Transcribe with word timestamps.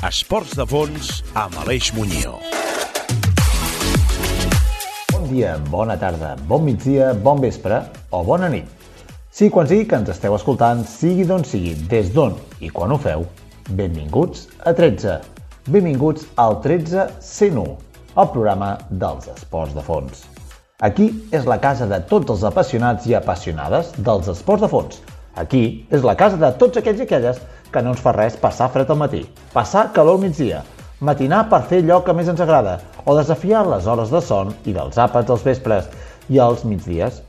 13. 0.00 0.08
Esports 0.08 0.54
de 0.56 0.64
fons 0.64 1.08
amb 1.36 1.56
Aleix 1.60 1.90
Muñoz. 1.92 2.40
Bon 5.12 5.26
dia, 5.28 5.58
bona 5.68 5.96
tarda, 6.00 6.36
bon 6.48 6.64
migdia, 6.64 7.10
bon 7.12 7.40
vespre 7.42 7.82
o 8.10 8.22
bona 8.24 8.48
nit. 8.48 8.64
Sí, 9.30 9.50
quan 9.52 9.68
sigui 9.68 9.84
que 9.90 9.98
ens 10.00 10.08
esteu 10.08 10.34
escoltant, 10.38 10.80
sigui 10.88 11.26
d'on 11.28 11.44
sigui, 11.44 11.74
des 11.92 12.08
d'on 12.14 12.32
i 12.64 12.72
quan 12.72 12.94
ho 12.94 12.98
feu, 12.98 13.26
benvinguts 13.76 14.48
a 14.64 14.72
13. 14.72 15.18
Benvinguts 15.68 16.24
al 16.40 16.62
13 16.64 17.06
101, 17.20 17.76
el 18.16 18.32
programa 18.32 18.72
dels 18.90 19.28
esports 19.36 19.76
de 19.76 19.84
fons. 19.84 20.24
Aquí 20.80 21.12
és 21.30 21.44
la 21.44 21.60
casa 21.60 21.84
de 21.86 22.00
tots 22.08 22.32
els 22.32 22.48
apassionats 22.48 23.04
i 23.06 23.18
apassionades 23.20 23.92
dels 23.98 24.32
esports 24.32 24.64
de 24.64 24.72
fons. 24.72 25.02
Aquí 25.36 25.86
és 25.92 26.02
la 26.02 26.16
casa 26.16 26.40
de 26.40 26.48
tots 26.58 26.80
aquells 26.80 27.04
i 27.04 27.04
aquelles 27.04 27.44
que 27.72 27.82
no 27.82 27.94
ens 27.94 28.02
fa 28.02 28.12
res 28.16 28.36
passar 28.40 28.68
fred 28.74 28.90
al 28.90 28.98
matí, 29.00 29.24
passar 29.54 29.90
calor 29.94 30.18
al 30.18 30.24
migdia, 30.24 30.62
matinar 31.00 31.46
per 31.48 31.62
fer 31.70 31.80
allò 31.82 32.00
que 32.04 32.14
més 32.16 32.28
ens 32.28 32.40
agrada 32.44 32.78
o 33.04 33.16
desafiar 33.16 33.64
les 33.68 33.86
hores 33.86 34.12
de 34.12 34.20
son 34.24 34.52
i 34.68 34.74
dels 34.76 34.98
àpats 35.00 35.30
als 35.32 35.44
vespres 35.46 35.88
i 36.28 36.38
als 36.38 36.64
migdies. 36.64 37.22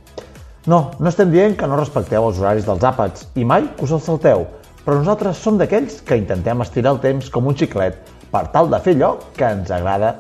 No, 0.68 0.92
no 1.00 1.10
estem 1.10 1.32
dient 1.32 1.56
que 1.58 1.70
no 1.70 1.80
respecteu 1.80 2.28
els 2.28 2.42
horaris 2.42 2.68
dels 2.68 2.84
àpats 2.86 3.30
i 3.36 3.46
mai 3.48 3.70
que 3.78 3.88
us 3.88 3.94
els 3.96 4.06
salteu, 4.06 4.46
però 4.86 4.98
nosaltres 4.98 5.40
som 5.42 5.58
d'aquells 5.58 6.02
que 6.06 6.18
intentem 6.20 6.62
estirar 6.62 6.96
el 6.96 7.02
temps 7.02 7.30
com 7.34 7.48
un 7.48 7.58
xiclet 7.58 7.98
per 8.32 8.48
tal 8.54 8.70
de 8.70 8.80
fer 8.84 8.96
allò 8.98 9.16
que 9.38 9.48
ens 9.48 9.72
agrada 9.72 10.16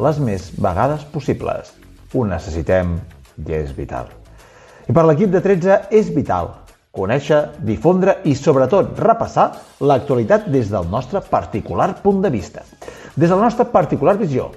les 0.00 0.18
més 0.20 0.50
vegades 0.58 1.04
possibles. 1.14 1.72
Ho 2.14 2.24
necessitem 2.26 2.98
i 3.46 3.54
és 3.56 3.70
vital. 3.76 4.10
I 4.88 4.92
per 4.96 5.04
l'equip 5.06 5.30
de 5.32 5.40
13 5.44 5.76
és 5.96 6.10
vital 6.12 6.50
conèixer, 6.90 7.40
difondre 7.62 8.16
i, 8.26 8.34
sobretot, 8.34 8.96
repassar 8.98 9.50
l'actualitat 9.86 10.48
des 10.50 10.70
del 10.72 10.88
nostre 10.90 11.22
particular 11.22 11.92
punt 12.02 12.22
de 12.22 12.30
vista, 12.30 12.64
des 13.14 13.28
de 13.28 13.34
la 13.34 13.42
nostra 13.42 13.64
particular 13.70 14.16
visió, 14.18 14.50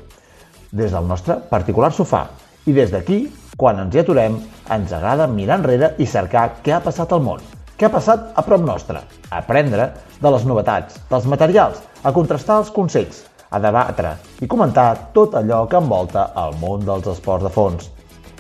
des 0.72 0.92
del 0.92 1.06
nostre 1.08 1.38
particular 1.50 1.92
sofà. 1.94 2.26
I 2.66 2.74
des 2.74 2.92
d'aquí, 2.92 3.28
quan 3.58 3.80
ens 3.84 3.94
hi 3.94 4.02
aturem, 4.02 4.40
ens 4.72 4.94
agrada 4.94 5.28
mirar 5.28 5.60
enrere 5.60 5.94
i 6.00 6.08
cercar 6.08 6.62
què 6.64 6.74
ha 6.74 6.82
passat 6.82 7.12
al 7.14 7.22
món, 7.22 7.44
què 7.78 7.86
ha 7.86 7.94
passat 7.94 8.32
a 8.36 8.42
prop 8.48 8.64
nostre, 8.66 9.04
aprendre 9.30 9.92
de 10.22 10.32
les 10.32 10.46
novetats, 10.50 10.98
dels 11.12 11.30
materials, 11.30 11.84
a 12.04 12.14
contrastar 12.16 12.62
els 12.64 12.72
consells, 12.74 13.26
a 13.54 13.60
debatre 13.62 14.16
i 14.42 14.50
comentar 14.50 15.12
tot 15.14 15.36
allò 15.38 15.68
que 15.70 15.78
envolta 15.78 16.32
el 16.42 16.58
món 16.62 16.86
dels 16.88 17.12
esports 17.12 17.46
de 17.46 17.52
fons. 17.54 17.92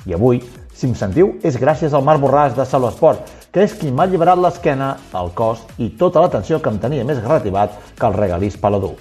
I 0.10 0.16
avui, 0.18 0.42
si 0.74 0.90
em 0.90 0.96
sentiu, 0.98 1.36
és 1.46 1.58
gràcies 1.62 1.94
al 1.94 2.04
Marc 2.06 2.22
Borràs 2.24 2.56
de 2.58 2.66
Salosport, 2.66 3.30
que 3.54 3.64
és 3.64 3.76
qui 3.78 3.92
m'ha 3.92 4.08
alliberat 4.08 4.40
l'esquena, 4.42 4.96
el 5.20 5.32
cos 5.38 5.62
i 5.78 5.92
tota 6.00 6.24
l'atenció 6.24 6.60
que 6.60 6.74
em 6.74 6.80
tenia 6.82 7.06
més 7.06 7.22
relativat 7.22 7.78
que 8.00 8.10
el 8.10 8.18
regalís 8.18 8.58
Paladú. 8.58 8.96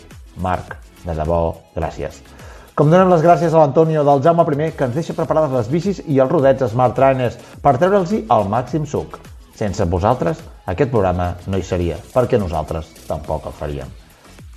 Marc, 0.44 0.76
de 1.06 1.16
debò, 1.16 1.42
gràcies. 1.76 2.20
Com 2.76 2.88
donem 2.92 3.10
les 3.12 3.24
gràcies 3.24 3.52
a 3.52 3.60
l'Antonio 3.60 4.04
del 4.04 4.22
Jaume 4.24 4.46
I, 4.48 4.70
que 4.72 4.88
ens 4.88 4.94
deixa 4.96 5.16
preparades 5.16 5.52
les 5.52 5.68
bicis 5.68 6.02
i 6.06 6.18
els 6.20 6.32
rodets 6.32 6.70
Smart 6.72 6.96
Trainers 6.96 7.36
per 7.60 7.76
treure'ls 7.76 8.12
el 8.12 8.48
màxim 8.48 8.86
suc. 8.86 9.20
Sense 9.56 9.84
vosaltres, 9.84 10.40
aquest 10.66 10.90
programa 10.90 11.34
no 11.46 11.58
hi 11.58 11.62
seria, 11.62 12.00
perquè 12.14 12.40
nosaltres 12.40 12.92
tampoc 13.06 13.46
el 13.46 13.58
faríem. 13.60 13.96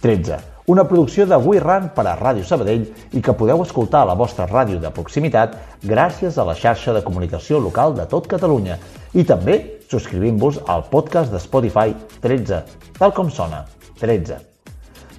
13 0.01 0.54
una 0.67 0.87
producció 0.87 1.25
de 1.29 1.37
We 1.37 1.59
Run 1.59 1.89
per 1.95 2.07
a 2.09 2.15
Ràdio 2.17 2.45
Sabadell 2.45 2.87
i 3.13 3.21
que 3.21 3.35
podeu 3.37 3.61
escoltar 3.61 4.01
a 4.01 4.09
la 4.09 4.17
vostra 4.17 4.47
ràdio 4.49 4.79
de 4.81 4.89
proximitat 4.93 5.57
gràcies 5.85 6.39
a 6.39 6.45
la 6.47 6.55
xarxa 6.57 6.95
de 6.95 7.03
comunicació 7.05 7.59
local 7.61 7.93
de 7.97 8.07
tot 8.09 8.27
Catalunya 8.31 8.79
i 9.13 9.23
també 9.23 9.59
subscrivint-vos 9.91 10.63
al 10.65 10.87
podcast 10.89 11.31
de 11.31 11.41
Spotify 11.43 11.93
13, 12.21 12.63
tal 12.97 13.13
com 13.13 13.29
sona, 13.29 13.65
13. 14.01 14.41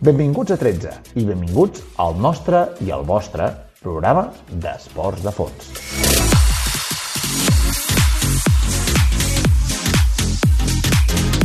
Benvinguts 0.02 0.52
a 0.52 0.58
13 0.60 1.20
i 1.22 1.24
benvinguts 1.24 1.86
al 2.02 2.18
nostre 2.20 2.66
i 2.84 2.90
al 2.90 3.06
vostre 3.06 3.52
programa 3.80 4.32
d'Esports 4.50 5.22
de 5.22 5.32
Fons. 5.38 6.25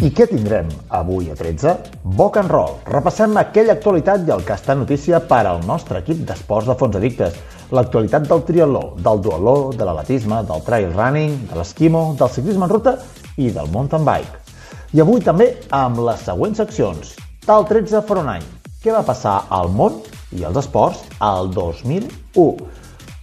I 0.01 0.07
què 0.17 0.25
tindrem 0.25 0.65
avui 0.97 1.27
a 1.29 1.35
13? 1.37 1.75
Boc 2.17 2.39
and 2.39 2.49
Roll. 2.49 2.71
Repassem 2.89 3.35
aquella 3.37 3.75
actualitat 3.75 4.23
i 4.25 4.31
el 4.33 4.39
que 4.47 4.55
està 4.55 4.73
notícia 4.73 5.19
per 5.29 5.43
al 5.45 5.59
nostre 5.67 5.99
equip 6.01 6.23
d'esports 6.25 6.71
de 6.71 6.75
fons 6.79 6.95
addictes. 6.97 7.35
L'actualitat 7.69 8.25
del 8.25 8.41
triatló, 8.47 8.81
del 8.97 9.21
dualó, 9.21 9.53
de 9.77 9.85
l'atletisme, 9.85 10.39
del 10.47 10.63
trail 10.65 10.87
running, 10.95 11.35
de 11.51 11.59
l'esquimo, 11.59 12.01
del 12.17 12.31
ciclisme 12.33 12.65
en 12.65 12.73
ruta 12.73 12.95
i 13.37 13.51
del 13.53 13.69
mountain 13.75 14.07
bike. 14.07 14.57
I 14.97 15.03
avui 15.05 15.21
també 15.21 15.51
amb 15.69 16.01
les 16.07 16.25
següents 16.25 16.57
seccions. 16.63 17.13
Tal 17.45 17.69
13 17.69 18.01
per 18.09 18.17
un 18.23 18.33
any. 18.33 18.49
Què 18.81 18.97
va 18.97 19.05
passar 19.05 19.35
al 19.53 19.69
món 19.69 20.01
i 20.33 20.41
als 20.49 20.63
esports 20.63 21.05
al 21.19 21.53
2001? 21.53 22.57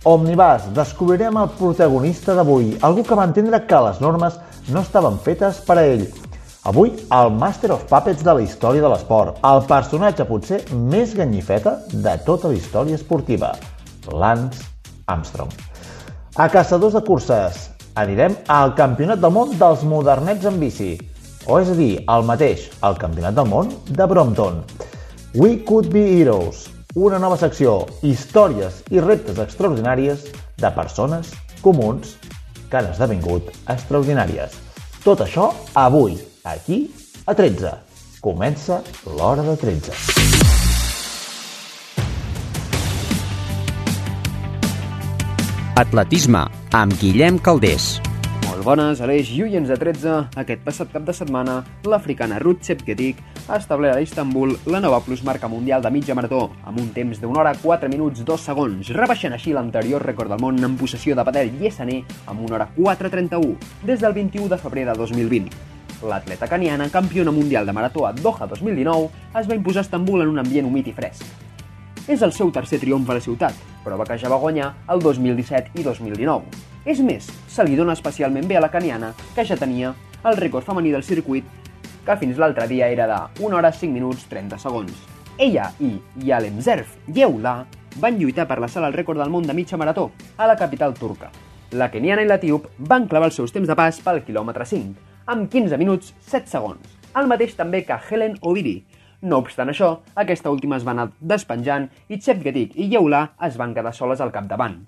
Omnibus, 0.06 0.70
descobrirem 0.78 1.42
el 1.42 1.50
protagonista 1.58 2.38
d'avui, 2.38 2.76
algú 2.86 3.02
que 3.02 3.18
va 3.18 3.26
entendre 3.26 3.64
que 3.66 3.84
les 3.88 3.98
normes 3.98 4.38
no 4.70 4.86
estaven 4.86 5.18
fetes 5.26 5.58
per 5.66 5.80
a 5.80 5.86
ell, 5.90 6.06
Avui, 6.68 6.90
el 7.16 7.30
Master 7.32 7.70
of 7.72 7.84
Puppets 7.88 8.20
de 8.20 8.32
la 8.36 8.42
història 8.44 8.82
de 8.84 8.88
l'esport, 8.92 9.38
el 9.50 9.62
personatge 9.70 10.26
potser 10.28 10.58
més 10.76 11.14
ganyifeta 11.16 11.78
de 11.88 12.12
tota 12.26 12.50
la 12.50 12.58
història 12.58 12.98
esportiva, 12.98 13.54
Lance 14.12 14.66
Armstrong. 15.08 15.48
A 16.36 16.50
Caçadors 16.52 16.98
de 16.98 17.02
Curses, 17.06 17.62
anirem 17.96 18.36
al 18.52 18.74
Campionat 18.76 19.24
del 19.24 19.32
Món 19.32 19.56
dels 19.56 19.86
Modernets 19.88 20.44
en 20.52 20.60
bici, 20.60 20.90
o 21.48 21.56
és 21.56 21.72
a 21.72 21.78
dir, 21.80 21.90
el 22.04 22.28
mateix, 22.28 22.68
el 22.84 23.00
Campionat 23.00 23.40
del 23.40 23.48
Món 23.48 23.72
de 23.88 24.12
Brompton. 24.12 24.60
We 25.40 25.62
Could 25.64 25.88
Be 25.88 26.04
Heroes, 26.20 26.66
una 27.00 27.16
nova 27.16 27.40
secció, 27.40 27.78
històries 28.04 28.82
i 28.92 29.00
reptes 29.00 29.40
extraordinàries 29.40 30.28
de 30.60 30.76
persones 30.76 31.32
comuns 31.64 32.18
que 32.68 32.82
han 32.82 32.92
esdevingut 32.92 33.54
extraordinàries. 33.64 34.66
Tot 35.00 35.24
això 35.24 35.54
avui, 35.72 36.18
aquí 36.52 36.90
a 37.26 37.34
13. 37.34 37.72
Comença 38.20 38.82
l'hora 39.06 39.42
de 39.42 39.56
13. 39.56 39.92
Atletisme, 45.78 46.42
amb 46.74 46.94
Guillem 46.98 47.38
Caldés. 47.38 48.00
Molt 48.48 48.64
bones, 48.66 48.98
Aleix 49.04 49.28
i 49.36 49.44
oients 49.44 49.68
de 49.70 49.76
13. 49.78 50.14
Aquest 50.42 50.64
passat 50.64 50.90
cap 50.90 51.04
de 51.06 51.14
setmana, 51.14 51.60
l'africana 51.86 52.40
Ruth 52.42 52.64
Chepketik 52.66 53.20
ha 53.46 53.60
establert 53.60 53.94
a 53.94 54.02
Istanbul 54.02 54.56
la 54.66 54.80
nova 54.82 54.98
plusmarca 55.04 55.46
mundial 55.52 55.84
de 55.84 55.92
mitja 55.94 56.16
marató, 56.18 56.48
amb 56.66 56.82
un 56.82 56.90
temps 56.96 57.22
d'una 57.22 57.44
hora 57.44 57.54
4 57.62 57.92
minuts 57.92 58.26
2 58.26 58.50
segons, 58.50 58.90
rebaixant 58.98 59.38
així 59.38 59.54
l'anterior 59.54 60.02
rècord 60.02 60.34
del 60.34 60.42
món 60.42 60.58
en 60.58 60.74
possessió 60.80 61.14
de 61.14 61.28
Padel 61.28 61.54
Yesané 61.62 62.02
amb 62.26 62.42
una 62.42 62.58
hora 62.58 62.70
4.31, 62.74 63.54
des 63.86 64.02
del 64.02 64.18
21 64.18 64.50
de 64.50 64.62
febrer 64.66 64.90
de 64.90 64.98
2020. 65.06 65.67
L'atleta 66.02 66.46
caniana, 66.46 66.88
campiona 66.90 67.32
mundial 67.34 67.66
de 67.66 67.72
marató 67.72 68.06
a 68.06 68.12
Doha 68.12 68.46
2019, 68.46 69.08
es 69.40 69.48
va 69.50 69.56
imposar 69.56 69.82
a 69.82 69.86
Estambul 69.86 70.22
en 70.22 70.28
un 70.28 70.38
ambient 70.38 70.66
humit 70.68 70.86
i 70.86 70.94
fresc. 70.94 71.24
És 72.06 72.22
el 72.22 72.30
seu 72.32 72.52
tercer 72.54 72.78
triomf 72.78 73.10
a 73.10 73.16
la 73.18 73.22
ciutat, 73.24 73.56
prova 73.82 74.06
que 74.06 74.16
ja 74.16 74.30
va 74.30 74.38
guanyar 74.38 74.68
el 74.94 75.02
2017 75.02 75.74
i 75.74 75.82
2019. 75.82 76.46
És 76.86 77.02
més, 77.02 77.26
se 77.50 77.66
li 77.66 77.74
dona 77.76 77.96
especialment 77.98 78.46
bé 78.46 78.56
a 78.56 78.62
la 78.62 78.70
caniana, 78.70 79.10
que 79.34 79.44
ja 79.44 79.58
tenia 79.58 79.90
el 80.22 80.38
rècord 80.38 80.64
femení 80.64 80.94
del 80.94 81.02
circuit, 81.02 81.44
que 82.06 82.16
fins 82.22 82.38
l'altre 82.38 82.68
dia 82.70 82.88
era 82.88 83.10
de 83.10 83.42
1 83.44 83.58
hora 83.58 83.72
5 83.74 83.92
minuts 83.92 84.28
30 84.30 84.62
segons. 84.62 84.94
Ella 85.36 85.72
i 85.82 85.96
Yalem 86.24 86.62
Zerf 86.62 86.94
Yeula 87.10 87.58
van 87.98 88.16
lluitar 88.18 88.46
per 88.46 88.60
la 88.62 88.70
sala 88.70 88.86
al 88.86 88.96
rècord 88.96 89.18
del 89.18 89.34
món 89.34 89.46
de 89.46 89.54
mitja 89.54 89.76
marató 89.76 90.12
a 90.36 90.46
la 90.46 90.56
capital 90.56 90.94
turca. 90.94 91.32
La 91.72 91.90
keniana 91.90 92.22
i 92.22 92.30
l'etíop 92.30 92.70
van 92.78 93.10
clavar 93.10 93.28
els 93.28 93.36
seus 93.36 93.52
temps 93.52 93.68
de 93.68 93.76
pas 93.76 93.98
pel 94.00 94.22
quilòmetre 94.24 94.64
5, 94.64 95.07
amb 95.28 95.50
15 95.52 95.76
minuts 95.76 96.14
7 96.24 96.48
segons, 96.48 96.94
el 97.20 97.26
mateix 97.28 97.52
també 97.56 97.82
que 97.84 97.96
Helen 98.08 98.38
Oviri. 98.48 98.78
No 99.28 99.42
obstant 99.42 99.68
això, 99.68 99.90
aquesta 100.16 100.48
última 100.48 100.78
es 100.78 100.86
va 100.86 100.94
anar 100.94 101.10
despenjant 101.20 101.88
i 102.08 102.16
Chepgetic 102.16 102.78
i 102.80 102.86
Yeula 102.94 103.34
es 103.44 103.58
van 103.60 103.74
quedar 103.76 103.92
soles 103.92 104.22
al 104.24 104.32
capdavant. 104.32 104.78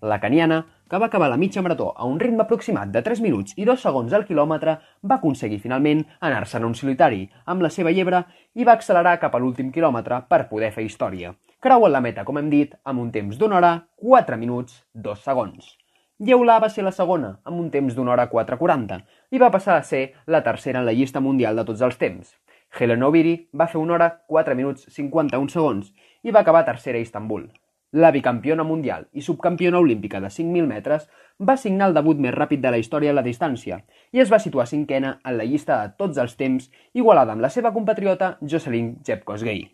La 0.00 0.16
caniana, 0.22 0.62
que 0.88 0.96
va 0.96 1.10
acabar 1.10 1.28
la 1.28 1.36
mitja 1.36 1.60
marató 1.60 1.90
a 1.92 2.06
un 2.08 2.16
ritme 2.22 2.46
aproximat 2.46 2.88
de 2.94 3.02
3 3.04 3.20
minuts 3.20 3.52
i 3.60 3.66
2 3.68 3.84
segons 3.84 4.16
al 4.16 4.24
quilòmetre, 4.24 4.78
va 5.04 5.20
aconseguir 5.20 5.60
finalment 5.60 6.06
anar-se'n 6.30 6.64
un 6.64 6.74
solitari 6.74 7.26
amb 7.44 7.60
la 7.60 7.68
seva 7.68 7.92
llebre 7.92 8.22
i 8.54 8.64
va 8.64 8.78
accelerar 8.78 9.18
cap 9.20 9.36
a 9.36 9.42
l'últim 9.42 9.68
quilòmetre 9.74 10.22
per 10.32 10.46
poder 10.48 10.72
fer 10.72 10.86
història. 10.88 11.34
Creuen 11.60 11.92
la 11.92 12.00
meta, 12.00 12.24
com 12.24 12.40
hem 12.40 12.48
dit, 12.48 12.72
amb 12.84 13.04
un 13.04 13.12
temps 13.12 13.36
d'una 13.36 13.60
hora, 13.60 13.76
4 14.00 14.40
minuts, 14.40 14.80
2 14.94 15.28
segons. 15.28 15.76
Yeula 16.20 16.58
va 16.60 16.68
ser 16.68 16.82
la 16.84 16.90
segona, 16.92 17.30
amb 17.48 17.56
un 17.62 17.70
temps 17.72 17.94
d'una 17.96 18.12
hora 18.12 18.26
4.40, 18.28 18.98
i 19.32 19.38
va 19.40 19.48
passar 19.54 19.78
a 19.78 19.84
ser 19.88 20.00
la 20.28 20.42
tercera 20.44 20.82
en 20.82 20.84
la 20.84 20.92
llista 20.92 21.22
mundial 21.24 21.56
de 21.56 21.64
tots 21.64 21.80
els 21.80 21.96
temps. 21.96 22.34
Helen 22.76 23.06
Oviri 23.06 23.32
va 23.56 23.66
fer 23.72 23.80
una 23.80 23.94
hora 23.96 24.08
4 24.28 24.56
minuts 24.58 24.84
51 24.92 25.48
segons 25.48 25.88
i 26.20 26.36
va 26.36 26.42
acabar 26.44 26.66
tercera 26.66 27.00
a 27.00 27.06
Istanbul. 27.06 27.48
La 27.96 28.12
bicampiona 28.12 28.68
mundial 28.68 29.08
i 29.16 29.24
subcampiona 29.24 29.80
olímpica 29.80 30.20
de 30.20 30.28
5.000 30.28 30.68
metres 30.68 31.08
va 31.40 31.56
signar 31.56 31.88
el 31.88 31.96
debut 31.96 32.20
més 32.20 32.36
ràpid 32.36 32.60
de 32.60 32.76
la 32.76 32.84
història 32.84 33.16
a 33.16 33.16
la 33.16 33.24
distància 33.24 33.80
i 34.12 34.20
es 34.20 34.28
va 34.28 34.44
situar 34.44 34.68
cinquena 34.68 35.16
en 35.24 35.40
la 35.40 35.48
llista 35.48 35.80
de 35.80 35.96
tots 35.96 36.20
els 36.20 36.36
temps, 36.36 36.68
igualada 36.92 37.32
amb 37.32 37.48
la 37.48 37.48
seva 37.48 37.72
compatriota 37.72 38.34
Jocelyn 38.44 38.98
Jepkosgei. 39.08 39.70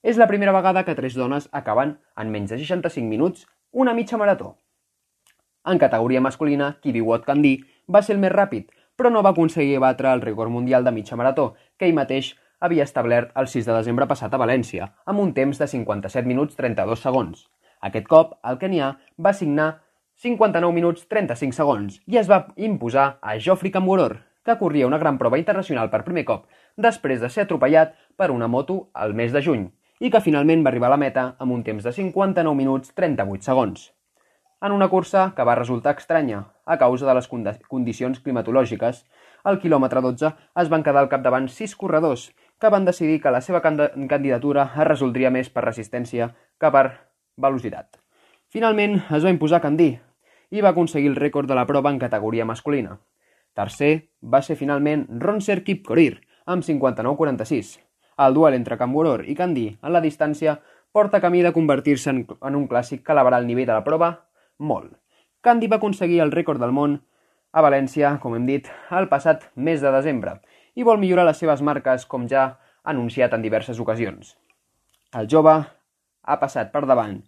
És 0.00 0.16
la 0.16 0.30
primera 0.30 0.54
vegada 0.54 0.86
que 0.86 0.94
tres 0.94 1.18
dones 1.18 1.50
acaben 1.50 1.98
en 2.16 2.30
menys 2.30 2.54
de 2.54 2.62
65 2.62 3.10
minuts 3.10 3.48
una 3.72 3.98
mitja 3.98 4.16
marató. 4.16 4.60
En 5.68 5.78
categoria 5.78 6.20
masculina, 6.24 6.76
Kibiwot 6.80 7.26
Kandi 7.26 7.58
va 7.88 8.00
ser 8.02 8.14
el 8.16 8.22
més 8.22 8.32
ràpid, 8.32 8.70
però 8.96 9.10
no 9.12 9.22
va 9.24 9.34
aconseguir 9.34 9.80
batre 9.82 10.12
el 10.12 10.22
rècord 10.24 10.52
mundial 10.52 10.84
de 10.84 10.92
mitja 10.92 11.16
marató, 11.20 11.54
que 11.76 11.88
ell 11.88 11.96
mateix 11.96 12.34
havia 12.60 12.84
establert 12.84 13.30
el 13.40 13.48
6 13.48 13.68
de 13.68 13.76
desembre 13.76 14.06
passat 14.08 14.34
a 14.34 14.40
València, 14.40 14.90
amb 15.04 15.20
un 15.20 15.34
temps 15.36 15.60
de 15.60 15.68
57 15.68 16.28
minuts 16.28 16.56
32 16.56 17.04
segons. 17.04 17.44
Aquest 17.80 18.08
cop, 18.08 18.34
el 18.44 18.58
kenià 18.60 18.94
va 19.16 19.32
signar 19.36 19.70
59 20.20 20.76
minuts 20.76 21.06
35 21.08 21.56
segons 21.56 22.00
i 22.06 22.18
es 22.20 22.28
va 22.28 22.42
imposar 22.56 23.06
a 23.20 23.38
Geoffrey 23.38 23.72
Kamworor, 23.72 24.18
que 24.44 24.56
corria 24.60 24.88
una 24.88 24.98
gran 25.00 25.16
prova 25.20 25.38
internacional 25.40 25.88
per 25.92 26.04
primer 26.04 26.26
cop, 26.28 26.44
després 26.76 27.20
de 27.20 27.30
ser 27.32 27.46
atropellat 27.46 27.94
per 28.16 28.30
una 28.32 28.48
moto 28.48 28.82
al 28.92 29.16
mes 29.16 29.32
de 29.32 29.44
juny, 29.44 29.70
i 30.00 30.12
que 30.12 30.24
finalment 30.24 30.64
va 30.64 30.72
arribar 30.72 30.88
a 30.92 30.96
la 30.96 31.00
meta 31.00 31.24
amb 31.38 31.56
un 31.56 31.64
temps 31.64 31.84
de 31.84 31.92
59 31.96 32.56
minuts 32.56 32.92
38 32.96 33.48
segons. 33.48 33.90
En 34.60 34.72
una 34.72 34.90
cursa 34.92 35.32
que 35.36 35.44
va 35.48 35.54
resultar 35.56 35.94
estranya 35.96 36.42
a 36.66 36.76
causa 36.76 37.06
de 37.08 37.14
les 37.16 37.28
condicions 37.28 38.18
climatològiques, 38.20 38.98
al 39.48 39.56
quilòmetre 39.62 40.02
12 40.04 40.30
es 40.62 40.68
van 40.68 40.84
quedar 40.84 41.00
al 41.00 41.08
capdavant 41.08 41.48
sis 41.48 41.72
corredors 41.82 42.26
que 42.60 42.68
van 42.68 42.84
decidir 42.84 43.22
que 43.22 43.32
la 43.32 43.40
seva 43.40 43.62
candidatura 43.64 44.66
es 44.74 44.86
resoldria 44.90 45.32
més 45.32 45.48
per 45.48 45.64
resistència 45.64 46.28
que 46.60 46.72
per 46.76 46.84
velocitat. 47.40 47.96
Finalment 48.52 49.00
es 49.00 49.24
va 49.24 49.32
imposar 49.32 49.62
Candí 49.64 49.94
i 50.50 50.60
va 50.60 50.76
aconseguir 50.76 51.08
el 51.14 51.16
rècord 51.16 51.48
de 51.48 51.56
la 51.56 51.64
prova 51.64 51.88
en 51.88 51.98
categoria 51.98 52.44
masculina. 52.44 52.98
Tercer 53.56 54.10
va 54.20 54.42
ser 54.44 54.60
finalment 54.60 55.08
Ronser 55.24 55.62
Kipkorir, 55.64 56.20
amb 56.44 56.66
59-46. 56.68 57.78
El 58.20 58.34
duel 58.36 58.60
entre 58.60 58.76
Camboror 58.76 59.24
i 59.24 59.34
Candí 59.38 59.70
en 59.80 59.94
la 59.94 60.04
distància 60.04 60.60
porta 60.92 61.20
camí 61.20 61.40
de 61.40 61.54
convertir-se 61.56 62.10
en, 62.12 62.26
en 62.28 62.56
un 62.58 62.68
clàssic 62.68 63.06
que 63.06 63.16
elevarà 63.16 63.40
el 63.40 63.48
nivell 63.48 63.70
de 63.70 63.78
la 63.78 63.86
prova 63.86 64.18
molt. 64.60 64.92
Candy 65.40 65.66
va 65.72 65.80
aconseguir 65.80 66.20
el 66.22 66.32
rècord 66.36 66.60
del 66.60 66.76
món 66.76 67.00
a 67.50 67.64
València, 67.64 68.12
com 68.22 68.36
hem 68.36 68.46
dit, 68.46 68.68
el 68.94 69.08
passat 69.10 69.48
mes 69.56 69.80
de 69.82 69.90
desembre, 69.90 70.36
i 70.76 70.86
vol 70.86 71.00
millorar 71.02 71.26
les 71.26 71.40
seves 71.42 71.64
marques, 71.66 72.06
com 72.06 72.28
ja 72.28 72.44
ha 72.44 72.92
anunciat 72.94 73.34
en 73.34 73.42
diverses 73.42 73.80
ocasions. 73.82 74.36
El 75.16 75.26
jove 75.26 75.56
ha 75.58 76.38
passat 76.38 76.70
per 76.70 76.84
davant 76.86 77.18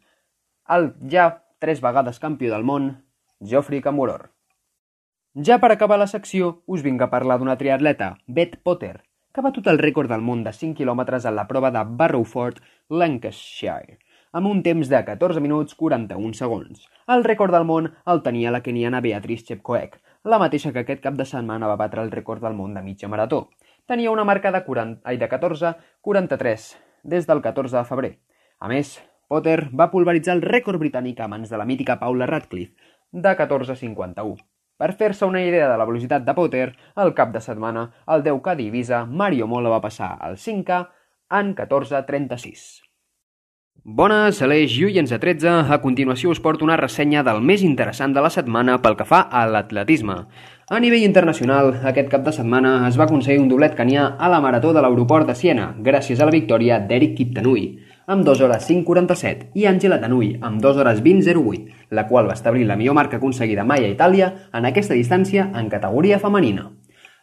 el 0.69 0.93
ja 1.11 1.45
tres 1.59 1.81
vegades 1.83 2.21
campió 2.23 2.53
del 2.53 2.65
món, 2.65 3.05
Geoffrey 3.41 3.81
Camoror. 3.83 4.31
Ja 5.35 5.59
per 5.59 5.73
acabar 5.73 5.99
la 5.99 6.07
secció, 6.07 6.63
us 6.67 6.85
vinc 6.87 7.03
a 7.03 7.11
parlar 7.11 7.39
d'una 7.41 7.57
triatleta, 7.59 8.17
Beth 8.27 8.61
Potter, 8.63 9.03
que 9.33 9.41
ha 9.41 9.47
batut 9.47 9.67
el 9.73 9.81
rècord 9.81 10.11
del 10.13 10.23
món 10.23 10.45
de 10.45 10.53
5 10.53 10.79
quilòmetres 10.79 11.27
en 11.27 11.37
la 11.37 11.47
prova 11.49 11.71
de 11.75 11.83
Barrowford, 11.99 12.61
Lancashire, 12.89 13.99
amb 14.33 14.49
un 14.49 14.63
temps 14.65 14.89
de 14.89 14.99
14 15.05 15.41
minuts 15.45 15.75
41 15.77 16.33
segons. 16.39 16.87
El 17.15 17.25
rècord 17.27 17.53
del 17.53 17.67
món 17.69 17.91
el 18.09 18.23
tenia 18.25 18.53
la 18.55 18.63
keniana 18.65 19.03
Beatrice 19.05 19.45
Chepkoech, 19.51 19.99
la 20.25 20.39
mateixa 20.41 20.73
que 20.73 20.85
aquest 20.87 21.03
cap 21.05 21.19
de 21.19 21.27
setmana 21.29 21.69
va 21.69 21.77
batre 21.77 22.01
el 22.01 22.13
rècord 22.15 22.41
del 22.41 22.57
món 22.57 22.73
de 22.73 22.83
mitja 22.83 23.11
marató. 23.13 23.49
Tenia 23.87 24.11
una 24.11 24.25
marca 24.25 24.53
de, 24.55 24.63
40, 24.65 25.03
ai, 25.05 25.19
de 25.21 25.29
14-43 25.29 26.69
des 27.13 27.27
del 27.29 27.43
14 27.45 27.77
de 27.77 27.85
febrer. 27.85 28.13
A 28.59 28.71
més, 28.73 28.95
Potter 29.29 29.69
va 29.77 29.91
pulveritzar 29.93 30.37
el 30.39 30.43
rècord 30.47 30.81
britànic 30.81 31.21
a 31.21 31.29
mans 31.29 31.53
de 31.53 31.59
la 31.61 31.67
mítica 31.69 31.99
Paula 32.01 32.29
Radcliffe, 32.31 32.73
de 33.13 33.35
14.51. 33.37 34.39
Per 34.81 34.91
fer-se 34.99 35.27
una 35.29 35.43
idea 35.45 35.69
de 35.69 35.77
la 35.77 35.85
velocitat 35.89 36.25
de 36.25 36.35
Potter, 36.39 36.71
el 37.05 37.13
cap 37.19 37.35
de 37.35 37.43
setmana, 37.45 37.91
el 38.09 38.25
10K 38.25 38.57
d'Ibiza, 38.57 39.05
Mario 39.07 39.51
Mola 39.51 39.75
va 39.75 39.83
passar 39.85 40.15
al 40.21 40.41
5K 40.41 40.81
en 41.41 41.53
14.36. 41.59 42.92
Bones, 43.85 44.39
Aleix 44.41 44.77
oients 44.87 45.11
de 45.11 45.17
13. 45.19 45.51
A 45.75 45.77
continuació 45.83 46.31
us 46.31 46.39
porto 46.41 46.63
una 46.65 46.79
ressenya 46.79 47.25
del 47.27 47.41
més 47.43 47.65
interessant 47.67 48.13
de 48.15 48.23
la 48.23 48.31
setmana 48.31 48.77
pel 48.81 48.95
que 48.97 49.05
fa 49.05 49.25
a 49.27 49.43
l'atletisme. 49.51 50.15
A 50.71 50.79
nivell 50.81 51.03
internacional, 51.03 51.73
aquest 51.91 52.07
cap 52.13 52.23
de 52.23 52.33
setmana 52.33 52.87
es 52.87 52.97
va 52.97 53.05
aconseguir 53.05 53.43
un 53.43 53.49
doblet 53.51 53.75
canià 53.75 54.05
a 54.17 54.31
la 54.31 54.39
Marató 54.41 54.71
de 54.73 54.81
l'aeroport 54.81 55.27
de 55.27 55.35
Siena, 55.35 55.73
gràcies 55.89 56.23
a 56.23 56.29
la 56.31 56.33
victòria 56.33 56.79
d'Eric 56.79 57.17
Kiptanui, 57.19 57.67
amb 58.07 58.25
2 58.25 58.45
hores 58.47 58.71
5.47, 58.71 59.51
i 59.59 59.67
Angela 59.67 59.99
Tanui, 60.01 60.37
amb 60.41 60.63
2 60.63 60.79
hores 60.79 61.03
20.08, 61.03 61.91
la 61.91 62.07
qual 62.07 62.31
va 62.31 62.39
establir 62.39 62.65
la 62.71 62.79
millor 62.79 62.95
marca 62.95 63.19
aconseguida 63.19 63.67
mai 63.67 63.85
a 63.85 63.91
Itàlia 63.91 64.31
en 64.55 64.71
aquesta 64.71 64.95
distància 64.95 65.51
en 65.53 65.69
categoria 65.69 66.23
femenina. 66.23 66.71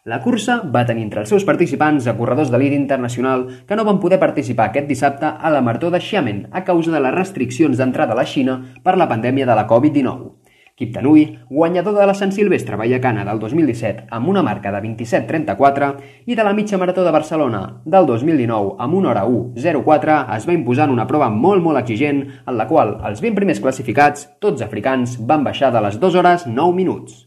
La 0.06 0.22
cursa 0.24 0.62
va 0.64 0.86
tenir 0.88 1.02
entre 1.04 1.20
els 1.26 1.32
seus 1.34 1.44
participants 1.44 2.06
a 2.08 2.14
corredors 2.16 2.48
d'elit 2.54 2.72
internacional 2.72 3.42
que 3.68 3.76
no 3.76 3.84
van 3.84 3.98
poder 4.00 4.20
participar 4.22 4.70
aquest 4.70 4.88
dissabte 4.88 5.28
a 5.28 5.52
la 5.52 5.60
Marató 5.60 5.90
de 5.92 6.00
Xiamen 6.00 6.46
a 6.56 6.64
causa 6.64 6.94
de 6.94 7.02
les 7.04 7.16
restriccions 7.16 7.76
d'entrada 7.78 8.16
a 8.16 8.20
la 8.22 8.26
Xina 8.26 8.56
per 8.82 8.96
la 8.96 9.10
pandèmia 9.12 9.46
de 9.46 9.58
la 9.60 9.68
Covid-19. 9.68 10.32
Kip 10.80 10.94
Tanui, 10.96 11.26
guanyador 11.50 12.00
de 12.00 12.06
la 12.08 12.16
Sant 12.16 12.32
Silvestre 12.32 12.80
Vallacana 12.80 13.26
del 13.28 13.44
2017 13.44 14.08
amb 14.16 14.32
una 14.32 14.46
marca 14.48 14.72
de 14.72 14.80
27.34 14.88 15.90
i 16.32 16.40
de 16.40 16.48
la 16.48 16.54
mitja 16.56 16.80
marató 16.80 17.04
de 17.04 17.12
Barcelona 17.12 17.66
del 17.84 18.08
2019 18.08 18.78
amb 18.80 18.96
una 19.02 19.12
hora 19.12 19.26
1.04 19.28 20.22
es 20.38 20.48
va 20.48 20.56
imposar 20.56 20.88
en 20.88 20.96
una 20.96 21.10
prova 21.12 21.28
molt 21.28 21.60
molt 21.66 21.84
exigent 21.84 22.24
en 22.46 22.56
la 22.56 22.72
qual 22.72 23.02
els 23.04 23.20
20 23.20 23.36
primers 23.36 23.60
classificats, 23.60 24.30
tots 24.40 24.64
africans, 24.64 25.20
van 25.20 25.44
baixar 25.44 25.74
de 25.76 25.84
les 25.84 26.00
2 26.00 26.24
hores 26.24 26.48
9 26.48 26.72
minuts. 26.80 27.26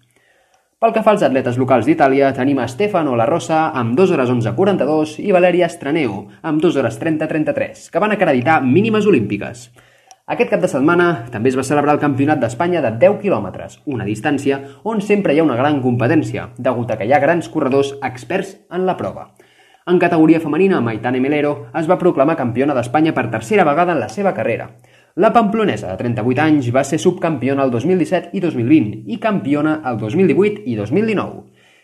Pel 0.82 0.90
que 0.90 1.02
fa 1.06 1.12
als 1.14 1.22
atletes 1.22 1.54
locals 1.62 1.86
d'Itàlia, 1.86 2.32
tenim 2.34 2.58
a 2.58 2.64
Stefano 2.66 3.12
La 3.14 3.22
Rosa 3.28 3.68
amb 3.78 3.92
2 3.94 4.12
hores 4.16 4.32
11.42 4.32 5.12
i 5.22 5.30
Valeria 5.30 5.68
Estraneo 5.70 6.16
amb 6.42 6.58
2 6.58 6.78
hores 6.80 6.96
30.33, 6.98 7.84
que 7.94 8.02
van 8.02 8.10
acreditar 8.10 8.56
mínimes 8.66 9.06
olímpiques. 9.06 9.68
Aquest 10.26 10.50
cap 10.50 10.64
de 10.64 10.72
setmana 10.72 11.06
també 11.30 11.52
es 11.52 11.58
va 11.60 11.62
celebrar 11.68 11.94
el 11.94 12.02
Campionat 12.02 12.42
d'Espanya 12.42 12.82
de 12.82 12.90
10 12.98 13.20
quilòmetres, 13.22 13.78
una 13.86 14.08
distància 14.10 14.58
on 14.82 14.98
sempre 15.06 15.36
hi 15.36 15.38
ha 15.38 15.46
una 15.46 15.60
gran 15.60 15.78
competència, 15.86 16.48
degut 16.58 16.90
a 16.90 16.98
que 16.98 17.06
hi 17.06 17.14
ha 17.14 17.22
grans 17.22 17.46
corredors 17.46 17.94
experts 18.02 18.56
en 18.74 18.82
la 18.90 18.98
prova. 18.98 19.28
En 19.86 20.02
categoria 20.02 20.42
femenina, 20.42 20.82
Maitane 20.82 21.22
Melero 21.22 21.68
es 21.78 21.86
va 21.86 22.00
proclamar 22.02 22.34
campiona 22.38 22.74
d'Espanya 22.74 23.14
per 23.14 23.28
tercera 23.30 23.62
vegada 23.70 23.94
en 23.94 24.02
la 24.02 24.10
seva 24.10 24.34
carrera. 24.34 24.72
La 25.14 25.30
pamplonesa, 25.30 25.90
de 25.90 25.96
38 25.98 26.40
anys, 26.40 26.68
va 26.72 26.80
ser 26.88 26.96
subcampiona 26.96 27.66
el 27.66 27.70
2017 27.70 28.30
i 28.32 28.40
2020 28.40 29.10
i 29.12 29.18
campiona 29.20 29.74
el 29.90 29.98
2018 30.00 30.62
i 30.64 30.76
2019. 30.78 31.42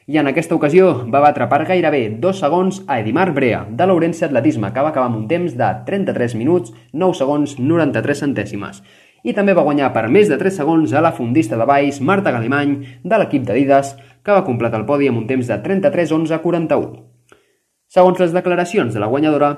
I 0.09 0.17
en 0.17 0.31
aquesta 0.31 0.57
ocasió 0.57 0.95
va 1.13 1.21
batre 1.21 1.45
per 1.51 1.67
gairebé 1.69 2.01
dos 2.23 2.41
segons 2.41 2.79
a 2.87 2.97
Edimar 3.03 3.27
Brea, 3.37 3.67
de 3.69 3.85
l'Ourense 3.85 4.25
Atletisme, 4.25 4.73
que 4.73 4.81
va 4.81 4.95
acabar 4.95 5.11
amb 5.11 5.21
un 5.21 5.29
temps 5.29 5.59
de 5.61 5.69
33 5.85 6.39
minuts, 6.41 6.73
9 6.95 7.21
segons, 7.21 7.59
93 7.61 8.25
centèsimes. 8.25 8.81
I 9.29 9.37
també 9.37 9.53
va 9.53 9.67
guanyar 9.69 9.93
per 9.93 10.07
més 10.09 10.33
de 10.33 10.41
3 10.41 10.63
segons 10.63 10.97
a 10.97 11.05
la 11.05 11.13
fundista 11.13 11.61
de 11.61 11.69
Baix, 11.69 12.01
Marta 12.01 12.33
Galimany, 12.33 12.79
de 13.05 13.21
l'equip 13.21 13.45
d'Adidas, 13.45 13.93
que 14.25 14.33
va 14.33 14.47
completar 14.49 14.81
el 14.81 14.89
podi 14.89 15.13
amb 15.13 15.21
un 15.21 15.29
temps 15.29 15.53
de 15.53 15.61
33 15.69 16.17
11 16.17 16.41
41. 16.49 17.05
Segons 17.93 18.25
les 18.25 18.33
declaracions 18.33 18.95
de 18.95 19.05
la 19.05 19.13
guanyadora, 19.13 19.53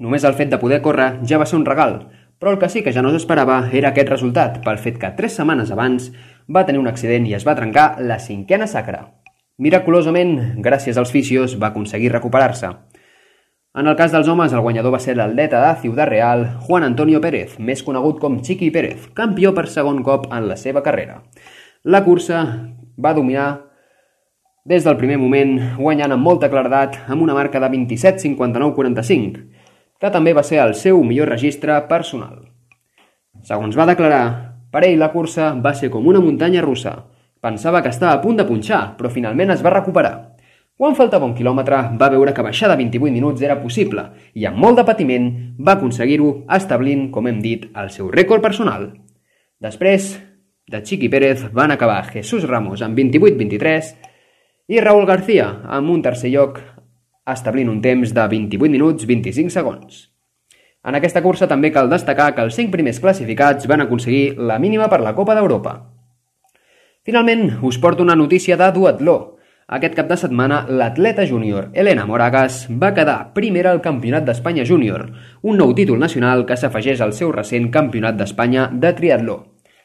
només 0.00 0.24
el 0.24 0.40
fet 0.40 0.48
de 0.48 0.58
poder 0.58 0.80
córrer 0.80 1.18
ja 1.28 1.36
va 1.36 1.44
ser 1.44 1.60
un 1.60 1.68
regal, 1.68 2.00
però 2.38 2.52
el 2.52 2.58
que 2.58 2.68
sí 2.68 2.82
que 2.82 2.92
ja 2.92 3.02
no 3.02 3.12
s'esperava 3.14 3.58
era 3.72 3.92
aquest 3.92 4.10
resultat, 4.10 4.58
pel 4.64 4.80
fet 4.80 4.98
que 5.00 5.12
tres 5.18 5.36
setmanes 5.38 5.70
abans 5.74 6.10
va 6.48 6.64
tenir 6.66 6.80
un 6.82 6.90
accident 6.90 7.26
i 7.26 7.34
es 7.36 7.46
va 7.46 7.56
trencar 7.58 7.94
la 8.00 8.18
cinquena 8.18 8.66
sacra. 8.66 9.06
Miraculosament, 9.58 10.58
gràcies 10.64 10.98
als 10.98 11.12
fisios, 11.14 11.54
va 11.62 11.70
aconseguir 11.70 12.12
recuperar-se. 12.12 12.72
En 13.74 13.88
el 13.90 13.96
cas 13.98 14.12
dels 14.14 14.28
homes, 14.30 14.52
el 14.52 14.62
guanyador 14.62 14.92
va 14.94 15.00
ser 15.02 15.16
l'atleta 15.18 15.60
de 15.64 15.80
Ciudad 15.80 16.06
Real, 16.06 16.44
Juan 16.62 16.84
Antonio 16.86 17.20
Pérez, 17.22 17.56
més 17.58 17.82
conegut 17.82 18.20
com 18.22 18.40
Chiqui 18.42 18.68
Pérez, 18.70 19.08
campió 19.18 19.50
per 19.54 19.66
segon 19.66 20.02
cop 20.06 20.28
en 20.30 20.46
la 20.46 20.54
seva 20.54 20.82
carrera. 20.82 21.24
La 21.82 22.04
cursa 22.04 22.44
va 22.96 23.14
dominar 23.14 23.48
des 24.64 24.86
del 24.86 24.96
primer 24.96 25.18
moment, 25.18 25.58
guanyant 25.76 26.14
amb 26.14 26.22
molta 26.24 26.48
claredat 26.52 27.00
amb 27.10 27.22
una 27.22 27.34
marca 27.34 27.60
de 27.60 27.68
27-59-45, 27.74 29.42
que 30.04 30.12
també 30.12 30.34
va 30.36 30.44
ser 30.44 30.58
el 30.60 30.74
seu 30.76 31.00
millor 31.00 31.30
registre 31.32 31.78
personal. 31.88 32.42
Segons 33.48 33.76
va 33.78 33.86
declarar, 33.88 34.24
per 34.68 34.82
ell 34.84 35.00
la 35.00 35.08
cursa 35.14 35.54
va 35.64 35.72
ser 35.72 35.88
com 35.88 36.04
una 36.10 36.20
muntanya 36.20 36.60
russa. 36.60 36.92
Pensava 37.40 37.80
que 37.80 37.88
estava 37.88 38.12
a 38.12 38.20
punt 38.20 38.36
de 38.36 38.44
punxar, 38.44 38.98
però 38.98 39.08
finalment 39.08 39.54
es 39.54 39.64
va 39.64 39.72
recuperar. 39.72 40.12
Quan 40.76 40.96
faltava 40.98 41.24
un 41.24 41.32
quilòmetre, 41.38 41.78
va 41.96 42.10
veure 42.12 42.34
que 42.36 42.44
baixar 42.44 42.68
de 42.68 42.76
28 42.82 43.14
minuts 43.14 43.46
era 43.46 43.56
possible 43.62 44.04
i 44.34 44.44
amb 44.44 44.60
molt 44.60 44.76
de 44.80 44.84
patiment 44.84 45.30
va 45.56 45.78
aconseguir-ho 45.78 46.30
establint, 46.52 47.08
com 47.14 47.30
hem 47.30 47.40
dit, 47.40 47.70
el 47.72 47.88
seu 47.94 48.12
rècord 48.12 48.44
personal. 48.44 48.90
Després, 49.62 50.18
de 50.68 50.82
Chiqui 50.82 51.08
Pérez 51.08 51.46
van 51.52 51.72
acabar 51.72 52.02
Jesús 52.10 52.44
Ramos 52.44 52.84
amb 52.84 52.98
28-23 52.98 53.94
i 54.68 54.84
Raúl 54.84 55.08
García 55.08 55.48
amb 55.64 55.96
un 55.96 56.04
tercer 56.04 56.34
lloc 56.34 56.60
establint 57.32 57.70
un 57.72 57.80
temps 57.80 58.12
de 58.12 58.26
28 58.28 58.70
minuts 58.72 59.06
25 59.08 59.52
segons. 59.52 60.08
En 60.84 60.98
aquesta 60.98 61.22
cursa 61.24 61.48
també 61.48 61.70
cal 61.72 61.88
destacar 61.88 62.34
que 62.36 62.44
els 62.44 62.56
cinc 62.58 62.72
primers 62.72 63.00
classificats 63.00 63.68
van 63.70 63.84
aconseguir 63.84 64.36
la 64.36 64.58
mínima 64.60 64.90
per 64.92 65.00
la 65.00 65.14
Copa 65.16 65.36
d'Europa. 65.36 65.78
Finalment, 67.04 67.58
us 67.62 67.78
porto 67.80 68.02
una 68.04 68.16
notícia 68.16 68.56
de 68.60 68.68
duatló. 68.72 69.16
Aquest 69.76 69.94
cap 69.96 70.10
de 70.10 70.16
setmana, 70.20 70.66
l'atleta 70.68 71.24
júnior 71.24 71.70
Elena 71.72 72.04
Moragas 72.04 72.66
va 72.68 72.92
quedar 72.92 73.32
primera 73.32 73.72
al 73.72 73.80
Campionat 73.80 74.26
d'Espanya 74.28 74.66
Júnior, 74.68 75.06
un 75.40 75.56
nou 75.56 75.72
títol 75.72 75.98
nacional 76.00 76.44
que 76.44 76.56
s'afegeix 76.60 77.00
al 77.00 77.16
seu 77.16 77.32
recent 77.32 77.70
Campionat 77.72 78.20
d'Espanya 78.20 78.68
de 78.72 78.92
triatló. 78.92 79.38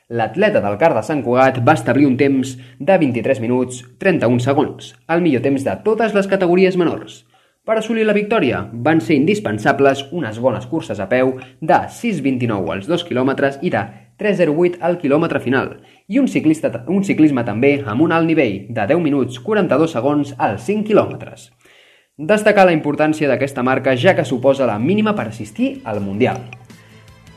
L'atleta 0.10 0.60
del 0.60 0.76
Car 0.82 0.92
de 0.98 1.04
Sant 1.06 1.24
Cugat 1.24 1.62
va 1.64 1.78
establir 1.78 2.08
un 2.10 2.18
temps 2.20 2.58
de 2.80 2.96
23 2.98 3.40
minuts 3.40 3.84
31 4.04 4.44
segons, 4.44 4.94
el 5.08 5.24
millor 5.24 5.44
temps 5.48 5.64
de 5.64 5.76
totes 5.86 6.16
les 6.18 6.28
categories 6.28 6.76
menors. 6.82 7.24
Per 7.70 7.76
assolir 7.78 8.02
la 8.08 8.16
victòria 8.18 8.64
van 8.74 8.98
ser 8.98 9.14
indispensables 9.20 10.00
unes 10.10 10.40
bones 10.42 10.64
curses 10.66 10.98
a 10.98 11.06
peu 11.06 11.36
de 11.62 11.76
6.29 12.00 12.72
als 12.74 12.88
2 12.90 13.04
quilòmetres 13.06 13.60
i 13.62 13.70
de 13.70 13.84
3.08 14.18 14.80
al 14.82 14.98
quilòmetre 14.98 15.38
final 15.44 15.76
i 16.10 16.18
un, 16.18 16.26
ciclista, 16.26 16.72
un 16.90 17.06
ciclisme 17.06 17.44
també 17.46 17.76
amb 17.86 18.02
un 18.02 18.16
alt 18.16 18.26
nivell 18.26 18.66
de 18.74 18.88
10 18.90 19.06
minuts 19.06 19.38
42 19.46 19.94
segons 19.94 20.34
als 20.40 20.66
5 20.66 20.88
quilòmetres. 20.90 21.52
Destacar 22.18 22.66
la 22.66 22.74
importància 22.74 23.30
d'aquesta 23.30 23.62
marca 23.62 23.94
ja 23.94 24.16
que 24.18 24.26
suposa 24.26 24.66
la 24.66 24.82
mínima 24.82 25.14
per 25.14 25.28
assistir 25.30 25.76
al 25.86 26.02
Mundial. 26.02 26.42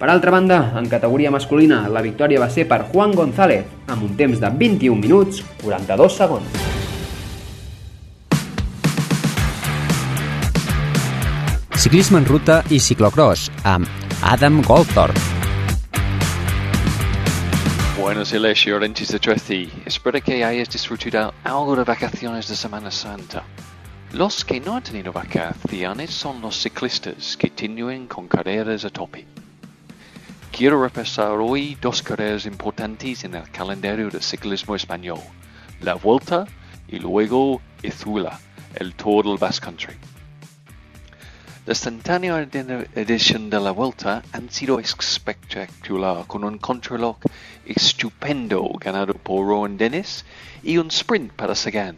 Per 0.00 0.08
altra 0.08 0.32
banda, 0.32 0.62
en 0.80 0.88
categoria 0.88 1.30
masculina, 1.30 1.84
la 1.92 2.00
victòria 2.00 2.40
va 2.40 2.48
ser 2.48 2.64
per 2.72 2.86
Juan 2.88 3.12
González, 3.12 3.68
amb 3.86 4.08
un 4.08 4.16
temps 4.16 4.40
de 4.40 4.56
21 4.64 4.96
minuts 4.96 5.44
42 5.60 6.22
segons. 6.24 6.81
Ciclisme 11.92 12.22
en 12.22 12.24
ruta 12.24 12.54
i 12.72 12.78
ciclocross 12.80 13.50
amb 13.68 13.84
Adam 14.24 14.62
Goldthorpe. 14.64 15.20
Buenos 18.00 18.32
Aires 18.32 18.66
Oranges 18.66 19.12
de 19.12 19.18
Treci. 19.18 19.68
Espero 19.84 20.18
que 20.22 20.42
hayas 20.42 20.70
disfrutado 20.70 21.34
algo 21.44 21.76
de 21.76 21.84
vacaciones 21.84 22.48
de 22.48 22.56
Semana 22.56 22.90
Santa. 22.90 23.42
Los 24.14 24.42
que 24.42 24.58
no 24.58 24.76
han 24.76 24.82
tenido 24.82 25.12
vacaciones 25.12 26.14
son 26.14 26.40
los 26.40 26.62
ciclistas 26.62 27.36
que 27.36 27.50
continúan 27.50 28.06
con 28.06 28.26
carreras 28.26 28.86
a 28.86 28.88
tope. 28.88 29.26
Quiero 30.50 30.82
repasar 30.82 31.32
hoy 31.32 31.76
dos 31.78 32.02
carreras 32.02 32.46
importantes 32.46 33.24
en 33.24 33.34
el 33.34 33.50
calendario 33.50 34.08
del 34.08 34.22
ciclismo 34.22 34.74
español, 34.74 35.20
la 35.82 35.92
Vuelta 35.92 36.46
y 36.88 36.98
luego 37.00 37.60
Izula, 37.82 38.40
el 38.76 38.94
Tour 38.94 39.26
del 39.26 39.36
Basque 39.36 39.66
Country. 39.66 40.11
La 41.64 41.74
instantánea 41.74 42.40
edición 42.96 43.48
de 43.48 43.60
la 43.60 43.70
Vuelta 43.70 44.24
han 44.32 44.50
sido 44.50 44.80
espectacular, 44.80 46.26
con 46.26 46.42
un 46.42 46.58
contrarreloj 46.58 47.18
estupendo 47.64 48.68
ganado 48.80 49.14
por 49.14 49.46
Rowan 49.46 49.76
Dennis 49.76 50.24
y 50.64 50.78
un 50.78 50.88
sprint 50.88 51.32
para 51.34 51.54
Sagan. 51.54 51.96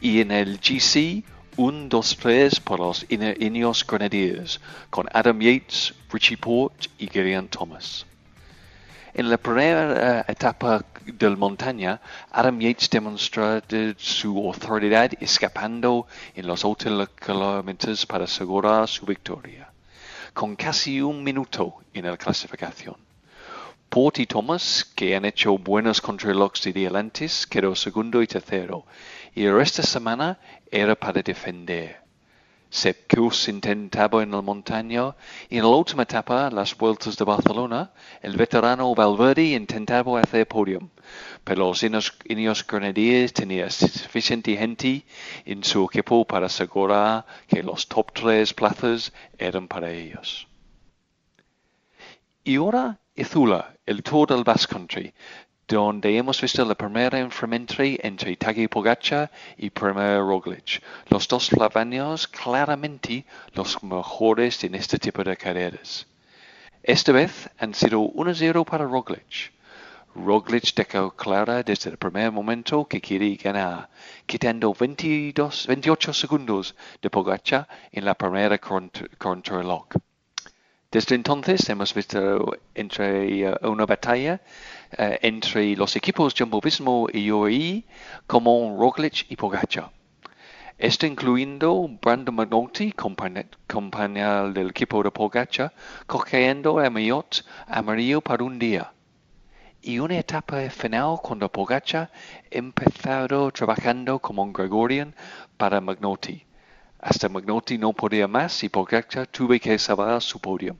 Y 0.00 0.22
en 0.22 0.30
el 0.30 0.58
GC, 0.58 1.22
un 1.58 1.90
2-3 1.90 2.62
por 2.62 2.80
los 2.80 3.04
Ineos 3.10 3.86
Grenadiers, 3.86 4.58
con 4.88 5.06
Adam 5.12 5.38
Yates, 5.38 5.92
Richie 6.10 6.38
Port 6.38 6.86
y 6.96 7.06
Geraint 7.06 7.50
Thomas. 7.50 8.06
En 9.12 9.28
la 9.28 9.36
primera 9.36 10.24
etapa 10.26 10.82
del 11.06 11.36
montaña, 11.36 12.00
Adam 12.30 12.58
Yates 12.60 12.88
demostró 12.90 13.60
su 13.96 14.36
autoridad 14.38 15.10
escapando 15.20 16.06
en 16.34 16.46
los 16.46 16.64
últimos 16.64 17.08
kilómetros 17.10 18.06
para 18.06 18.24
asegurar 18.24 18.88
su 18.88 19.06
victoria, 19.06 19.70
con 20.32 20.56
casi 20.56 21.00
un 21.00 21.22
minuto 21.22 21.76
en 21.92 22.06
la 22.06 22.16
clasificación. 22.16 22.96
Port 23.88 24.18
y 24.18 24.26
Thomas, 24.26 24.84
que 24.96 25.14
han 25.14 25.24
hecho 25.24 25.56
buenos 25.56 26.00
contrarrelojes 26.00 26.74
de 26.74 26.86
adelantes, 26.86 27.46
quedó 27.46 27.76
segundo 27.76 28.22
y 28.22 28.26
tercero, 28.26 28.84
y 29.34 29.46
esta 29.46 29.82
semana 29.82 30.38
era 30.70 30.96
para 30.96 31.22
defender. 31.22 32.04
Sepkus 32.70 33.46
intentaba 33.48 34.24
en 34.24 34.34
el 34.34 34.42
montaño 34.42 35.14
y 35.48 35.58
en 35.58 35.62
la 35.62 35.68
última 35.68 36.02
etapa, 36.02 36.50
las 36.50 36.76
vueltas 36.76 37.16
de 37.16 37.24
Barcelona, 37.24 37.92
el 38.20 38.36
veterano 38.36 38.92
Valverde 38.96 39.54
intentaba 39.54 40.20
hacer 40.20 40.48
podium, 40.48 40.88
pero 41.44 41.68
los 41.68 41.82
Ineos 41.82 42.66
Grenadiers 42.66 43.32
tenían 43.32 43.70
suficiente 43.70 44.56
gente 44.56 45.04
en 45.44 45.62
su 45.64 45.84
equipo 45.84 46.24
para 46.24 46.46
asegurar 46.46 47.24
que 47.48 47.62
los 47.62 47.86
top 47.86 48.12
tres 48.12 48.54
plazas 48.54 49.12
eran 49.38 49.68
para 49.68 49.90
ellos. 49.90 50.46
Y 52.44 52.56
ahora 52.56 52.98
Izula, 53.16 53.74
el 53.86 54.02
Tour 54.02 54.28
del 54.28 54.44
Basque 54.44 54.74
Country, 54.74 55.14
donde 55.66 56.16
hemos 56.18 56.40
visto 56.40 56.64
la 56.64 56.74
primera 56.74 57.18
enfrentamiento 57.18 58.06
entre 58.06 58.36
Tagi 58.36 58.68
Pogacha 58.68 59.30
y 59.56 59.70
Premier 59.70 60.18
Roglic. 60.18 60.82
Los 61.08 61.26
dos 61.26 61.48
flavanos 61.48 62.28
claramente 62.28 63.24
los 63.54 63.82
mejores 63.82 64.62
en 64.64 64.74
este 64.74 64.98
tipo 64.98 65.24
de 65.24 65.36
carreras. 65.36 66.06
Esta 66.82 67.12
vez 67.12 67.48
han 67.58 67.72
sido 67.72 68.00
1-0 68.00 68.64
para 68.66 68.84
Roglic. 68.84 69.53
Roglic 70.14 70.74
dejó 70.74 71.10
clara 71.10 71.62
desde 71.62 71.90
el 71.90 71.96
primer 71.96 72.30
momento 72.30 72.86
que 72.86 73.00
quiere 73.00 73.34
ganar, 73.34 73.90
quitando 74.26 74.72
22, 74.72 75.66
28 75.66 76.12
segundos 76.12 76.76
de 77.02 77.10
Pogacha 77.10 77.66
en 77.90 78.04
la 78.04 78.14
primera 78.14 78.58
contrarreloj. 78.58 79.88
Desde 80.94 81.16
entonces 81.16 81.68
hemos 81.68 81.92
visto 81.92 82.56
entre 82.72 83.50
uh, 83.50 83.68
una 83.68 83.84
batalla 83.84 84.40
uh, 84.96 85.18
entre 85.20 85.74
los 85.74 85.96
equipos 85.96 86.32
Jumbo 86.38 86.60
Visma 86.60 87.06
y 87.12 87.32
UAE 87.32 87.84
como 88.28 88.76
Roglic 88.78 89.26
y 89.28 89.34
Pogacar. 89.34 89.90
Esto 90.78 91.06
incluyendo 91.06 91.88
Brandon 92.00 92.36
McNulty, 92.36 92.92
compañero 92.92 94.52
del 94.52 94.70
equipo 94.70 95.02
de 95.02 95.10
Pogacar, 95.10 95.74
cogiendo 96.06 96.80
el 96.80 96.92
maillot 96.92 97.44
amarillo 97.66 98.20
para 98.20 98.44
un 98.44 98.60
día. 98.60 98.92
Y 99.86 99.98
una 99.98 100.16
etapa 100.18 100.70
final 100.70 101.18
cuando 101.22 101.52
Pogacar 101.52 102.10
empezado 102.50 103.50
trabajando 103.50 104.18
como 104.18 104.42
un 104.42 104.50
Gregorian 104.50 105.14
para 105.58 105.82
McNulty. 105.82 106.46
Hasta 107.00 107.28
McNulty 107.28 107.76
no 107.76 107.92
podía 107.92 108.26
más 108.26 108.64
y 108.64 108.70
Pogacar 108.70 109.26
tuvo 109.26 109.58
que 109.60 109.78
salvar 109.78 110.22
su 110.22 110.40
podio 110.40 110.78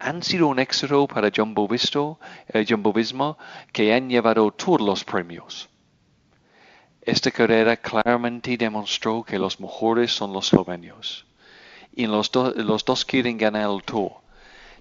han 0.00 0.20
sido 0.24 0.48
un 0.48 0.58
éxito 0.58 1.06
para 1.06 1.30
Jumbo, 1.30 1.68
Visto, 1.68 2.18
eh, 2.48 2.64
Jumbo 2.68 2.92
Visma 2.92 3.36
que 3.72 3.94
han 3.94 4.10
llevado 4.10 4.50
todos 4.50 4.80
los 4.80 5.04
premios. 5.04 5.68
Esta 7.02 7.30
carrera 7.30 7.76
claramente 7.76 8.56
demostró 8.56 9.22
que 9.22 9.38
los 9.38 9.60
mejores 9.60 10.10
son 10.10 10.32
los 10.32 10.46
eslovenios. 10.46 11.24
Y 11.94 12.06
los, 12.06 12.32
los 12.34 12.84
dos 12.84 13.04
quieren 13.04 13.38
ganar 13.38 13.70
el 13.70 13.84
Tour. 13.84 14.21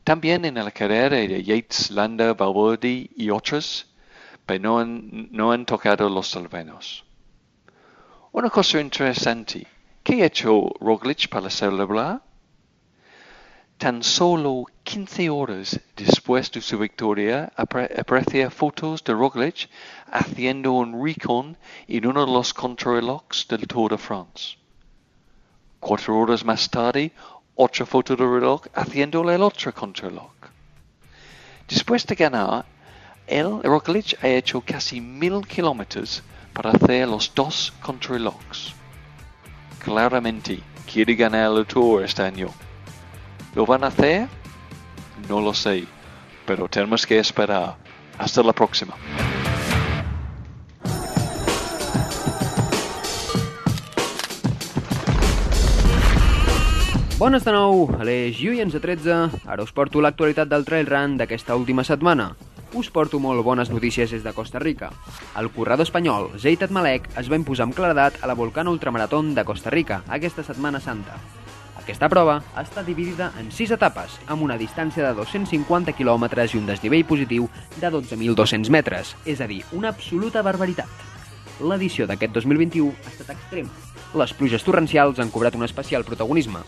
También 0.04 0.46
en 0.46 0.56
la 0.56 0.72
carrera 0.72 1.18
de 1.18 1.44
Yates, 1.44 1.92
Landa, 1.92 2.34
Valverde 2.34 3.10
y 3.16 3.30
otros, 3.30 3.88
pero 4.46 4.84
no 4.84 5.52
han, 5.52 5.66
tocado 5.66 6.10
los 6.10 6.36
eslovenos. 6.36 7.06
Una 8.32 8.50
cosa 8.50 8.82
interesante, 8.82 9.68
¿qué 10.04 10.24
ha 10.24 10.26
hecho 10.26 10.72
Roglic 10.80 11.30
para 11.30 11.50
celebrar? 11.50 12.24
Tan 13.78 14.02
solo 14.02 14.66
15 14.84 15.30
horas 15.30 15.80
después 15.96 16.52
de 16.52 16.62
su 16.62 16.80
victoria 16.80 17.52
aprecia 17.56 18.50
fotos 18.50 19.04
de 19.04 19.14
Roglic 19.14 19.70
haciendo 20.12 20.74
un 20.74 21.04
recon 21.04 21.58
en 21.88 22.08
uno 22.08 22.26
de 22.26 22.32
los 22.32 22.54
contrarrelojes 22.54 23.48
del 23.48 23.68
Tour 23.68 23.92
de 23.92 23.98
France. 23.98 24.58
Cuatro 25.80 26.20
horas 26.20 26.46
más 26.46 26.70
tarde, 26.70 27.12
otra 27.64 27.86
foto 27.86 28.16
de 28.16 28.26
reloj 28.26 28.62
haciéndole 28.74 29.36
el 29.36 29.44
otro 29.44 29.72
contrarreloj. 29.72 30.32
Después 31.68 32.06
de 32.08 32.16
ganar, 32.16 32.66
él, 33.28 33.62
Roglic, 33.64 34.18
ha 34.24 34.28
hecho 34.28 34.62
casi 34.62 35.00
mil 35.00 35.46
kilómetros 35.48 36.24
para 36.54 36.72
hacer 36.72 37.08
los 37.08 37.32
dos 37.36 37.72
contrarrelojes. 37.80 38.74
Claramente 39.84 40.60
quiere 40.92 41.14
ganar 41.14 41.52
el 41.56 41.66
Tour 41.68 42.04
este 42.04 42.24
año. 42.24 42.50
¿Lo 43.54 43.66
van 43.66 43.84
a 43.84 43.88
hacer? 43.88 44.28
No 45.30 45.40
lo 45.40 45.54
sé, 45.54 45.86
pero 46.48 46.68
tenemos 46.68 47.06
que 47.06 47.20
esperar. 47.20 47.78
Hasta 48.18 48.42
la 48.42 48.54
próxima. 48.54 48.96
Bones 57.22 57.44
de 57.46 57.52
nou, 57.54 57.84
a 58.02 58.02
les 58.02 58.40
Lluiens 58.42 58.74
de 58.74 58.80
13. 58.82 59.46
Ara 59.46 59.62
us 59.62 59.70
porto 59.78 60.02
l'actualitat 60.02 60.50
del 60.50 60.64
trail 60.66 60.88
run 60.90 61.20
d'aquesta 61.20 61.54
última 61.54 61.84
setmana. 61.86 62.32
Us 62.74 62.90
porto 62.90 63.20
molt 63.22 63.46
bones 63.46 63.70
notícies 63.70 64.10
des 64.10 64.24
de 64.26 64.34
Costa 64.34 64.58
Rica. 64.58 64.90
El 65.38 65.52
corredor 65.54 65.86
espanyol 65.86 66.32
Zeitat 66.42 66.74
Malek 66.74 67.06
es 67.22 67.30
va 67.30 67.38
imposar 67.38 67.68
amb 67.68 67.78
claredat 67.78 68.18
a 68.24 68.32
la 68.32 68.34
Volcano 68.34 68.74
Ultramaratón 68.74 69.36
de 69.38 69.46
Costa 69.46 69.70
Rica 69.70 70.02
aquesta 70.10 70.42
Setmana 70.42 70.82
Santa. 70.82 71.22
Aquesta 71.78 72.10
prova 72.10 72.42
està 72.58 72.82
dividida 72.82 73.30
en 73.38 73.54
6 73.54 73.78
etapes, 73.78 74.18
amb 74.26 74.42
una 74.42 74.58
distància 74.58 75.06
de 75.06 75.14
250 75.22 75.94
km 75.94 76.26
i 76.42 76.58
un 76.58 76.74
desnivell 76.74 77.06
positiu 77.06 77.50
de 77.78 77.88
12.200 78.02 78.74
metres, 78.74 79.14
és 79.30 79.46
a 79.46 79.46
dir, 79.46 79.62
una 79.78 79.94
absoluta 79.94 80.42
barbaritat. 80.42 80.90
L'edició 81.62 82.10
d'aquest 82.10 82.34
2021 82.34 82.90
ha 82.90 83.12
estat 83.14 83.36
extrema. 83.38 83.70
Les 84.18 84.34
pluges 84.34 84.66
torrencials 84.66 85.22
han 85.22 85.30
cobrat 85.30 85.54
un 85.56 85.70
especial 85.70 86.04
protagonisme, 86.04 86.66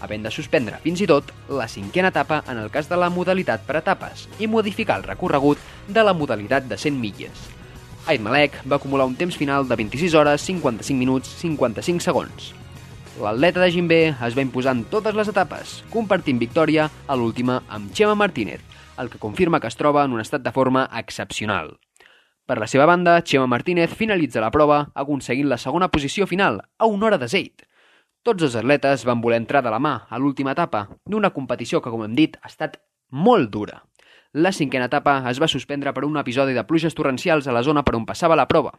havent 0.00 0.26
de 0.26 0.32
suspendre 0.34 0.80
fins 0.84 1.00
i 1.00 1.08
tot 1.10 1.32
la 1.48 1.68
cinquena 1.68 2.12
etapa 2.12 2.42
en 2.48 2.58
el 2.62 2.70
cas 2.70 2.90
de 2.90 2.98
la 3.00 3.10
modalitat 3.10 3.64
per 3.66 3.78
etapes 3.80 4.26
i 4.38 4.48
modificar 4.50 5.00
el 5.00 5.08
recorregut 5.08 5.62
de 5.88 6.04
la 6.04 6.14
modalitat 6.14 6.68
de 6.68 6.78
100 6.78 7.00
milles. 7.00 7.46
Aid 8.06 8.22
Malek 8.22 8.60
va 8.70 8.76
acumular 8.76 9.06
un 9.06 9.16
temps 9.18 9.36
final 9.36 9.66
de 9.66 9.76
26 9.76 10.14
hores, 10.14 10.44
55 10.46 10.98
minuts, 10.98 11.32
55 11.40 12.04
segons. 12.04 12.52
L'atleta 13.18 13.62
de 13.64 13.70
Gimbé 13.72 14.00
es 14.12 14.36
va 14.36 14.44
imposar 14.44 14.76
en 14.76 14.84
totes 14.92 15.16
les 15.16 15.32
etapes, 15.32 15.80
compartint 15.90 16.38
victòria 16.38 16.90
a 17.08 17.16
l'última 17.16 17.62
amb 17.66 17.90
Xema 17.96 18.14
Martínez, 18.14 18.60
el 19.00 19.10
que 19.10 19.18
confirma 19.18 19.58
que 19.58 19.66
es 19.66 19.76
troba 19.80 20.04
en 20.04 20.14
un 20.14 20.22
estat 20.22 20.44
de 20.44 20.52
forma 20.52 20.86
excepcional. 20.94 21.74
Per 22.46 22.60
la 22.62 22.68
seva 22.70 22.86
banda, 22.86 23.18
Xema 23.26 23.48
Martínez 23.50 23.90
finalitza 23.98 24.38
la 24.44 24.52
prova 24.54 24.84
aconseguint 24.94 25.48
la 25.50 25.58
segona 25.58 25.90
posició 25.90 26.28
final, 26.30 26.60
a 26.78 26.86
una 26.86 27.08
hora 27.08 27.18
de 27.18 27.26
Zeit. 27.26 27.65
Tots 28.26 28.42
els 28.42 28.56
atletes 28.58 29.04
van 29.06 29.20
voler 29.22 29.36
entrar 29.38 29.60
de 29.62 29.70
la 29.70 29.78
mà 29.78 29.92
a 30.10 30.18
l'última 30.18 30.50
etapa 30.56 30.80
d'una 31.06 31.28
competició 31.30 31.78
que, 31.78 31.92
com 31.94 32.00
hem 32.02 32.16
dit, 32.18 32.32
ha 32.42 32.48
estat 32.50 32.80
molt 33.14 33.52
dura. 33.54 33.84
La 34.34 34.50
cinquena 34.50 34.88
etapa 34.90 35.20
es 35.30 35.38
va 35.38 35.46
suspendre 35.46 35.92
per 35.94 36.02
un 36.02 36.18
episodi 36.18 36.56
de 36.56 36.64
pluges 36.66 36.98
torrencials 36.98 37.46
a 37.46 37.54
la 37.54 37.62
zona 37.62 37.84
per 37.86 37.94
on 37.94 38.06
passava 38.08 38.34
la 38.34 38.48
prova. 38.50 38.72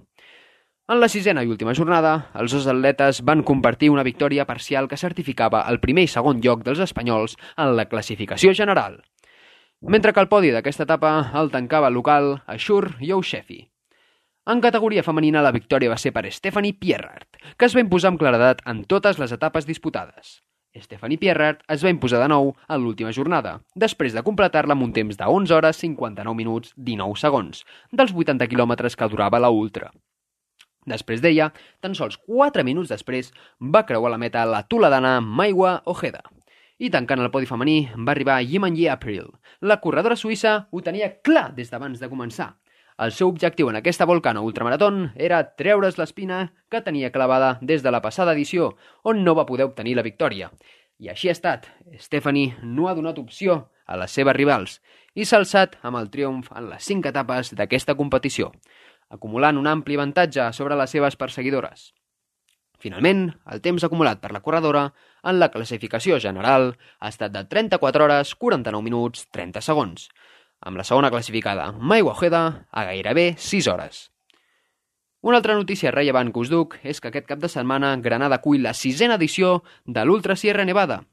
En 0.92 1.00
la 1.00 1.08
sisena 1.08 1.46
i 1.48 1.54
última 1.54 1.78
jornada, 1.80 2.28
els 2.36 2.52
dos 2.58 2.68
atletes 2.68 3.24
van 3.24 3.46
compartir 3.48 3.88
una 3.90 4.04
victòria 4.04 4.46
parcial 4.52 4.92
que 4.92 5.00
certificava 5.00 5.64
el 5.72 5.80
primer 5.80 6.04
i 6.10 6.12
segon 6.12 6.44
lloc 6.44 6.68
dels 6.68 6.84
espanyols 6.84 7.40
en 7.56 7.78
la 7.80 7.88
classificació 7.88 8.52
general. 8.52 9.00
Mentre 9.80 10.12
que 10.12 10.26
el 10.26 10.28
podi 10.28 10.52
d'aquesta 10.52 10.84
etapa 10.92 11.16
el 11.40 11.56
tancava 11.56 11.88
el 11.88 11.96
local 12.02 12.34
Ashur 12.48 12.98
Youshefi. 13.00 13.64
En 14.48 14.62
categoria 14.64 15.04
femenina, 15.04 15.42
la 15.44 15.52
victòria 15.52 15.90
va 15.92 15.98
ser 16.00 16.14
per 16.16 16.22
Stephanie 16.32 16.72
Pierrart, 16.80 17.36
que 17.60 17.68
es 17.68 17.74
va 17.76 17.82
imposar 17.84 18.14
amb 18.14 18.20
claredat 18.22 18.62
en 18.72 18.86
totes 18.88 19.18
les 19.20 19.34
etapes 19.36 19.66
disputades. 19.68 20.38
Stephanie 20.84 21.20
Pierrart 21.20 21.66
es 21.74 21.82
va 21.84 21.92
imposar 21.92 22.22
de 22.22 22.30
nou 22.32 22.54
en 22.56 22.80
l'última 22.80 23.12
jornada, 23.12 23.58
després 23.76 24.14
de 24.16 24.22
completar-la 24.24 24.72
amb 24.78 24.86
un 24.86 24.94
temps 24.96 25.20
de 25.20 25.28
11 25.28 25.52
hores 25.58 25.82
59 25.84 26.36
minuts 26.38 26.72
19 26.78 27.20
segons, 27.20 27.66
dels 27.92 28.14
80 28.16 28.48
quilòmetres 28.48 28.96
que 28.96 29.10
durava 29.12 29.42
la 29.44 29.50
Ultra. 29.52 29.90
Després 30.88 31.20
d'ella, 31.20 31.50
tan 31.84 31.98
sols 32.00 32.16
4 32.24 32.64
minuts 32.64 32.94
després, 32.94 33.34
va 33.60 33.84
creuar 33.90 34.14
la 34.14 34.22
meta 34.22 34.46
la 34.48 34.62
toledana 34.64 35.18
Maiwa 35.20 35.82
Ojeda. 35.92 36.24
I 36.80 36.88
tancant 36.94 37.20
el 37.20 37.34
podi 37.36 37.52
femení 37.52 37.90
va 37.98 38.16
arribar 38.16 38.40
Yimanyi 38.46 38.88
April. 38.96 39.28
La 39.60 39.82
corredora 39.84 40.16
suïssa 40.16 40.70
ho 40.72 40.86
tenia 40.86 41.18
clar 41.20 41.50
des 41.58 41.68
d'abans 41.74 42.00
de 42.00 42.08
començar. 42.08 42.54
El 42.98 43.14
seu 43.14 43.30
objectiu 43.30 43.70
en 43.70 43.78
aquesta 43.78 44.08
volcana 44.10 44.42
ultramaratón 44.42 45.12
era 45.16 45.44
treure's 45.56 46.00
l'espina 46.00 46.54
que 46.70 46.82
tenia 46.82 47.12
clavada 47.12 47.58
des 47.62 47.84
de 47.84 47.94
la 47.94 48.02
passada 48.02 48.34
edició, 48.34 48.76
on 49.04 49.24
no 49.24 49.36
va 49.38 49.46
poder 49.46 49.70
obtenir 49.70 49.96
la 49.96 50.06
victòria. 50.06 50.50
I 50.98 51.12
així 51.14 51.30
ha 51.30 51.38
estat. 51.38 51.70
Stephanie 52.02 52.56
no 52.64 52.88
ha 52.88 52.96
donat 52.98 53.20
opció 53.22 53.68
a 53.86 53.98
les 54.02 54.12
seves 54.12 54.36
rivals 54.36 54.80
i 55.14 55.26
s'ha 55.26 55.38
alçat 55.38 55.78
amb 55.86 56.02
el 56.02 56.10
triomf 56.10 56.50
en 56.52 56.72
les 56.72 56.84
cinc 56.84 57.06
etapes 57.06 57.54
d'aquesta 57.54 57.96
competició 57.96 58.52
acumulant 59.10 59.58
un 59.58 59.68
ampli 59.68 59.96
avantatge 59.96 60.52
sobre 60.54 60.76
les 60.76 60.92
seves 60.92 61.16
perseguidores. 61.16 61.94
Finalment, 62.78 63.32
el 63.50 63.62
temps 63.66 63.84
acumulat 63.84 64.20
per 64.22 64.32
la 64.36 64.44
corredora 64.46 64.84
en 65.24 65.40
la 65.40 65.50
classificació 65.54 66.20
general 66.22 66.76
ha 67.00 67.10
estat 67.10 67.34
de 67.34 67.44
34 67.50 68.06
hores 68.06 68.36
49 68.36 68.86
minuts 68.86 69.26
30 69.34 69.64
segons, 69.66 70.10
amb 70.60 70.78
la 70.78 70.84
segona 70.84 71.12
classificada, 71.12 71.72
Mai 71.72 72.02
Ojeda, 72.02 72.68
a 72.72 72.86
gairebé 72.86 73.36
6 73.38 73.68
hores. 73.68 74.12
Una 75.22 75.38
altra 75.38 75.56
notícia 75.56 75.92
rellevant 75.92 76.32
que 76.32 76.40
us 76.40 76.50
duc 76.50 76.78
és 76.84 77.02
que 77.02 77.10
aquest 77.10 77.28
cap 77.28 77.40
de 77.42 77.50
setmana 77.50 77.96
Granada 77.98 78.38
acull 78.40 78.64
la 78.64 78.74
sisena 78.74 79.18
edició 79.18 79.64
de 79.86 80.06
l'Ultra 80.06 80.36
Sierra 80.36 80.66
Nevada, 80.66 81.04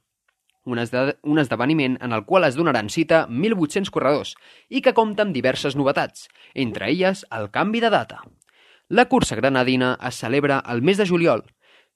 un, 0.64 0.78
esde 0.78 1.18
un 1.22 1.38
esdeveniment 1.38 1.98
en 2.02 2.12
el 2.12 2.24
qual 2.24 2.44
es 2.44 2.56
donaran 2.56 2.88
cita 2.90 3.26
1.800 3.28 3.90
corredors 3.90 4.34
i 4.68 4.80
que 4.82 4.94
compta 4.96 5.24
amb 5.24 5.34
diverses 5.36 5.76
novetats, 5.76 6.28
entre 6.54 6.88
elles 6.90 7.24
el 7.30 7.50
canvi 7.50 7.82
de 7.84 7.90
data. 7.90 8.22
La 8.88 9.06
cursa 9.08 9.36
granadina 9.36 9.94
es 10.06 10.20
celebra 10.20 10.62
el 10.68 10.82
mes 10.82 11.00
de 11.00 11.06
juliol 11.08 11.44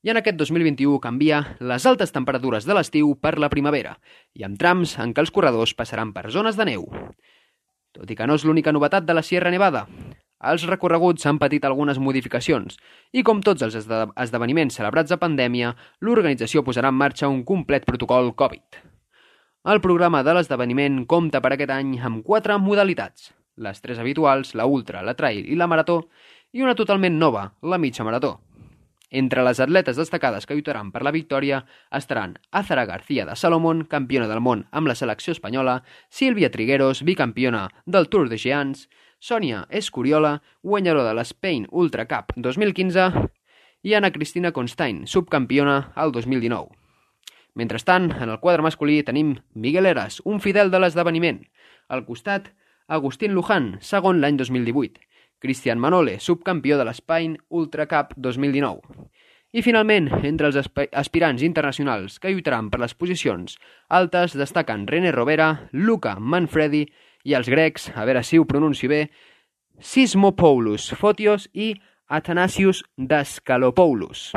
i 0.02 0.12
en 0.12 0.20
aquest 0.20 0.38
2021 0.38 1.00
canvia 1.02 1.40
les 1.60 1.86
altes 1.86 2.12
temperatures 2.14 2.64
de 2.68 2.76
l'estiu 2.76 3.16
per 3.20 3.36
la 3.38 3.50
primavera 3.52 3.96
i 4.34 4.44
amb 4.46 4.58
trams 4.60 4.94
en 5.02 5.12
què 5.12 5.24
els 5.24 5.32
corredors 5.34 5.74
passaran 5.74 6.12
per 6.14 6.30
zones 6.30 6.56
de 6.56 6.68
neu. 6.68 6.86
Tot 7.96 8.10
i 8.10 8.16
que 8.16 8.26
no 8.28 8.36
és 8.38 8.44
l'única 8.44 8.72
novetat 8.72 9.06
de 9.08 9.16
la 9.16 9.24
Sierra 9.24 9.50
Nevada, 9.50 9.86
els 10.50 10.64
recorreguts 10.70 11.26
han 11.26 11.38
patit 11.42 11.64
algunes 11.66 11.98
modificacions 11.98 12.76
i, 13.10 13.24
com 13.26 13.40
tots 13.42 13.64
els 13.66 13.74
esde 13.80 14.04
esdeveniments 14.22 14.76
celebrats 14.78 15.14
a 15.14 15.18
pandèmia, 15.18 15.72
l'organització 16.04 16.62
posarà 16.62 16.92
en 16.92 17.00
marxa 17.00 17.30
un 17.32 17.42
complet 17.48 17.86
protocol 17.88 18.30
Covid. 18.38 18.78
El 19.68 19.82
programa 19.82 20.22
de 20.22 20.36
l'esdeveniment 20.36 21.02
compta 21.10 21.42
per 21.42 21.56
aquest 21.56 21.74
any 21.74 21.96
amb 21.98 22.22
quatre 22.24 22.54
modalitats, 22.62 23.32
les 23.56 23.82
tres 23.82 23.98
habituals, 23.98 24.54
la 24.54 24.68
ultra, 24.70 25.02
la 25.02 25.16
trail 25.18 25.48
i 25.50 25.58
la 25.58 25.66
marató, 25.66 26.04
i 26.54 26.62
una 26.62 26.76
totalment 26.78 27.18
nova, 27.18 27.48
la 27.62 27.78
mitja 27.82 28.06
marató. 28.06 28.38
Entre 29.10 29.42
les 29.42 29.60
atletes 29.60 29.96
destacades 29.96 30.44
que 30.44 30.54
lluitaran 30.54 30.90
per 30.92 31.00
la 31.02 31.12
victòria 31.14 31.62
estaran 31.96 32.36
Azara 32.52 32.84
García 32.84 33.24
de 33.24 33.36
Salomón, 33.36 33.86
campiona 33.88 34.28
del 34.28 34.42
món 34.44 34.66
amb 34.70 34.90
la 34.90 34.94
selecció 34.94 35.32
espanyola, 35.32 35.82
Sílvia 36.10 36.50
Trigueros, 36.52 37.02
bicampiona 37.08 37.68
del 37.86 38.10
Tour 38.12 38.28
de 38.28 38.36
Géants, 38.36 38.88
Sònia 39.18 39.64
Escuriola, 39.70 40.42
guanyadora 40.62 41.08
de 41.08 41.16
l'Spain 41.16 41.66
Ultra 41.70 42.04
Cup 42.06 42.36
2015, 42.36 43.08
i 43.82 43.94
Anna 43.94 44.12
Cristina 44.12 44.52
Constain, 44.52 45.06
subcampiona 45.06 45.92
al 45.94 46.12
2019. 46.12 46.68
Mentrestant, 47.54 48.12
en 48.12 48.28
el 48.28 48.38
quadre 48.38 48.62
masculí 48.62 49.00
tenim 49.02 49.38
Miguel 49.54 49.86
Eras, 49.86 50.20
un 50.24 50.40
fidel 50.44 50.70
de 50.70 50.78
l'esdeveniment. 50.78 51.40
Al 51.88 52.04
costat, 52.06 52.52
Agustín 52.86 53.34
Luján, 53.34 53.78
segon 53.80 54.20
l'any 54.20 54.36
2018. 54.36 55.07
Cristian 55.38 55.78
Manole, 55.78 56.18
subcampió 56.20 56.78
de 56.78 56.84
l'Spain 56.88 57.36
Ultra 57.48 57.86
Cup 57.86 58.14
2019. 58.16 59.08
I 59.52 59.62
finalment, 59.64 60.10
entre 60.28 60.50
els 60.50 60.58
aspirants 60.92 61.42
internacionals 61.46 62.18
que 62.20 62.32
lluitaran 62.34 62.68
per 62.68 62.82
les 62.82 62.92
posicions 62.94 63.56
altes 63.88 64.36
destaquen 64.36 64.84
René 64.86 65.12
Rovera, 65.14 65.70
Luca 65.72 66.18
Manfredi 66.20 66.84
i 67.24 67.34
els 67.38 67.48
grecs, 67.48 67.88
a 67.96 68.04
veure 68.04 68.22
si 68.22 68.36
ho 68.36 68.44
pronuncio 68.44 68.90
bé, 68.92 69.06
Sismopoulos 69.80 70.90
Fotios 70.98 71.48
i 71.54 71.72
Athanasius 72.08 72.82
Daskalopoulos. 72.96 74.32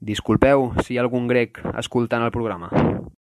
Disculpeu 0.00 0.70
si 0.84 0.94
hi 0.94 1.00
ha 1.00 1.04
algun 1.06 1.28
grec 1.28 1.60
escoltant 1.76 2.24
el 2.24 2.32
programa. 2.34 2.72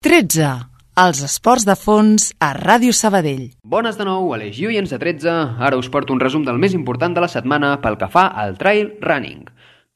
13. 0.03 0.72
Els 0.93 1.23
esports 1.25 1.63
de 1.65 1.73
fons 1.73 2.27
a 2.37 2.51
Ràdio 2.53 2.93
Sabadell. 2.93 3.47
Bones 3.65 3.95
de 3.97 4.05
nou, 4.05 4.27
a 4.29 4.37
les 4.37 4.59
Lluiens 4.61 4.91
de 4.93 4.99
13. 5.01 5.31
Ara 5.65 5.79
us 5.81 5.87
porto 5.89 6.13
un 6.13 6.19
resum 6.21 6.43
del 6.45 6.59
més 6.61 6.75
important 6.77 7.15
de 7.15 7.23
la 7.23 7.29
setmana 7.33 7.71
pel 7.81 7.97
que 7.97 8.11
fa 8.13 8.27
al 8.27 8.59
trail 8.59 8.91
running. 9.01 9.47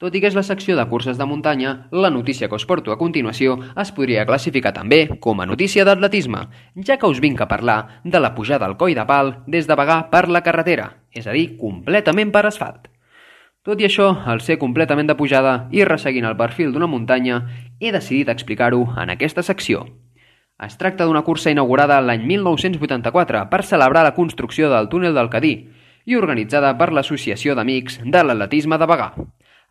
Tot 0.02 0.18
i 0.18 0.22
que 0.24 0.32
és 0.32 0.34
la 0.34 0.46
secció 0.48 0.74
de 0.74 0.88
curses 0.90 1.20
de 1.20 1.28
muntanya, 1.30 1.76
la 1.92 2.10
notícia 2.10 2.50
que 2.50 2.58
us 2.58 2.66
porto 2.66 2.90
a 2.92 2.98
continuació 2.98 3.60
es 3.78 3.92
podria 3.94 4.26
classificar 4.26 4.72
també 4.74 5.04
com 5.22 5.38
a 5.38 5.46
notícia 5.46 5.86
d'atletisme, 5.86 6.42
ja 6.82 6.98
que 6.98 7.14
us 7.14 7.22
vinc 7.22 7.46
a 7.46 7.50
parlar 7.54 8.02
de 8.04 8.20
la 8.20 8.34
pujada 8.34 8.66
al 8.66 8.78
coll 8.82 8.98
de 8.98 9.06
pal 9.06 9.36
des 9.46 9.70
de 9.70 9.78
Bagà 9.78 10.00
per 10.10 10.26
la 10.34 10.42
carretera, 10.42 10.96
és 11.14 11.30
a 11.30 11.38
dir, 11.38 11.60
completament 11.62 12.34
per 12.34 12.48
asfalt. 12.50 12.90
Tot 13.62 13.78
i 13.78 13.86
això, 13.86 14.16
al 14.26 14.42
ser 14.42 14.58
completament 14.58 15.14
de 15.14 15.20
pujada 15.20 15.68
i 15.70 15.86
resseguint 15.86 16.26
el 16.26 16.42
perfil 16.42 16.74
d'una 16.74 16.90
muntanya, 16.90 17.44
he 17.80 17.94
decidit 17.94 18.34
explicar-ho 18.34 18.82
en 18.98 19.14
aquesta 19.14 19.46
secció. 19.46 19.86
Es 20.58 20.74
tracta 20.74 21.06
d'una 21.06 21.22
cursa 21.22 21.52
inaugurada 21.54 22.00
l'any 22.02 22.24
1984 22.26 23.44
per 23.52 23.60
celebrar 23.62 24.02
la 24.08 24.16
construcció 24.16 24.72
del 24.72 24.88
túnel 24.90 25.14
del 25.14 25.30
Cadí 25.30 25.52
i 26.10 26.16
organitzada 26.18 26.72
per 26.80 26.88
l'Associació 26.96 27.54
d'Amics 27.54 28.00
de 28.02 28.24
l'Atletisme 28.24 28.80
de 28.82 28.88
Bagà. 28.90 29.12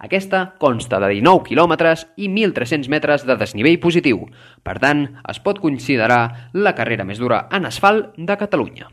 Aquesta 0.06 0.42
consta 0.60 1.00
de 1.02 1.08
19 1.16 1.42
quilòmetres 1.48 2.04
i 2.20 2.28
1.300 2.28 2.86
metres 2.92 3.24
de 3.26 3.34
desnivell 3.40 3.80
positiu. 3.82 4.28
Per 4.62 4.76
tant, 4.78 5.02
es 5.26 5.42
pot 5.42 5.58
considerar 5.58 6.52
la 6.52 6.74
carrera 6.78 7.08
més 7.08 7.18
dura 7.18 7.48
en 7.50 7.66
asfalt 7.66 8.14
de 8.14 8.38
Catalunya. 8.38 8.86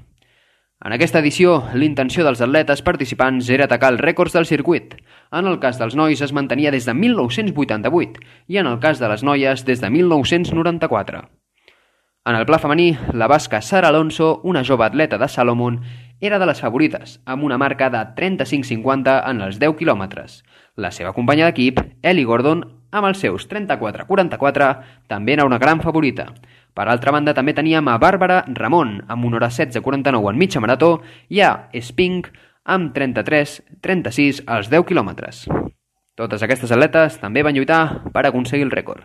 En 0.84 0.98
aquesta 0.98 1.22
edició, 1.22 1.60
l'intenció 1.78 2.26
dels 2.26 2.42
atletes 2.42 2.82
participants 2.82 3.54
era 3.54 3.70
atacar 3.70 3.94
els 3.94 4.02
rècords 4.02 4.34
del 4.34 4.50
circuit. 4.50 4.98
En 5.32 5.46
el 5.46 5.62
cas 5.62 5.78
dels 5.78 5.94
nois 6.00 6.26
es 6.26 6.34
mantenia 6.34 6.74
des 6.74 6.90
de 6.90 6.98
1988 6.98 8.26
i 8.48 8.60
en 8.64 8.74
el 8.74 8.82
cas 8.82 8.98
de 9.00 9.14
les 9.14 9.24
noies 9.24 9.64
des 9.70 9.80
de 9.80 9.94
1994. 9.94 11.28
En 12.26 12.38
el 12.40 12.46
pla 12.46 12.56
femení, 12.56 12.98
la 13.12 13.28
basca 13.28 13.60
Sara 13.62 13.90
Alonso, 13.90 14.40
una 14.44 14.64
jove 14.64 14.86
atleta 14.86 15.18
de 15.18 15.28
Salomon, 15.28 15.82
era 16.22 16.38
de 16.40 16.46
les 16.48 16.62
favorites, 16.64 17.18
amb 17.26 17.44
una 17.44 17.58
marca 17.58 17.90
de 17.92 18.00
35-50 18.16 19.16
en 19.28 19.42
els 19.44 19.58
10 19.60 19.74
quilòmetres. 19.76 20.38
La 20.80 20.94
seva 20.96 21.12
companya 21.12 21.50
d'equip, 21.50 21.82
Ellie 22.02 22.24
Gordon, 22.24 22.62
amb 22.96 23.10
els 23.10 23.20
seus 23.20 23.50
34-44, 23.52 24.70
també 25.12 25.34
era 25.36 25.44
una 25.44 25.60
gran 25.60 25.82
favorita. 25.84 26.30
Per 26.74 26.86
altra 26.88 27.12
banda, 27.12 27.34
també 27.36 27.52
teníem 27.58 27.90
a 27.92 27.98
Bàrbara 28.00 28.46
Ramon, 28.48 29.02
amb 29.12 29.28
una 29.28 29.42
hora 29.42 29.50
16-49 29.52 30.32
en 30.32 30.40
mitja 30.40 30.62
marató, 30.64 30.94
i 31.28 31.42
a 31.44 31.68
Spink, 31.76 32.30
amb 32.64 32.96
33-36 32.96 34.46
als 34.48 34.72
10 34.72 34.88
quilòmetres. 34.88 35.44
Totes 36.16 36.48
aquestes 36.48 36.72
atletes 36.72 37.20
també 37.20 37.44
van 37.44 37.60
lluitar 37.60 38.14
per 38.16 38.24
aconseguir 38.30 38.70
el 38.70 38.72
rècord. 38.72 39.04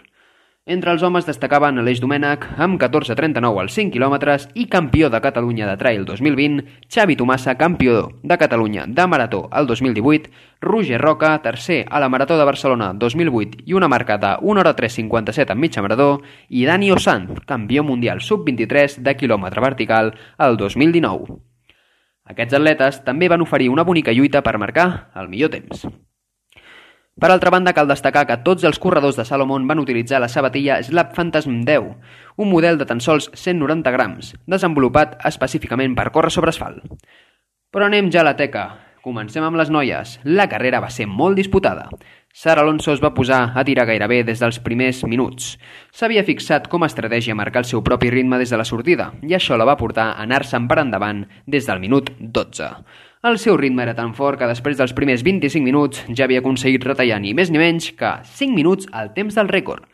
Entre 0.69 0.93
els 0.93 1.01
homes 1.01 1.25
destacaven 1.25 1.81
Aleix 1.81 1.97
Domènech 2.03 2.43
amb 2.61 2.77
14.39 2.77 3.57
als 3.63 3.73
5 3.79 3.89
quilòmetres 3.95 4.43
i 4.53 4.67
campió 4.69 5.09
de 5.09 5.21
Catalunya 5.25 5.65
de 5.65 5.77
Trail 5.81 6.03
2020, 6.05 6.59
Xavi 6.93 7.15
Tomassa, 7.17 7.55
campió 7.57 8.03
de 8.21 8.37
Catalunya 8.37 8.83
de 8.85 9.07
Marató 9.09 9.49
el 9.57 9.65
2018, 9.67 10.29
Roger 10.61 11.01
Roca, 11.01 11.31
tercer 11.41 11.87
a 11.89 12.01
la 12.05 12.11
Marató 12.13 12.37
de 12.37 12.45
Barcelona 12.45 12.91
2008 12.93 13.63
i 13.65 13.73
una 13.79 13.89
marca 13.89 14.19
de 14.21 14.35
1 14.43 14.61
hora 14.61 14.75
3.57 14.77 15.55
en 15.55 15.59
mitja 15.59 15.81
marató, 15.81 16.21
i 16.51 16.67
Dani 16.69 16.93
Osanz, 16.93 17.41
campió 17.47 17.83
mundial 17.83 18.21
sub-23 18.21 18.99
de 19.09 19.15
quilòmetre 19.17 19.65
vertical 19.65 20.13
el 20.37 20.61
2019. 20.61 21.39
Aquests 22.29 22.61
atletes 22.61 23.01
també 23.09 23.33
van 23.33 23.41
oferir 23.41 23.71
una 23.73 23.89
bonica 23.89 24.13
lluita 24.13 24.45
per 24.45 24.59
marcar 24.61 25.09
el 25.17 25.33
millor 25.33 25.49
temps. 25.49 25.89
Per 27.19 27.33
altra 27.33 27.51
banda, 27.51 27.73
cal 27.75 27.89
destacar 27.91 28.29
que 28.29 28.37
tots 28.47 28.63
els 28.69 28.79
corredors 28.79 29.17
de 29.19 29.25
Salomon 29.27 29.65
van 29.67 29.81
utilitzar 29.83 30.21
la 30.23 30.29
sabatilla 30.31 30.77
Slap 30.87 31.17
Phantasm 31.17 31.65
10, 31.67 31.89
un 32.39 32.51
model 32.51 32.79
de 32.79 32.87
tan 32.87 33.01
sols 33.03 33.27
190 33.35 33.91
grams, 33.91 34.37
desenvolupat 34.47 35.17
específicament 35.27 35.97
per 35.99 36.13
córrer 36.15 36.31
sobre 36.31 36.55
asfalt. 36.55 36.85
Però 37.75 37.89
anem 37.91 38.13
ja 38.15 38.23
a 38.23 38.29
la 38.29 38.37
teca. 38.39 38.69
Comencem 39.03 39.43
amb 39.43 39.59
les 39.59 39.71
noies. 39.71 40.15
La 40.31 40.47
carrera 40.53 40.79
va 40.85 40.93
ser 40.95 41.09
molt 41.11 41.35
disputada. 41.39 41.89
Sara 42.31 42.63
Alonso 42.63 42.93
es 42.93 43.03
va 43.03 43.11
posar 43.17 43.41
a 43.57 43.65
tirar 43.67 43.89
gairebé 43.89 44.21
des 44.23 44.39
dels 44.39 44.61
primers 44.63 45.03
minuts. 45.11 45.57
S'havia 45.91 46.23
fixat 46.23 46.69
com 46.71 46.85
a 46.85 46.91
estratègia 46.91 47.35
marcar 47.35 47.65
el 47.65 47.71
seu 47.71 47.83
propi 47.83 48.13
ritme 48.15 48.39
des 48.39 48.55
de 48.55 48.61
la 48.61 48.67
sortida, 48.69 49.11
i 49.27 49.35
això 49.35 49.59
la 49.59 49.67
va 49.67 49.79
portar 49.81 50.13
a 50.13 50.23
anar-se'n 50.23 50.69
per 50.71 50.79
endavant 50.85 51.25
des 51.47 51.67
del 51.67 51.83
minut 51.83 52.13
12. 52.21 52.71
El 53.21 53.41
seu 53.43 53.57
ritme 53.59 53.83
era 53.83 53.97
tan 53.99 54.13
fort 54.15 54.39
que 54.39 54.47
després 54.47 54.77
dels 54.79 54.93
primers 54.95 55.25
25 55.27 55.67
minuts 55.67 56.05
ja 56.15 56.29
havia 56.29 56.39
aconseguit 56.39 56.85
retallar 56.87 57.17
ni 57.19 57.33
més 57.35 57.49
ni 57.51 57.59
menys 57.59 57.89
que 57.99 58.13
5 58.23 58.55
minuts 58.55 58.87
al 58.95 59.11
temps 59.17 59.35
del 59.35 59.51
rècord. 59.51 59.89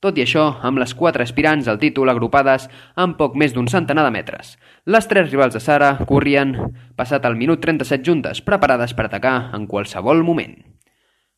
Tot 0.00 0.16
i 0.16 0.24
això, 0.24 0.46
amb 0.64 0.80
les 0.80 0.94
quatre 0.96 1.20
aspirants 1.20 1.68
al 1.68 1.76
títol 1.82 2.08
agrupades 2.08 2.70
en 2.96 3.18
poc 3.18 3.36
més 3.36 3.52
d'un 3.52 3.68
centenar 3.68 4.06
de 4.06 4.14
metres. 4.14 4.54
Les 4.88 5.10
tres 5.12 5.28
rivals 5.28 5.52
de 5.52 5.60
Sara 5.60 5.90
corrien 6.08 6.56
passat 6.96 7.28
el 7.28 7.36
minut 7.36 7.60
37 7.60 8.00
juntes, 8.08 8.40
preparades 8.40 8.96
per 8.96 9.10
atacar 9.10 9.50
en 9.52 9.68
qualsevol 9.68 10.24
moment. 10.24 10.56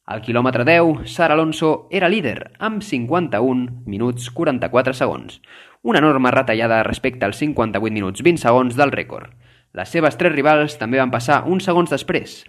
Al 0.07 0.22
quilòmetre 0.22 0.62
10, 0.62 1.09
Sara 1.11 1.35
Alonso 1.35 1.88
era 1.90 2.11
líder, 2.12 2.52
amb 2.62 2.87
51 2.87 3.83
minuts 3.90 4.31
44 4.31 4.94
segons, 4.94 5.40
una 5.83 5.98
enorme 5.98 6.31
retallada 6.31 6.85
respecte 6.87 7.26
als 7.26 7.42
58 7.42 7.90
minuts 7.90 8.22
20 8.22 8.46
segons 8.46 8.78
del 8.78 8.94
rècord. 8.94 9.35
Les 9.73 9.89
seves 9.89 10.19
tres 10.21 10.35
rivals 10.35 10.77
també 10.77 11.01
van 11.01 11.13
passar 11.13 11.43
uns 11.49 11.65
segons 11.65 11.89
després. 11.89 12.43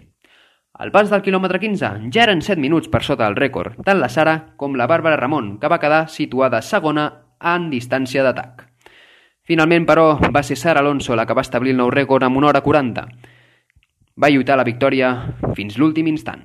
Al 0.74 0.90
pas 0.92 1.08
del 1.08 1.22
quilòmetre 1.24 1.60
15 1.62 2.10
ja 2.12 2.24
eren 2.26 2.42
7 2.42 2.60
minuts 2.60 2.90
per 2.92 3.04
sota 3.06 3.24
del 3.24 3.38
rècord, 3.38 3.78
tant 3.86 4.00
la 4.02 4.10
Sara 4.12 4.34
com 4.60 4.74
la 4.76 4.88
Bàrbara 4.90 5.16
Ramon, 5.16 5.54
que 5.62 5.70
va 5.70 5.78
quedar 5.80 6.08
situada 6.10 6.60
segona 6.60 7.06
en 7.40 7.70
distància 7.70 8.24
d'atac. 8.26 8.66
Finalment, 9.44 9.86
però, 9.86 10.18
va 10.34 10.42
ser 10.42 10.56
Sara 10.56 10.80
Alonso 10.80 11.16
la 11.16 11.24
que 11.28 11.36
va 11.36 11.44
establir 11.46 11.72
el 11.76 11.80
nou 11.80 11.92
rècord 11.94 12.24
amb 12.26 12.40
una 12.40 12.50
hora 12.50 12.62
40. 12.64 13.06
Va 14.20 14.30
lluitar 14.32 14.56
la 14.56 14.66
victòria 14.66 15.14
fins 15.56 15.78
l'últim 15.78 16.08
instant. 16.10 16.42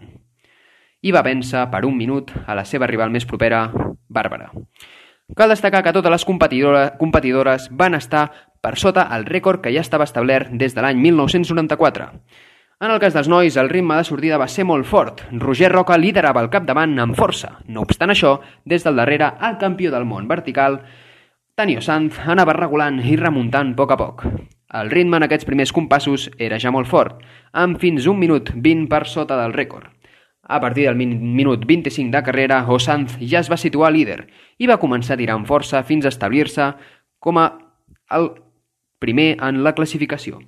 I 1.02 1.12
va 1.15 1.24
vèncer 1.24 1.65
per 1.72 1.86
un 1.88 1.96
minut 1.98 2.32
a 2.46 2.56
la 2.60 2.65
seva 2.68 2.88
rival 2.88 3.12
més 3.12 3.28
propera, 3.28 3.70
Bàrbara. 4.08 4.52
Cal 5.36 5.52
destacar 5.54 5.84
que 5.84 5.94
totes 5.94 6.12
les 6.12 6.26
competidores, 6.26 7.70
van 7.72 7.96
estar 7.96 8.24
per 8.62 8.78
sota 8.78 9.08
el 9.15 9.26
rècord 9.26 9.63
que 9.63 9.74
ja 9.74 9.82
estava 9.86 10.08
establert 10.08 10.52
des 10.52 10.76
de 10.76 10.84
l'any 10.84 11.00
1994. 11.02 12.10
En 12.80 12.93
el 12.93 13.00
cas 13.04 13.13
dels 13.15 13.28
nois, 13.28 13.58
el 13.60 13.67
ritme 13.67 13.98
de 14.00 14.06
sortida 14.08 14.38
va 14.39 14.48
ser 14.48 14.63
molt 14.63 14.88
fort. 14.88 15.26
Roger 15.36 15.72
Roca 15.74 15.98
liderava 16.00 16.39
el 16.39 16.48
capdavant 16.50 16.93
amb 17.04 17.17
força. 17.17 17.58
No 17.67 17.84
obstant 17.84 18.13
això, 18.13 18.38
des 18.63 18.86
del 18.88 18.95
darrere, 18.95 19.34
el 19.43 19.58
campió 19.60 19.91
del 19.91 20.08
món 20.08 20.30
vertical, 20.30 20.80
Tanio 21.60 21.82
Sanz, 21.84 22.15
anava 22.24 22.56
regulant 22.56 23.02
i 23.04 23.17
remuntant 23.19 23.74
a 23.74 23.76
poc 23.76 23.91
a 23.91 23.98
poc. 24.00 24.24
El 24.80 24.91
ritme 24.93 25.17
en 25.17 25.26
aquests 25.26 25.48
primers 25.50 25.74
compassos 25.76 26.30
era 26.38 26.60
ja 26.62 26.72
molt 26.72 26.88
fort, 26.88 27.17
amb 27.52 27.82
fins 27.82 28.08
un 28.08 28.19
minut 28.22 28.54
20 28.56 28.88
per 28.88 29.02
sota 29.12 29.36
del 29.41 29.52
rècord. 29.52 29.89
A 30.50 30.62
partir 30.63 30.86
del 30.88 30.95
min 30.95 31.17
minut 31.36 31.65
25 31.67 32.15
de 32.15 32.22
carrera, 32.24 32.62
Osanz 32.63 33.17
ja 33.19 33.41
es 33.43 33.50
va 33.52 33.58
situar 33.60 33.91
líder 33.91 34.22
i 34.58 34.72
va 34.72 34.80
començar 34.80 35.17
a 35.17 35.19
tirar 35.19 35.36
amb 35.36 35.52
força 35.52 35.84
fins 35.84 36.08
a 36.08 36.13
establir-se 36.13 36.72
com 37.19 37.38
a 37.38 37.50
el 38.15 38.32
primer 38.99 39.38
en 39.39 39.63
la 39.63 39.73
classificació. 39.75 40.39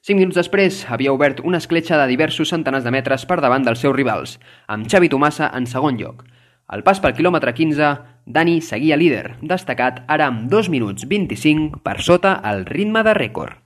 Cinc 0.00 0.16
minuts 0.16 0.38
després 0.40 0.78
havia 0.88 1.12
obert 1.12 1.42
una 1.44 1.58
escletxa 1.60 1.98
de 2.00 2.06
diversos 2.08 2.48
centenars 2.48 2.86
de 2.86 2.92
metres 2.94 3.26
per 3.28 3.36
davant 3.44 3.66
dels 3.66 3.82
seus 3.84 3.92
rivals, 3.92 4.38
amb 4.66 4.88
Xavi 4.88 5.10
Tomassa 5.12 5.50
en 5.52 5.68
segon 5.68 6.00
lloc. 6.00 6.24
Al 6.72 6.80
pas 6.86 7.02
pel 7.04 7.12
quilòmetre 7.18 7.52
15, 7.52 7.90
Dani 8.24 8.60
seguia 8.64 8.96
líder, 8.96 9.36
destacat 9.44 10.00
ara 10.08 10.30
amb 10.30 10.48
2 10.48 10.72
minuts 10.72 11.04
25 11.10 11.82
per 11.84 11.98
sota 12.00 12.38
el 12.48 12.64
ritme 12.64 13.04
de 13.04 13.12
rècord, 13.18 13.58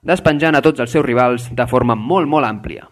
despenjant 0.00 0.56
a 0.56 0.64
tots 0.64 0.80
els 0.80 0.96
seus 0.96 1.04
rivals 1.04 1.50
de 1.52 1.68
forma 1.68 1.98
molt 2.00 2.32
molt 2.32 2.48
àmplia. 2.48 2.88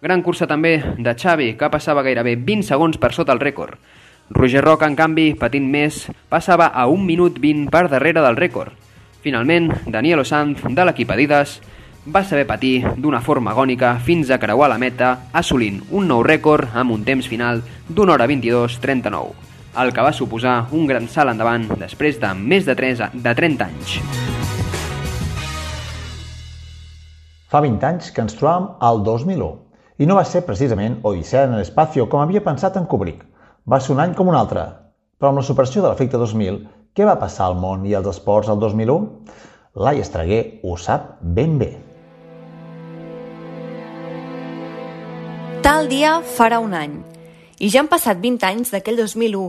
Gran 0.00 0.22
cursa 0.24 0.48
també 0.48 0.78
de 0.96 1.12
Xavi, 1.12 1.52
que 1.60 1.68
passava 1.68 2.06
gairebé 2.06 2.38
20 2.40 2.64
segons 2.72 2.96
per 2.96 3.12
sota 3.12 3.36
el 3.36 3.44
rècord. 3.44 3.76
Roger 4.32 4.64
Roca, 4.64 4.88
en 4.88 4.96
canvi, 4.96 5.34
patint 5.36 5.68
més, 5.68 6.06
passava 6.32 6.72
a 6.72 6.86
1 6.88 7.04
minut 7.04 7.36
20 7.36 7.68
per 7.68 7.90
darrere 7.92 8.24
del 8.24 8.40
rècord. 8.40 8.79
Finalment, 9.20 9.68
Daniel 9.92 10.22
Osanz, 10.22 10.62
de 10.64 10.84
l'equip 10.86 11.10
Adidas, 11.12 11.58
va 12.08 12.22
saber 12.24 12.46
patir 12.48 12.80
d'una 12.96 13.20
forma 13.20 13.52
agònica 13.52 13.98
fins 14.00 14.30
a 14.32 14.38
creuar 14.40 14.70
la 14.72 14.78
meta, 14.80 15.10
assolint 15.36 15.82
un 15.92 16.08
nou 16.08 16.22
rècord 16.24 16.72
amb 16.72 16.94
un 16.94 17.04
temps 17.04 17.28
final 17.28 17.60
d'una 17.88 18.14
hora 18.16 18.28
22.39, 18.30 19.34
el 19.84 19.92
que 19.92 20.06
va 20.08 20.14
suposar 20.16 20.54
un 20.72 20.88
gran 20.88 21.10
salt 21.12 21.34
endavant 21.34 21.68
després 21.82 22.16
de 22.22 22.32
més 22.32 22.64
de, 22.64 22.78
3, 22.78 23.04
de 23.12 23.36
30 23.42 23.68
anys. 23.68 24.00
Fa 27.52 27.60
20 27.60 27.88
anys 27.92 28.10
que 28.16 28.24
ens 28.24 28.40
trobàvem 28.40 28.72
al 28.80 29.04
2001 29.04 29.52
i 30.00 30.08
no 30.08 30.16
va 30.16 30.24
ser 30.24 30.46
precisament 30.48 31.02
Odissea 31.04 31.44
en 31.44 31.58
l'espacio 31.60 32.08
com 32.08 32.24
havia 32.24 32.40
pensat 32.40 32.80
en 32.80 32.88
Kubrick. 32.88 33.26
Va 33.68 33.84
ser 33.84 33.92
un 33.92 34.00
any 34.00 34.16
com 34.16 34.32
un 34.32 34.38
altre, 34.38 34.64
però 35.20 35.28
amb 35.34 35.42
la 35.42 35.44
superació 35.44 35.82
de 35.84 35.90
l'efecte 35.90 36.16
2000, 36.16 36.62
què 37.00 37.06
va 37.08 37.16
passar 37.16 37.46
al 37.48 37.54
món 37.56 37.86
i 37.88 37.94
als 37.96 38.10
esports 38.10 38.50
al 38.52 38.58
2001? 38.60 39.06
Lai 39.80 40.02
Estreguer 40.02 40.40
ho 40.60 40.74
sap 40.76 41.14
ben 41.22 41.54
bé. 41.56 41.70
Tal 45.64 45.88
dia 45.88 46.18
farà 46.36 46.58
un 46.60 46.74
any. 46.76 46.98
I 47.56 47.70
ja 47.72 47.80
han 47.80 47.88
passat 47.88 48.20
20 48.20 48.44
anys 48.50 48.74
d'aquell 48.74 49.00
2001, 49.00 49.46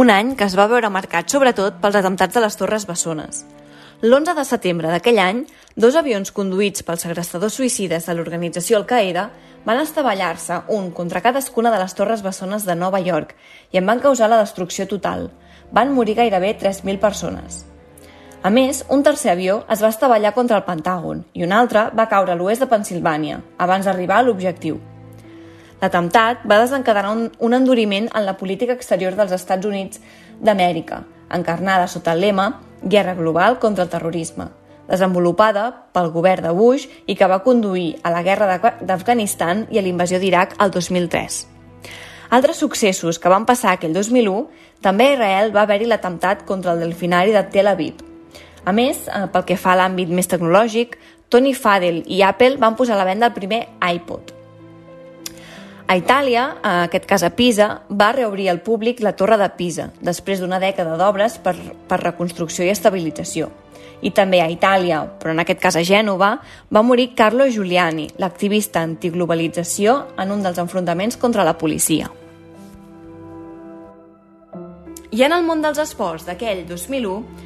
un 0.00 0.14
any 0.14 0.32
que 0.38 0.48
es 0.48 0.56
va 0.56 0.68
veure 0.70 0.92
marcat 0.96 1.28
sobretot 1.28 1.76
pels 1.84 2.00
atemptats 2.00 2.38
de 2.38 2.44
les 2.46 2.56
Torres 2.56 2.88
Bessones. 2.88 3.44
L'11 4.00 4.34
de 4.40 4.48
setembre 4.48 4.88
d'aquell 4.88 5.20
any, 5.20 5.44
dos 5.76 6.00
avions 6.00 6.32
conduïts 6.32 6.88
pels 6.88 7.04
segrestadors 7.04 7.60
suïcides 7.60 8.08
de 8.08 8.16
l'organització 8.16 8.80
Al-Qaeda 8.80 9.28
van 9.68 9.84
estavellar-se 9.84 10.62
un 10.72 10.90
contra 10.96 11.20
cadascuna 11.24 11.72
de 11.72 11.84
les 11.84 11.94
torres 11.96 12.24
bessones 12.24 12.64
de 12.64 12.74
Nova 12.76 13.00
York 13.04 13.36
i 13.72 13.80
en 13.80 13.92
van 13.92 14.00
causar 14.00 14.32
la 14.32 14.40
destrucció 14.40 14.88
total. 14.88 15.28
Van 15.74 15.90
morir 15.90 16.14
gairebé 16.14 16.52
3.000 16.60 17.00
persones. 17.02 17.64
A 18.46 18.50
més, 18.52 18.84
un 18.94 19.02
tercer 19.02 19.32
avió 19.32 19.62
es 19.72 19.80
va 19.82 19.88
estavellar 19.90 20.30
contra 20.36 20.60
el 20.60 20.66
Pentàgon 20.66 21.24
i 21.34 21.42
un 21.46 21.52
altre 21.56 21.88
va 21.98 22.04
caure 22.10 22.30
a 22.30 22.36
l'oest 22.38 22.62
de 22.62 22.68
Pensilvània, 22.70 23.40
abans 23.58 23.88
d'arribar 23.88 24.20
a 24.20 24.26
l'objectiu. 24.26 24.76
L'atemptat 25.80 26.44
va 26.46 26.60
desencadenar 26.60 27.10
un, 27.16 27.24
un 27.40 27.56
enduriment 27.56 28.06
en 28.14 28.26
la 28.28 28.36
política 28.38 28.76
exterior 28.78 29.16
dels 29.18 29.32
Estats 29.34 29.66
Units 29.66 29.98
d'Amèrica, 30.40 31.00
encarnada 31.34 31.88
sota 31.88 32.14
el 32.14 32.22
lema 32.22 32.50
Guerra 32.82 33.16
global 33.18 33.58
contra 33.58 33.88
el 33.88 33.90
terrorisme, 33.90 34.50
desenvolupada 34.86 35.64
pel 35.96 36.12
govern 36.14 36.46
de 36.46 36.54
Bush 36.54 36.86
i 37.08 37.16
que 37.16 37.26
va 37.26 37.42
conduir 37.42 37.96
a 38.04 38.12
la 38.14 38.22
guerra 38.22 38.60
d'Afganistan 38.60 39.66
i 39.72 39.80
a 39.80 39.82
l'invasió 39.82 40.20
d'Iraq 40.22 40.54
el 40.60 40.70
2003. 40.70 41.53
Altres 42.30 42.56
successos 42.56 43.18
que 43.18 43.28
van 43.28 43.46
passar 43.46 43.74
aquell 43.74 43.94
2001, 43.94 44.46
també 44.84 45.10
a 45.10 45.16
Israel 45.16 45.52
va 45.54 45.64
haver-hi 45.64 45.88
l'atemptat 45.88 46.44
contra 46.48 46.72
el 46.72 46.80
delfinari 46.84 47.32
de 47.32 47.42
Tel 47.52 47.68
Aviv. 47.68 48.00
A 48.64 48.72
més, 48.72 49.08
eh, 49.08 49.26
pel 49.32 49.44
que 49.44 49.56
fa 49.56 49.72
a 49.72 49.76
l'àmbit 49.76 50.08
més 50.08 50.28
tecnològic, 50.28 50.96
Tony 51.28 51.54
Fadell 51.54 52.02
i 52.06 52.22
Apple 52.22 52.56
van 52.56 52.76
posar 52.76 52.94
a 52.94 52.98
la 52.98 53.04
venda 53.04 53.26
el 53.26 53.32
primer 53.32 53.66
iPod. 53.80 54.32
A 55.86 55.96
Itàlia, 55.96 56.56
en 56.62 56.84
aquest 56.86 57.04
cas 57.04 57.22
a 57.22 57.30
Pisa, 57.30 57.82
va 57.90 58.12
reobrir 58.12 58.48
al 58.48 58.60
públic 58.60 59.00
la 59.00 59.12
Torre 59.12 59.36
de 59.36 59.50
Pisa, 59.50 59.90
després 60.00 60.40
d'una 60.40 60.60
dècada 60.60 60.96
d'obres 60.96 61.36
per, 61.38 61.54
per 61.88 62.00
reconstrucció 62.00 62.64
i 62.64 62.70
estabilització 62.72 63.50
i 64.02 64.10
també 64.10 64.40
a 64.42 64.50
Itàlia, 64.50 65.04
però 65.20 65.32
en 65.32 65.42
aquest 65.44 65.60
cas 65.62 65.76
a 65.76 65.84
Gènova, 65.84 66.32
va 66.70 66.82
morir 66.82 67.12
Carlo 67.14 67.46
Giuliani, 67.46 68.08
l'activista 68.18 68.82
antiglobalització 68.82 69.96
en 70.18 70.34
un 70.34 70.42
dels 70.42 70.58
enfrontaments 70.58 71.16
contra 71.16 71.44
la 71.44 71.56
policia. 71.58 72.10
I 75.14 75.22
en 75.22 75.32
el 75.32 75.44
món 75.46 75.60
dels 75.62 75.78
esports 75.78 76.24
d'aquell 76.26 76.64
2001, 76.66 77.44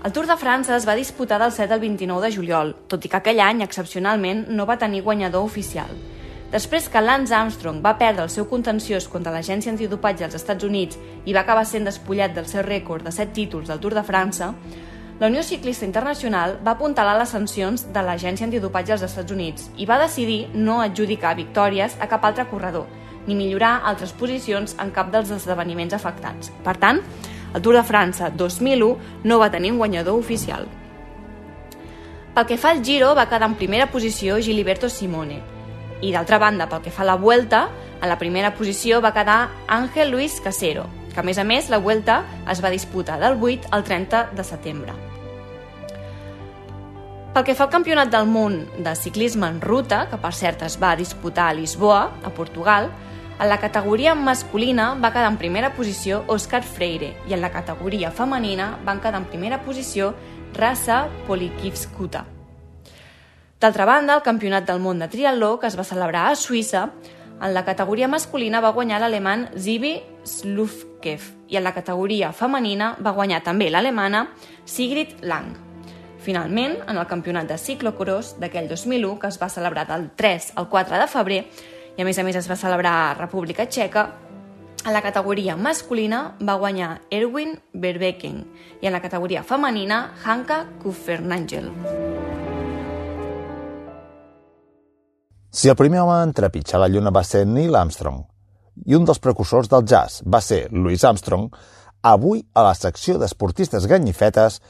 el 0.00 0.12
Tour 0.16 0.28
de 0.30 0.36
França 0.40 0.76
es 0.76 0.86
va 0.88 0.94
disputar 0.96 1.40
del 1.42 1.50
7 1.52 1.74
al 1.74 1.80
29 1.82 2.22
de 2.24 2.32
juliol, 2.32 2.70
tot 2.88 3.04
i 3.04 3.10
que 3.10 3.18
aquell 3.18 3.42
any, 3.44 3.64
excepcionalment, 3.66 4.46
no 4.48 4.64
va 4.64 4.78
tenir 4.80 5.02
guanyador 5.04 5.44
oficial. 5.44 5.90
Després 6.50 6.88
que 6.90 7.02
Lance 7.02 7.34
Armstrong 7.36 7.82
va 7.84 7.92
perdre 7.98 8.24
el 8.24 8.30
seu 8.32 8.46
contenciós 8.48 9.04
contra 9.12 9.30
l'agència 9.34 9.70
antidopatge 9.70 10.24
als 10.26 10.38
Estats 10.38 10.64
Units 10.66 10.96
i 11.26 11.34
va 11.36 11.44
acabar 11.44 11.66
sent 11.68 11.84
despullat 11.86 12.32
del 12.34 12.48
seu 12.50 12.64
rècord 12.66 13.04
de 13.06 13.12
7 13.14 13.36
títols 13.36 13.68
del 13.68 13.78
Tour 13.78 13.94
de 13.94 14.06
França, 14.06 14.54
la 15.20 15.26
Unió 15.26 15.42
Ciclista 15.42 15.84
Internacional 15.84 16.54
va 16.66 16.72
apuntalar 16.78 17.18
les 17.18 17.28
sancions 17.34 17.82
de 17.92 18.00
l'Agència 18.00 18.46
Antidopatge 18.46 18.94
als 18.94 19.02
Estats 19.04 19.34
Units 19.34 19.66
i 19.76 19.84
va 19.84 19.98
decidir 20.00 20.46
no 20.54 20.78
adjudicar 20.80 21.34
victòries 21.36 21.98
a 22.00 22.08
cap 22.08 22.24
altre 22.24 22.46
corredor, 22.48 22.86
ni 23.26 23.36
millorar 23.36 23.82
altres 23.84 24.14
posicions 24.16 24.72
en 24.80 24.88
cap 24.96 25.10
dels 25.12 25.28
esdeveniments 25.36 25.92
afectats. 25.92 26.48
Per 26.64 26.72
tant, 26.80 27.02
el 27.52 27.60
Tour 27.60 27.76
de 27.76 27.82
França 27.84 28.30
2001 28.32 29.26
no 29.28 29.38
va 29.42 29.50
tenir 29.52 29.74
un 29.74 29.82
guanyador 29.82 30.16
oficial. 30.16 30.64
Pel 32.32 32.48
que 32.48 32.56
fa 32.56 32.72
al 32.72 32.80
Giro, 32.80 33.12
va 33.12 33.28
quedar 33.28 33.50
en 33.50 33.58
primera 33.60 33.90
posició 33.92 34.40
Giliberto 34.40 34.88
Simone. 34.88 35.42
I 36.00 36.14
d'altra 36.16 36.40
banda, 36.40 36.64
pel 36.70 36.80
que 36.80 36.94
fa 36.94 37.04
a 37.04 37.10
la 37.10 37.18
Vuelta, 37.20 37.66
en 38.00 38.08
la 38.08 38.16
primera 38.16 38.54
posició 38.56 39.02
va 39.04 39.12
quedar 39.12 39.50
Ángel 39.68 40.16
Luis 40.16 40.40
Casero, 40.40 40.88
que 41.12 41.20
a 41.20 41.26
més 41.26 41.36
a 41.36 41.44
més 41.44 41.68
la 41.68 41.84
Vuelta 41.84 42.22
es 42.48 42.64
va 42.64 42.72
disputar 42.72 43.20
del 43.20 43.36
8 43.36 43.68
al 43.70 43.84
30 43.84 44.30
de 44.32 44.48
setembre. 44.54 45.09
Pel 47.30 47.44
que 47.46 47.54
fa 47.54 47.68
al 47.68 47.70
Campionat 47.70 48.08
del 48.10 48.26
Món 48.26 48.56
de 48.82 48.90
Ciclisme 48.98 49.46
en 49.46 49.60
Ruta, 49.62 50.00
que 50.10 50.18
per 50.18 50.32
cert 50.34 50.64
es 50.66 50.74
va 50.82 50.96
disputar 50.98 51.44
a 51.46 51.54
Lisboa, 51.54 52.00
a 52.26 52.30
Portugal, 52.34 52.88
en 53.38 53.48
la 53.48 53.60
categoria 53.62 54.16
masculina 54.18 54.96
va 54.98 55.12
quedar 55.14 55.30
en 55.30 55.38
primera 55.38 55.70
posició 55.76 56.24
Òscar 56.26 56.64
Freire 56.66 57.12
i 57.30 57.36
en 57.36 57.40
la 57.40 57.52
categoria 57.54 58.10
femenina 58.10 58.72
van 58.84 58.98
quedar 58.98 59.22
en 59.22 59.28
primera 59.30 59.60
posició 59.62 60.10
Rasa 60.58 61.04
Polikivskuta. 61.28 62.24
D'altra 63.62 63.86
banda, 63.86 64.18
el 64.18 64.26
Campionat 64.26 64.66
del 64.66 64.82
Món 64.82 64.98
de 64.98 65.06
Triatló, 65.06 65.54
que 65.60 65.70
es 65.70 65.78
va 65.78 65.86
celebrar 65.86 66.26
a 66.32 66.34
Suïssa, 66.34 66.88
en 67.40 67.54
la 67.54 67.64
categoria 67.64 68.10
masculina 68.10 68.58
va 68.60 68.74
guanyar 68.74 68.98
l'alemany 69.04 69.46
Zibi 69.54 70.00
Slufkev 70.26 71.30
i 71.46 71.62
en 71.62 71.64
la 71.64 71.76
categoria 71.78 72.34
femenina 72.34 72.96
va 72.98 73.14
guanyar 73.14 73.44
també 73.46 73.70
l'alemana 73.70 74.32
Sigrid 74.66 75.20
Lang. 75.22 75.69
Finalment, 76.20 76.76
en 76.84 76.98
el 77.00 77.06
campionat 77.08 77.48
de 77.48 77.56
ciclocross 77.56 78.34
d'aquell 78.40 78.68
2001, 78.68 79.18
que 79.18 79.28
es 79.32 79.38
va 79.40 79.48
celebrar 79.48 79.86
del 79.88 80.10
3 80.16 80.52
al 80.60 80.68
4 80.68 80.98
de 81.00 81.06
febrer, 81.08 81.44
i 81.96 82.02
a 82.02 82.04
més 82.04 82.18
a 82.20 82.24
més 82.26 82.36
es 82.36 82.48
va 82.48 82.58
celebrar 82.60 82.92
a 82.92 83.14
República 83.16 83.64
Txeca, 83.64 84.04
en 84.80 84.94
la 84.96 85.02
categoria 85.04 85.56
masculina 85.60 86.36
va 86.40 86.54
guanyar 86.56 87.02
Erwin 87.12 87.58
Verbecken 87.72 88.38
i 88.80 88.88
en 88.88 88.94
la 88.94 89.00
categoria 89.04 89.42
femenina 89.44 90.14
Hanka 90.24 90.62
Kufernangel. 90.82 91.68
Si 95.50 95.68
el 95.68 95.76
primer 95.76 96.00
home 96.00 96.22
en 96.22 96.32
trepitjar 96.32 96.80
la 96.80 96.88
Lluna 96.88 97.12
va 97.12 97.24
ser 97.24 97.42
Neil 97.46 97.76
Armstrong 97.76 98.22
i 98.86 98.96
un 98.96 99.04
dels 99.04 99.20
precursors 99.20 99.68
del 99.68 99.84
jazz 99.84 100.22
va 100.24 100.40
ser 100.40 100.68
Louis 100.72 101.04
Armstrong, 101.04 101.50
avui 102.00 102.40
a 102.54 102.64
la 102.64 102.74
secció 102.74 103.18
d'esportistes 103.20 103.88
ganyifetes 103.90 104.60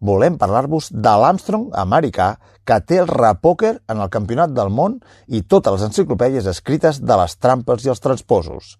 volem 0.00 0.38
parlar-vos 0.38 0.90
de 0.92 1.14
l'Armstrong 1.20 1.70
americà 1.74 2.36
que 2.68 2.78
té 2.84 3.00
el 3.02 3.08
repòquer 3.10 3.74
en 3.88 4.02
el 4.02 4.10
Campionat 4.12 4.52
del 4.54 4.70
Món 4.70 4.98
i 5.26 5.42
totes 5.42 5.74
les 5.74 5.86
enciclopèdies 5.88 6.46
escrites 6.50 7.00
de 7.00 7.16
les 7.20 7.36
trampes 7.40 7.84
i 7.86 7.92
els 7.92 8.02
transposos. 8.04 8.76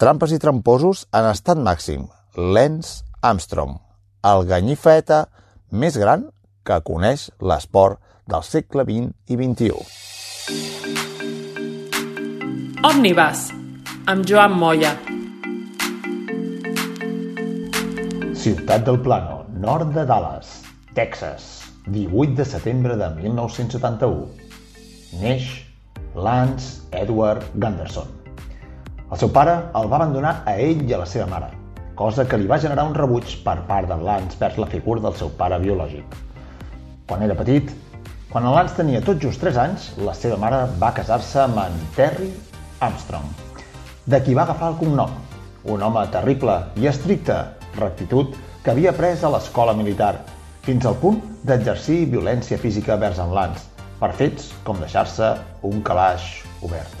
Trampes 0.00 0.32
i 0.34 0.40
tramposos 0.42 1.06
en 1.12 1.28
estat 1.30 1.60
màxim. 1.60 2.08
Lance 2.36 3.04
Armstrong, 3.20 3.76
el 4.24 4.46
ganyifeta 4.48 5.26
més 5.70 5.98
gran 6.00 6.30
que 6.64 6.80
coneix 6.86 7.28
l'esport 7.40 8.00
del 8.26 8.42
segle 8.46 8.86
XX 8.88 9.12
i 9.28 9.36
XXI. 9.36 9.72
Omnibus, 12.88 13.44
amb 14.10 14.26
Joan 14.26 14.56
Molla. 14.58 14.96
Ciutat 18.42 18.82
del 18.88 18.98
Plano, 19.04 19.41
nord 19.62 19.94
de 19.94 20.04
Dallas, 20.04 20.64
Texas, 20.92 21.62
18 21.86 22.34
de 22.34 22.44
setembre 22.44 22.96
de 22.96 23.08
1971. 23.10 24.26
Neix 25.20 25.44
Lance 26.16 26.82
Edward 26.90 27.44
Gunderson. 27.54 28.10
El 29.12 29.20
seu 29.22 29.30
pare 29.30 29.54
el 29.78 29.86
va 29.86 30.00
abandonar 30.00 30.34
a 30.50 30.56
ell 30.58 30.82
i 30.82 30.96
a 30.96 30.98
la 31.04 31.06
seva 31.06 31.28
mare, 31.30 31.52
cosa 31.94 32.26
que 32.26 32.42
li 32.42 32.50
va 32.50 32.58
generar 32.58 32.88
un 32.90 32.98
rebuig 32.98 33.38
per 33.46 33.60
part 33.70 33.86
de 33.86 34.02
Lance 34.02 34.42
vers 34.42 34.58
la 34.58 34.66
figura 34.66 35.06
del 35.06 35.14
seu 35.14 35.30
pare 35.38 35.62
biològic. 35.62 36.18
Quan 37.06 37.22
era 37.22 37.38
petit, 37.38 37.70
quan 38.34 38.50
el 38.50 38.58
Lance 38.58 38.80
tenia 38.82 39.06
tot 39.06 39.22
just 39.22 39.46
3 39.46 39.64
anys, 39.68 39.92
la 40.02 40.18
seva 40.18 40.42
mare 40.42 40.64
va 40.82 40.90
casar-se 40.96 41.44
amb 41.46 41.62
en 41.68 41.82
Terry 41.94 42.32
Armstrong, 42.80 43.30
de 44.10 44.26
qui 44.26 44.34
va 44.34 44.42
agafar 44.42 44.74
el 44.74 44.80
cognom, 44.82 45.20
un 45.70 45.86
home 45.86 46.08
terrible 46.10 46.64
i 46.82 46.90
estricte, 46.90 47.44
rectitud 47.78 48.34
que 48.62 48.70
havia 48.70 48.92
pres 48.94 49.24
a 49.26 49.30
l'escola 49.34 49.74
militar, 49.74 50.22
fins 50.62 50.84
al 50.86 50.94
punt 51.02 51.18
d'exercir 51.42 52.04
violència 52.12 52.58
física 52.62 52.94
vers 52.94 53.18
en 53.18 53.32
Lance, 53.34 53.64
per 53.98 54.12
fets 54.18 54.52
com 54.62 54.78
deixar-se 54.78 55.32
un 55.66 55.80
calaix 55.82 56.28
obert. 56.62 56.94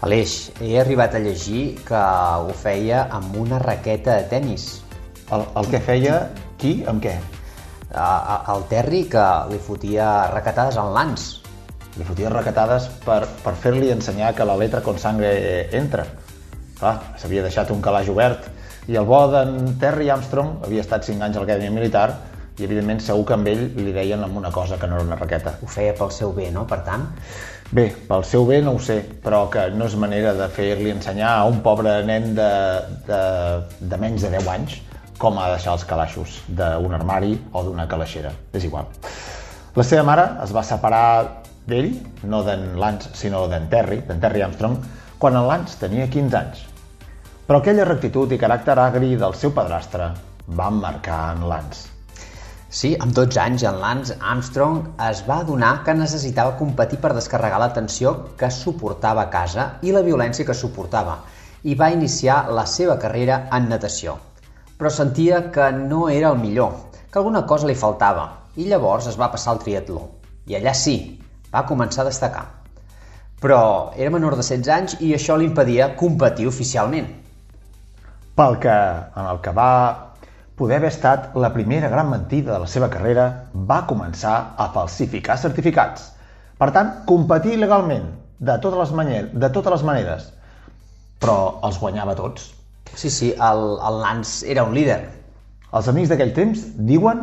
Aleix, 0.00 0.48
he 0.64 0.78
arribat 0.80 1.14
a 1.14 1.20
llegir 1.20 1.64
que 1.84 2.00
ho 2.00 2.54
feia 2.56 3.02
amb 3.12 3.36
una 3.36 3.58
raqueta 3.60 4.14
de 4.16 4.30
tennis. 4.30 4.70
El, 5.28 5.44
el 5.60 5.68
que 5.68 5.82
feia 5.84 6.14
qui 6.60 6.78
amb 6.88 7.04
què? 7.04 7.18
El 7.92 8.64
Terry, 8.70 9.02
que 9.12 9.26
li 9.50 9.58
fotia 9.60 10.06
raquetades 10.32 10.78
en 10.80 10.94
Lance. 10.96 11.42
Li 11.98 12.06
fotia 12.08 12.30
raquetades 12.32 12.86
per, 13.04 13.26
per 13.44 13.52
fer-li 13.60 13.92
ensenyar 13.92 14.32
que 14.38 14.48
la 14.48 14.56
letra 14.56 14.80
con 14.80 14.96
sangre 15.02 15.34
entra. 15.76 16.06
Clar, 16.80 16.94
s'havia 17.20 17.44
deixat 17.44 17.74
un 17.74 17.84
calaix 17.84 18.08
obert 18.08 18.48
i 18.90 18.96
el 18.98 19.06
bo 19.06 19.20
d'en 19.30 19.76
Terry 19.78 20.08
Armstrong 20.10 20.64
havia 20.66 20.82
estat 20.82 21.06
5 21.06 21.22
anys 21.22 21.38
a 21.38 21.44
l'acadèmia 21.44 21.70
militar 21.70 22.08
i 22.58 22.66
evidentment 22.66 22.98
segur 23.04 23.22
que 23.28 23.36
amb 23.36 23.48
ell 23.48 23.62
li 23.78 23.92
deien 23.94 24.22
amb 24.26 24.36
una 24.40 24.50
cosa 24.52 24.78
que 24.80 24.88
no 24.90 24.98
era 24.98 25.06
una 25.06 25.18
raqueta. 25.18 25.54
Ho 25.62 25.68
feia 25.70 25.94
pel 25.96 26.10
seu 26.12 26.32
bé, 26.36 26.48
no? 26.50 26.66
Per 26.68 26.80
tant? 26.84 27.06
Bé, 27.70 27.86
pel 28.08 28.24
seu 28.26 28.44
bé 28.48 28.58
no 28.66 28.74
ho 28.74 28.80
sé, 28.82 28.98
però 29.24 29.44
que 29.52 29.68
no 29.70 29.86
és 29.86 29.94
manera 29.94 30.32
de 30.34 30.48
fer-li 30.50 30.90
ensenyar 30.90 31.36
a 31.38 31.44
un 31.46 31.60
pobre 31.62 32.00
nen 32.08 32.32
de, 32.34 32.50
de, 33.06 33.20
de 33.92 34.00
menys 34.02 34.26
de 34.26 34.32
10 34.34 34.50
anys 34.56 34.80
com 35.20 35.38
ha 35.38 35.46
de 35.50 35.58
deixar 35.58 35.76
els 35.76 35.84
calaixos 35.86 36.40
d'un 36.48 36.96
armari 36.96 37.36
o 37.52 37.62
d'una 37.68 37.86
calaixera. 37.86 38.32
És 38.56 38.66
igual. 38.66 38.90
La 39.76 39.86
seva 39.86 40.02
mare 40.08 40.24
es 40.42 40.50
va 40.56 40.64
separar 40.66 41.04
d'ell, 41.70 41.92
no 42.26 42.42
d'en 42.42 42.72
Lance, 42.80 43.14
sinó 43.14 43.44
d'en 43.46 43.70
Terry, 43.70 44.00
d'en 44.08 44.18
Terry 44.18 44.42
Armstrong, 44.42 44.80
quan 45.22 45.38
en 45.38 45.46
Lance 45.46 45.78
tenia 45.78 46.08
15 46.10 46.40
anys. 46.40 46.66
Però 47.50 47.58
aquella 47.58 47.82
rectitud 47.82 48.30
i 48.30 48.36
caràcter 48.38 48.76
agri 48.78 49.16
del 49.18 49.32
seu 49.34 49.50
padrastre 49.50 50.04
van 50.58 50.76
marcar 50.78 51.16
en 51.32 51.40
Lance. 51.50 51.88
Sí, 52.80 52.92
amb 53.02 53.10
12 53.10 53.40
anys, 53.44 53.64
en 53.66 53.80
Lance 53.82 54.14
Armstrong 54.32 54.76
es 55.08 55.24
va 55.26 55.40
adonar 55.42 55.70
que 55.82 55.96
necessitava 55.98 56.52
competir 56.60 57.00
per 57.02 57.10
descarregar 57.16 57.58
la 57.58 57.72
tensió 57.74 58.12
que 58.38 58.52
suportava 58.54 59.24
a 59.24 59.32
casa 59.32 59.64
i 59.82 59.90
la 59.96 60.04
violència 60.06 60.46
que 60.46 60.54
suportava, 60.54 61.16
i 61.66 61.74
va 61.74 61.90
iniciar 61.90 62.36
la 62.54 62.68
seva 62.70 62.94
carrera 63.02 63.40
en 63.58 63.66
natació. 63.72 64.14
Però 64.78 64.92
sentia 64.94 65.40
que 65.50 65.72
no 65.80 66.04
era 66.08 66.30
el 66.30 66.38
millor, 66.38 66.76
que 67.10 67.18
alguna 67.18 67.42
cosa 67.50 67.66
li 67.66 67.74
faltava, 67.80 68.28
i 68.54 68.68
llavors 68.70 69.08
es 69.10 69.18
va 69.18 69.32
passar 69.32 69.56
al 69.56 69.64
triatló. 69.64 70.04
I 70.46 70.60
allà 70.60 70.76
sí, 70.84 71.00
va 71.50 71.66
començar 71.66 72.06
a 72.06 72.12
destacar. 72.12 72.46
Però 73.42 73.90
era 73.96 74.14
menor 74.14 74.38
de 74.38 74.46
16 74.46 74.72
anys 74.76 74.96
i 75.00 75.10
això 75.18 75.34
li 75.34 75.50
impedia 75.50 75.96
competir 75.98 76.46
oficialment 76.46 77.10
pel 78.40 78.56
que, 78.56 78.72
en 78.72 79.26
el 79.28 79.40
que 79.44 79.52
va 79.52 79.72
poder 80.56 80.78
haver 80.78 80.88
estat 80.88 81.34
la 81.36 81.50
primera 81.52 81.90
gran 81.92 82.08
mentida 82.08 82.54
de 82.54 82.60
la 82.62 82.68
seva 82.68 82.88
carrera, 82.92 83.26
va 83.52 83.82
començar 83.88 84.54
a 84.56 84.70
falsificar 84.72 85.36
certificats. 85.40 86.06
Per 86.60 86.70
tant, 86.72 86.92
competir 87.08 87.58
legalment, 87.60 88.06
de 88.40 88.56
totes 88.64 88.80
les, 88.80 88.92
maneres, 88.96 89.30
de 89.44 89.50
totes 89.52 89.74
les 89.76 89.84
maneres, 89.84 90.28
però 91.20 91.36
els 91.68 91.76
guanyava 91.80 92.16
tots. 92.16 92.48
Sí, 92.94 93.10
sí, 93.12 93.30
el, 93.36 93.64
el 93.76 94.00
Lance 94.00 94.48
era 94.48 94.64
un 94.64 94.72
líder. 94.76 95.00
Els 95.76 95.88
amics 95.92 96.12
d'aquell 96.12 96.32
temps 96.36 96.64
diuen 96.88 97.20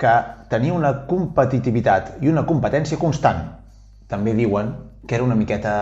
que 0.00 0.14
tenia 0.52 0.76
una 0.76 0.94
competitivitat 1.10 2.24
i 2.24 2.32
una 2.32 2.46
competència 2.48 3.00
constant. 3.00 3.44
També 4.08 4.32
diuen 4.36 4.72
que 5.04 5.20
era 5.20 5.28
una 5.28 5.36
miqueta 5.36 5.74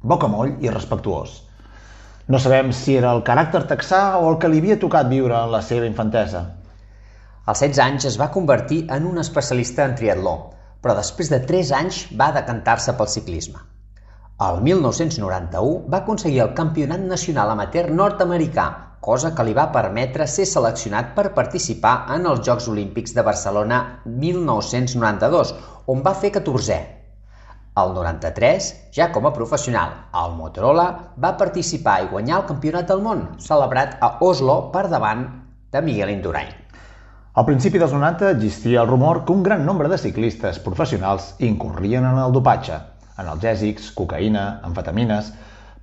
bocamoll 0.00 0.56
i 0.64 0.72
respectuós. 0.72 1.42
No 2.28 2.38
sabem 2.42 2.72
si 2.74 2.96
era 2.98 3.12
el 3.14 3.20
caràcter 3.26 3.60
texà 3.70 4.00
o 4.18 4.30
el 4.32 4.38
que 4.42 4.48
li 4.50 4.58
havia 4.62 4.78
tocat 4.82 5.06
viure 5.12 5.36
en 5.38 5.52
la 5.52 5.60
seva 5.62 5.86
infantesa. 5.86 6.40
Als 7.46 7.62
16 7.62 7.82
anys 7.84 8.06
es 8.10 8.16
va 8.18 8.32
convertir 8.34 8.80
en 8.96 9.06
un 9.06 9.22
especialista 9.22 9.84
en 9.86 9.94
triatló, 10.00 10.32
però 10.82 10.96
després 10.98 11.30
de 11.30 11.38
3 11.52 11.70
anys 11.82 12.00
va 12.22 12.32
decantar-se 12.34 12.96
pel 12.98 13.12
ciclisme. 13.12 13.62
El 14.48 14.58
1991 14.66 15.86
va 15.92 16.02
aconseguir 16.02 16.42
el 16.48 16.52
Campionat 16.58 17.06
Nacional 17.14 17.54
Amateur 17.54 17.94
Nord-Americà 18.02 18.66
cosa 19.06 19.30
que 19.36 19.44
li 19.46 19.54
va 19.54 19.68
permetre 19.70 20.26
ser 20.26 20.48
seleccionat 20.50 21.12
per 21.14 21.28
participar 21.38 21.94
en 22.16 22.26
els 22.26 22.42
Jocs 22.48 22.66
Olímpics 22.72 23.14
de 23.14 23.22
Barcelona 23.28 23.80
1992, 24.04 25.54
on 25.94 26.02
va 26.02 26.18
fer 26.24 26.32
14è. 26.34 26.95
El 27.80 27.90
93, 27.92 28.66
ja 28.96 29.10
com 29.12 29.26
a 29.28 29.30
professional, 29.36 29.90
el 30.16 30.30
Motorola 30.38 30.84
va 31.20 31.34
participar 31.36 31.96
i 32.00 32.06
guanyar 32.08 32.38
el 32.38 32.46
Campionat 32.48 32.86
del 32.88 33.02
Món, 33.04 33.18
celebrat 33.46 33.98
a 34.00 34.08
Oslo 34.24 34.54
per 34.72 34.86
davant 34.88 35.26
de 35.76 35.82
Miguel 35.84 36.14
Indurain. 36.14 36.54
Al 37.36 37.44
principi 37.44 37.76
dels 37.82 37.92
90 37.92 38.30
existia 38.30 38.80
el 38.80 38.88
rumor 38.88 39.20
que 39.26 39.36
un 39.36 39.44
gran 39.44 39.66
nombre 39.68 39.92
de 39.92 40.00
ciclistes 40.00 40.62
professionals 40.70 41.34
incorrien 41.50 42.08
en 42.08 42.22
el 42.22 42.32
dopatge, 42.32 42.80
analgèsics, 43.20 43.92
cocaïna, 44.00 44.46
amfetamines, 44.64 45.30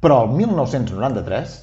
però 0.01 0.23
el 0.25 0.33
1993 0.41 1.55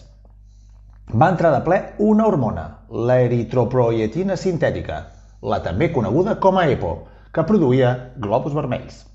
va 1.11 1.33
entrar 1.35 1.57
de 1.59 1.65
ple 1.67 1.83
una 2.13 2.31
hormona, 2.31 2.71
l'eritroproietina 3.11 4.39
sintètica, 4.39 5.05
la 5.43 5.59
també 5.67 5.91
coneguda 5.91 6.39
com 6.39 6.63
a 6.63 6.69
EPO, 6.71 6.97
que 7.35 7.51
produïa 7.51 7.97
globus 8.15 8.55
vermells. 8.55 9.10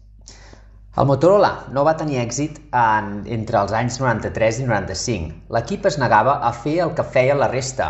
El 0.96 1.08
Motorola 1.10 1.50
no 1.76 1.82
va 1.84 1.98
tenir 2.00 2.22
èxit 2.22 2.62
en, 2.72 3.08
entre 3.38 3.58
els 3.60 3.74
anys 3.76 3.98
93 4.00 4.62
i 4.62 4.68
95. 4.70 5.34
L'equip 5.52 5.88
es 5.90 5.98
negava 6.00 6.38
a 6.48 6.54
fer 6.56 6.78
el 6.86 6.94
que 6.96 7.04
feia 7.04 7.36
la 7.36 7.50
resta, 7.52 7.90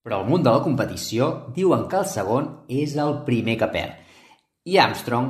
però 0.00 0.22
el 0.22 0.30
món 0.30 0.46
de 0.46 0.54
la 0.54 0.62
competició 0.64 1.28
diuen 1.52 1.84
que 1.90 1.98
el 2.00 2.06
segon 2.08 2.48
és 2.72 2.94
el 2.96 3.18
primer 3.26 3.58
que 3.60 3.68
perd. 3.74 3.98
I 4.64 4.80
Armstrong 4.80 5.28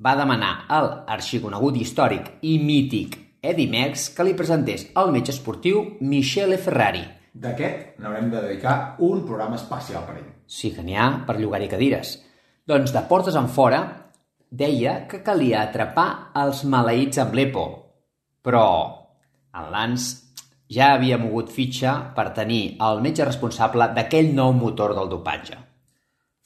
va 0.00 0.16
demanar 0.16 0.54
al 0.78 0.88
arxiconegut 1.18 1.76
històric 1.76 2.32
i 2.40 2.56
mític 2.64 3.20
Eddie 3.44 3.68
Merckx 3.76 4.08
que 4.16 4.24
li 4.24 4.32
presentés 4.40 4.88
el 4.96 5.12
metge 5.12 5.36
esportiu 5.36 5.84
Michele 6.00 6.56
Ferrari, 6.56 7.04
D'aquest 7.36 7.98
n'haurem 8.00 8.30
de 8.32 8.40
dedicar 8.40 8.96
un 9.04 9.20
programa 9.28 9.58
especial 9.60 10.06
per 10.08 10.14
ell. 10.16 10.28
Sí 10.48 10.70
que 10.72 10.80
n'hi 10.80 10.96
ha 10.96 11.10
per 11.28 11.36
llogar-hi 11.36 11.68
cadires. 11.68 12.16
Doncs 12.64 12.94
de 12.94 13.02
portes 13.10 13.36
en 13.36 13.50
fora 13.52 13.82
deia 14.50 15.06
que 15.10 15.22
calia 15.26 15.62
atrapar 15.62 16.32
els 16.42 16.62
maleïts 16.64 17.18
amb 17.22 17.34
l'EPO, 17.34 17.64
però 18.42 18.66
en 19.56 19.70
Lance 19.72 20.26
ja 20.70 20.92
havia 20.94 21.18
mogut 21.18 21.50
fitxa 21.52 21.94
per 22.14 22.30
tenir 22.36 22.76
el 22.82 23.02
metge 23.02 23.26
responsable 23.26 23.88
d'aquell 23.96 24.32
nou 24.34 24.52
motor 24.52 24.94
del 24.98 25.10
dopatge. 25.10 25.58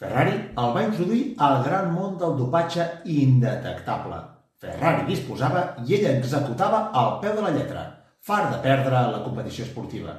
Ferrari 0.00 0.32
el 0.62 0.74
va 0.76 0.86
introduir 0.86 1.22
al 1.46 1.62
gran 1.64 1.92
món 1.92 2.16
del 2.20 2.36
dopatge 2.38 2.86
indetectable. 3.04 4.20
Ferrari 4.60 5.06
disposava 5.08 5.64
i 5.84 5.96
ell 5.96 6.08
executava 6.14 6.88
al 6.96 7.18
peu 7.20 7.36
de 7.36 7.44
la 7.44 7.52
lletra, 7.52 7.84
far 8.20 8.46
de 8.50 8.58
perdre 8.64 9.06
la 9.12 9.22
competició 9.24 9.64
esportiva 9.64 10.16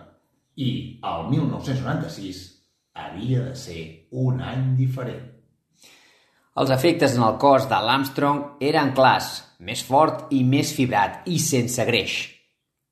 i 0.56 1.00
el 1.08 1.30
1996 1.32 2.41
havia 2.94 3.44
de 3.48 3.56
ser 3.56 3.82
un 4.12 4.41
any 4.41 4.76
diferent. 4.78 5.31
Els 6.60 6.72
efectes 6.76 7.14
en 7.16 7.24
el 7.24 7.38
cos 7.40 7.70
de 7.72 7.78
l'Armstrong 7.80 8.42
eren 8.68 8.92
clars, 8.96 9.30
més 9.64 9.84
fort 9.88 10.34
i 10.36 10.42
més 10.44 10.74
fibrat 10.76 11.30
i 11.32 11.38
sense 11.40 11.86
greix. 11.88 12.18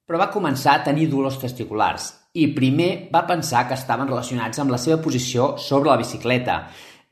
Però 0.08 0.22
va 0.22 0.32
començar 0.32 0.78
a 0.78 0.84
tenir 0.86 1.10
dolors 1.12 1.41
testiculars 1.41 2.08
i 2.39 2.48
primer 2.56 3.10
va 3.12 3.26
pensar 3.28 3.65
que 3.67 3.76
estaven 3.76 4.08
relacionats 4.08 4.63
amb 4.63 4.72
la 4.72 4.80
seva 4.80 5.02
posició 5.04 5.52
sobre 5.60 5.91
la 5.91 6.00
bicicleta 6.00 6.62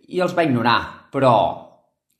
i 0.07 0.23
els 0.23 0.37
va 0.37 0.47
ignorar, 0.47 0.79
però 1.11 1.35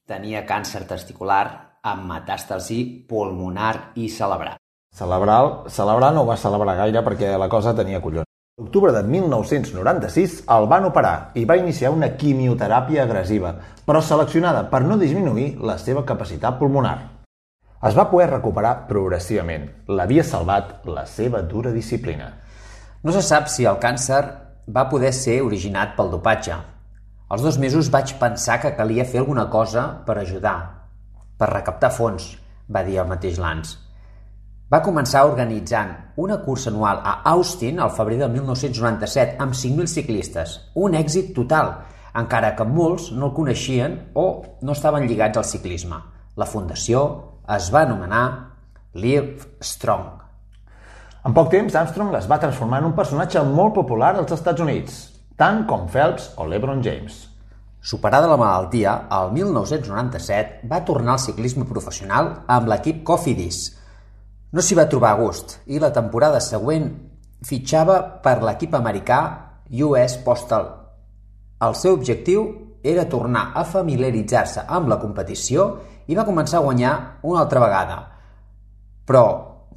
tenia 0.07 0.43
càncer 0.49 0.83
testicular 0.91 1.45
amb 1.87 2.07
metàstasi 2.11 2.83
pulmonar 3.07 3.93
i 3.95 4.11
cerebral. 4.11 4.59
Celebrar, 4.97 5.69
celebrar 5.71 6.11
no 6.13 6.25
ho 6.25 6.31
va 6.33 6.41
celebrar 6.41 6.75
gaire 6.83 7.03
perquè 7.05 7.37
la 7.39 7.47
cosa 7.47 7.75
tenia 7.77 8.03
collons. 8.03 8.26
L'octubre 8.57 8.89
de 8.89 9.03
1996 9.05 10.31
el 10.49 10.63
van 10.69 10.87
operar 10.87 11.35
i 11.37 11.43
va 11.45 11.59
iniciar 11.59 11.91
una 11.93 12.07
quimioteràpia 12.17 13.03
agressiva, 13.03 13.51
però 13.85 14.01
seleccionada 14.01 14.63
per 14.71 14.79
no 14.81 14.97
disminuir 14.97 15.59
la 15.69 15.75
seva 15.77 16.01
capacitat 16.09 16.57
pulmonar. 16.57 16.95
Es 17.85 17.93
va 17.93 18.07
poder 18.09 18.31
recuperar 18.31 18.87
progressivament. 18.89 19.69
L'havia 19.93 20.25
salvat 20.25 20.89
la 20.89 21.05
seva 21.05 21.43
dura 21.45 21.69
disciplina. 21.69 22.31
No 23.05 23.13
se 23.13 23.21
sap 23.21 23.45
si 23.53 23.69
el 23.69 23.77
càncer 23.77 24.23
va 24.65 24.89
poder 24.89 25.13
ser 25.13 25.43
originat 25.45 25.93
pel 25.93 26.09
dopatge. 26.17 26.57
Als 27.29 27.45
dos 27.45 27.61
mesos 27.61 27.93
vaig 27.93 28.17
pensar 28.17 28.57
que 28.63 28.73
calia 28.73 29.05
fer 29.05 29.21
alguna 29.21 29.51
cosa 29.53 29.85
per 30.07 30.17
ajudar, 30.17 30.59
per 31.37 31.53
recaptar 31.53 31.93
fons, 31.93 32.33
va 32.65 32.81
dir 32.81 32.97
el 32.97 33.13
mateix 33.13 33.37
Lance. 33.37 33.86
Va 34.67 34.81
començar 34.83 35.21
organitzant 35.23 35.93
una 36.19 36.41
cursa 36.43 36.67
anual 36.73 36.97
a 36.99 37.13
Austin 37.31 37.77
al 37.79 37.93
febrer 37.95 38.17
del 38.19 38.33
1997 38.33 39.37
amb 39.39 39.55
5.000 39.55 39.87
ciclistes. 39.87 40.55
Un 40.75 40.97
èxit 40.99 41.29
total, 41.37 41.71
encara 42.19 42.49
que 42.57 42.65
molts 42.67 43.13
no 43.15 43.29
el 43.29 43.33
coneixien 43.37 43.95
o 44.13 44.25
no 44.59 44.75
estaven 44.75 45.07
lligats 45.07 45.39
al 45.39 45.47
ciclisme. 45.47 46.01
La 46.35 46.49
fundació 46.51 47.05
es 47.55 47.69
va 47.71 47.85
anomenar 47.85 48.25
Live 48.99 49.63
Strong. 49.63 50.11
En 51.23 51.39
poc 51.39 51.47
temps, 51.55 51.71
Armstrong 51.71 52.11
es 52.19 52.27
va 52.27 52.41
transformar 52.43 52.83
en 52.83 52.89
un 52.91 52.97
personatge 52.99 53.47
molt 53.47 53.73
popular 53.79 54.17
als 54.17 54.35
Estats 54.35 54.67
Units, 54.67 54.99
tant 55.39 55.63
com 55.71 55.87
Phelps 55.87 56.33
o 56.35 56.43
LeBron 56.43 56.83
James. 56.83 57.23
Superada 57.79 58.27
la 58.27 58.35
malaltia, 58.35 58.99
el 59.15 59.31
1997 59.31 60.67
va 60.67 60.83
tornar 60.83 61.15
al 61.15 61.23
ciclisme 61.23 61.63
professional 61.63 62.33
amb 62.51 62.67
l'equip 62.67 63.05
Cofidis, 63.07 63.76
no 64.51 64.63
s'hi 64.63 64.77
va 64.79 64.87
trobar 64.87 65.17
gust 65.19 65.57
i 65.67 65.79
la 65.79 65.91
temporada 65.95 66.39
següent 66.43 66.87
fitxava 67.45 67.97
per 68.23 68.39
l'equip 68.43 68.75
americà 68.77 69.19
US 69.83 70.17
Postal. 70.23 70.69
El 71.59 71.75
seu 71.75 71.97
objectiu 71.97 72.45
era 72.83 73.07
tornar 73.11 73.51
a 73.55 73.65
familiaritzar-se 73.67 74.63
amb 74.67 74.87
la 74.87 74.99
competició 75.01 75.67
i 76.07 76.15
va 76.15 76.25
començar 76.25 76.61
a 76.61 76.65
guanyar 76.65 76.93
una 77.27 77.43
altra 77.43 77.59
vegada. 77.59 77.97
Però 79.07 79.23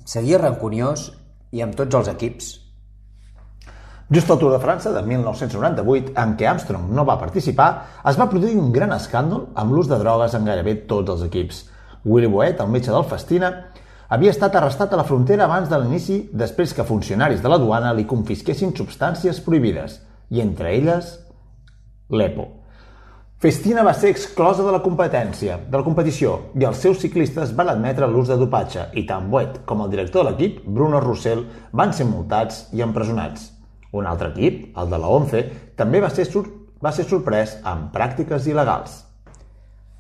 seguia 0.07 0.39
rancuniós 0.39 1.11
i 1.51 1.63
amb 1.65 1.75
tots 1.75 1.97
els 1.99 2.11
equips. 2.13 2.51
Just 4.11 4.31
al 4.31 4.39
Tour 4.39 4.53
de 4.55 4.63
França 4.63 4.91
de 4.91 5.03
1998, 5.07 6.15
en 6.19 6.33
què 6.39 6.47
Armstrong 6.51 6.89
no 6.95 7.05
va 7.07 7.19
participar, 7.19 7.69
es 8.11 8.19
va 8.19 8.27
produir 8.31 8.57
un 8.59 8.73
gran 8.75 8.91
escàndol 8.95 9.49
amb 9.55 9.75
l'ús 9.75 9.91
de 9.91 9.99
drogues 9.99 10.35
en 10.35 10.47
gairebé 10.47 10.81
tots 10.91 11.15
els 11.15 11.23
equips. 11.29 11.61
Willy 12.05 12.31
Boet, 12.31 12.59
el 12.59 12.73
metge 12.75 12.91
del 12.91 13.07
Festina, 13.07 13.53
havia 14.11 14.35
estat 14.35 14.57
arrestat 14.59 14.93
a 14.93 14.99
la 14.99 15.07
frontera 15.07 15.47
abans 15.47 15.69
de 15.71 15.79
l'inici 15.79 16.21
després 16.35 16.75
que 16.75 16.87
funcionaris 16.87 17.43
de 17.43 17.51
la 17.51 17.59
duana 17.63 17.93
li 17.95 18.09
confisquessin 18.11 18.75
substàncies 18.75 19.39
prohibides, 19.47 20.01
i 20.31 20.43
entre 20.43 20.75
elles 20.75 21.13
l'EPO. 22.11 22.47
Festina 23.41 23.81
va 23.87 23.95
ser 23.97 24.11
exclosa 24.13 24.67
de 24.67 24.73
la 24.75 24.83
competència, 24.85 25.57
de 25.71 25.79
la 25.79 25.87
competició, 25.87 26.35
i 26.61 26.67
els 26.69 26.83
seus 26.83 26.99
ciclistes 27.01 27.55
van 27.57 27.71
admetre 27.73 28.09
l'ús 28.11 28.29
de 28.29 28.37
dopatge, 28.37 28.91
i 29.01 29.07
tant 29.09 29.31
Boet 29.33 29.63
com 29.65 29.81
el 29.81 29.93
director 29.95 30.27
de 30.27 30.35
l'equip, 30.35 30.59
Bruno 30.67 31.01
Roussel, 31.01 31.47
van 31.73 31.95
ser 31.97 32.05
multats 32.05 32.67
i 32.77 32.83
empresonats. 32.85 33.47
Un 33.97 34.07
altre 34.11 34.29
equip, 34.35 34.67
el 34.77 34.91
de 34.91 34.99
la 35.01 35.09
ONCE, 35.09 35.45
també 35.79 36.03
va 36.03 36.11
ser, 36.13 36.27
va 36.83 36.93
ser 36.93 37.07
sorprès 37.09 37.57
amb 37.65 37.89
pràctiques 37.95 38.51
il·legals. 38.51 38.99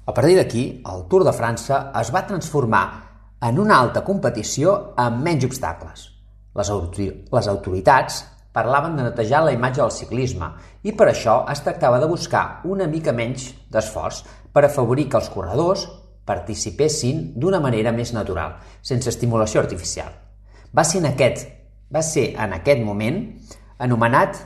A 0.04 0.12
partir 0.12 0.36
d'aquí, 0.36 0.64
el 0.92 1.06
Tour 1.08 1.24
de 1.24 1.32
França 1.32 1.86
es 1.96 2.12
va 2.12 2.26
transformar 2.28 2.84
en 3.40 3.58
una 3.58 3.78
alta 3.80 4.02
competició 4.04 4.74
amb 5.00 5.22
menys 5.24 5.46
obstacles. 5.48 6.08
Les, 6.56 6.70
les 7.32 7.48
autoritats 7.48 8.20
parlaven 8.52 8.96
de 8.98 9.06
netejar 9.06 9.44
la 9.44 9.54
imatge 9.54 9.80
del 9.80 9.94
ciclisme 9.94 10.50
i 10.82 10.92
per 10.92 11.08
això 11.10 11.44
es 11.52 11.62
tractava 11.64 12.00
de 12.02 12.08
buscar 12.10 12.60
una 12.68 12.88
mica 12.90 13.14
menys 13.16 13.50
d'esforç 13.70 14.24
per 14.52 14.64
afavorir 14.66 15.08
que 15.08 15.20
els 15.20 15.30
corredors 15.30 15.86
participessin 16.26 17.30
d'una 17.40 17.60
manera 17.62 17.92
més 17.92 18.12
natural, 18.12 18.58
sense 18.82 19.08
estimulació 19.10 19.62
artificial. 19.62 20.10
Va 20.76 20.84
ser 20.84 21.00
en 21.00 21.10
aquest, 21.10 21.46
va 21.90 22.02
ser 22.06 22.30
en 22.38 22.54
aquest 22.58 22.82
moment 22.84 23.22
anomenat 23.78 24.36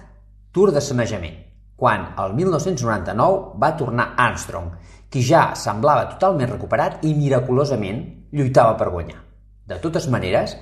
Tour 0.55 0.71
de 0.73 0.81
Sanejament, 0.81 1.35
quan 1.77 2.13
el 2.23 2.37
1999 2.39 3.59
va 3.61 3.75
tornar 3.77 4.13
Armstrong, 4.17 4.71
qui 5.11 5.23
ja 5.23 5.49
semblava 5.59 6.07
totalment 6.13 6.53
recuperat 6.53 7.03
i 7.05 7.13
miraculosament 7.19 8.05
lluitava 8.35 8.75
per 8.79 8.91
guanyar. 8.91 9.21
De 9.65 9.79
totes 9.81 10.09
maneres, 10.13 10.57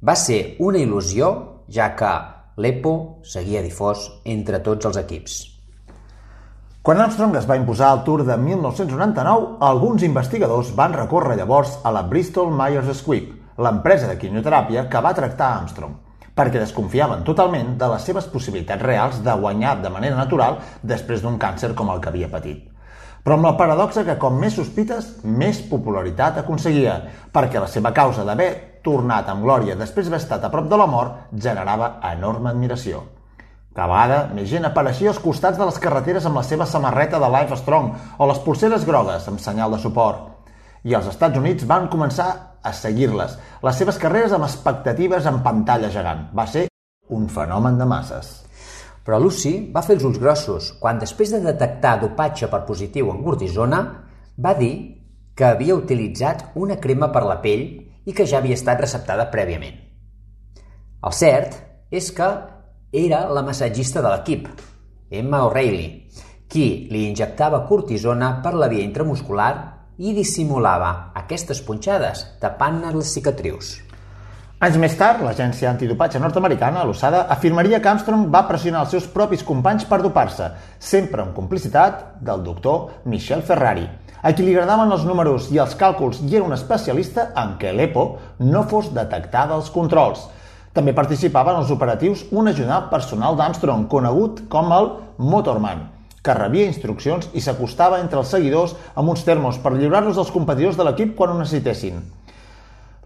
va 0.00 0.14
ser 0.16 0.56
una 0.64 0.80
il·lusió, 0.80 1.30
ja 1.68 1.90
que 1.98 2.10
l'EPO 2.60 2.92
seguia 3.26 3.62
difós 3.64 4.06
entre 4.24 4.62
tots 4.64 4.88
els 4.88 5.00
equips. 5.00 5.40
Quan 6.80 7.02
Armstrong 7.02 7.36
es 7.36 7.48
va 7.48 7.58
imposar 7.60 7.90
al 7.92 8.04
Tour 8.06 8.24
de 8.24 8.36
1999, 8.40 9.58
alguns 9.68 10.06
investigadors 10.06 10.72
van 10.76 10.96
recórrer 10.96 11.36
llavors 11.36 11.76
a 11.84 11.92
la 11.92 12.06
Bristol 12.08 12.54
Myers 12.56 12.88
Squibb, 13.02 13.34
l'empresa 13.60 14.08
de 14.08 14.16
quimioteràpia 14.16 14.86
que 14.88 15.04
va 15.04 15.12
tractar 15.18 15.50
Armstrong, 15.58 15.98
perquè 16.32 16.62
desconfiaven 16.62 17.26
totalment 17.26 17.76
de 17.76 17.92
les 17.92 18.08
seves 18.08 18.32
possibilitats 18.32 18.86
reals 18.86 19.20
de 19.26 19.36
guanyar 19.44 19.76
de 19.82 19.92
manera 19.92 20.16
natural 20.16 20.62
després 20.80 21.20
d'un 21.20 21.36
càncer 21.38 21.74
com 21.76 21.92
el 21.92 22.00
que 22.00 22.14
havia 22.14 22.32
patit 22.32 22.69
però 23.24 23.36
amb 23.36 23.48
la 23.50 23.56
paradoxa 23.58 24.04
que 24.06 24.16
com 24.18 24.38
més 24.40 24.56
sospites, 24.56 25.12
més 25.24 25.60
popularitat 25.70 26.40
aconseguia, 26.40 26.96
perquè 27.32 27.60
la 27.60 27.68
seva 27.68 27.92
causa 27.96 28.24
d'haver 28.24 28.50
tornat 28.84 29.28
amb 29.28 29.44
glòria 29.44 29.76
després 29.76 30.08
d'haver 30.08 30.22
estat 30.22 30.44
a 30.44 30.50
prop 30.52 30.68
de 30.68 30.78
la 30.80 30.88
mort 30.88 31.32
generava 31.32 31.98
enorme 32.12 32.50
admiració. 32.50 33.02
Cada 33.70 33.86
vegada 33.86 34.34
més 34.34 34.48
gent 34.50 34.66
apareixia 34.66 35.12
als 35.12 35.20
costats 35.22 35.58
de 35.58 35.66
les 35.68 35.78
carreteres 35.78 36.24
amb 36.26 36.40
la 36.40 36.42
seva 36.42 36.66
samarreta 36.66 37.20
de 37.22 37.28
Life 37.30 37.60
Strong 37.60 38.18
o 38.18 38.26
les 38.26 38.40
pulseres 38.42 38.86
grogues 38.88 39.28
amb 39.30 39.38
senyal 39.40 39.76
de 39.76 39.78
suport. 39.78 40.26
I 40.82 40.96
els 40.96 41.06
Estats 41.12 41.38
Units 41.38 41.68
van 41.68 41.86
començar 41.92 42.28
a 42.62 42.72
seguir-les. 42.74 43.36
Les 43.62 43.78
seves 43.78 44.00
carreres 44.00 44.34
amb 44.34 44.48
expectatives 44.48 45.28
en 45.28 45.42
pantalla 45.44 45.92
gegant. 45.92 46.26
Va 46.34 46.48
ser 46.50 46.66
un 47.14 47.28
fenomen 47.28 47.78
de 47.78 47.86
masses. 47.86 48.32
Però 49.04 49.18
Lucy 49.18 49.54
va 49.74 49.82
fer 49.82 49.96
els 49.96 50.06
ulls 50.06 50.20
grossos 50.20 50.72
quan, 50.80 51.00
després 51.00 51.32
de 51.32 51.40
detectar 51.44 51.98
dopatge 52.02 52.50
per 52.52 52.66
positiu 52.68 53.10
en 53.12 53.22
cortisona, 53.24 53.80
va 54.36 54.54
dir 54.58 54.74
que 55.36 55.48
havia 55.48 55.76
utilitzat 55.78 56.50
una 56.60 56.76
crema 56.80 57.08
per 57.12 57.24
la 57.24 57.38
pell 57.40 57.64
i 58.04 58.12
que 58.16 58.26
ja 58.28 58.38
havia 58.40 58.58
estat 58.58 58.80
receptada 58.82 59.30
prèviament. 59.32 59.78
El 61.00 61.16
cert 61.16 61.56
és 61.90 62.10
que 62.12 62.28
era 62.92 63.22
la 63.32 63.44
massatgista 63.46 64.02
de 64.04 64.10
l'equip, 64.12 64.48
Emma 65.10 65.44
O'Reilly, 65.46 65.88
qui 66.50 66.66
li 66.90 67.06
injectava 67.08 67.64
cortisona 67.68 68.34
per 68.44 68.52
la 68.58 68.68
via 68.68 68.84
intramuscular 68.84 69.52
i 70.00 70.14
dissimulava 70.16 71.12
aquestes 71.20 71.60
punxades 71.66 72.24
tapant-ne 72.42 72.92
les 72.96 73.14
cicatrius. 73.16 73.78
Anys 74.60 74.76
més 74.76 74.96
tard, 75.00 75.22
l'agència 75.24 75.70
antidopatge 75.70 76.20
nord-americana, 76.20 76.82
l'USADA, 76.84 77.22
afirmaria 77.32 77.80
que 77.80 77.88
Armstrong 77.88 78.26
va 78.32 78.44
pressionar 78.48 78.82
els 78.84 78.92
seus 78.92 79.06
propis 79.08 79.44
companys 79.46 79.86
per 79.88 80.02
dopar-se, 80.02 80.50
sempre 80.78 81.22
amb 81.24 81.32
complicitat 81.36 82.18
del 82.20 82.42
doctor 82.44 83.06
Michel 83.08 83.40
Ferrari, 83.40 83.86
a 84.20 84.34
qui 84.36 84.44
li 84.44 84.52
agradaven 84.52 84.92
els 84.92 85.06
números 85.08 85.48
i 85.54 85.62
els 85.64 85.72
càlculs 85.80 86.20
i 86.26 86.36
era 86.36 86.44
un 86.44 86.52
especialista 86.52 87.30
en 87.40 87.56
què 87.62 87.72
l'EPO 87.72 88.04
no 88.50 88.66
fos 88.68 88.92
detectada 88.92 89.56
als 89.56 89.72
controls– 89.72 90.26
també 90.70 90.92
participava 90.94 91.50
en 91.50 91.64
els 91.64 91.70
operatius 91.74 92.20
un 92.30 92.46
ajudant 92.46 92.86
personal 92.92 93.34
d'Armstrong, 93.38 93.88
conegut 93.90 94.44
com 94.52 94.70
el 94.76 94.86
Motorman, 95.18 95.82
que 96.22 96.36
rebia 96.36 96.68
instruccions 96.70 97.26
i 97.34 97.42
s'acostava 97.42 97.98
entre 97.98 98.20
els 98.22 98.30
seguidors 98.30 98.76
amb 98.94 99.10
uns 99.10 99.24
termos 99.26 99.58
per 99.58 99.72
lliurar-los 99.74 100.20
als 100.22 100.30
competidors 100.30 100.78
de 100.78 100.86
l'equip 100.86 101.16
quan 101.18 101.32
ho 101.32 101.40
necessitessin. 101.40 101.98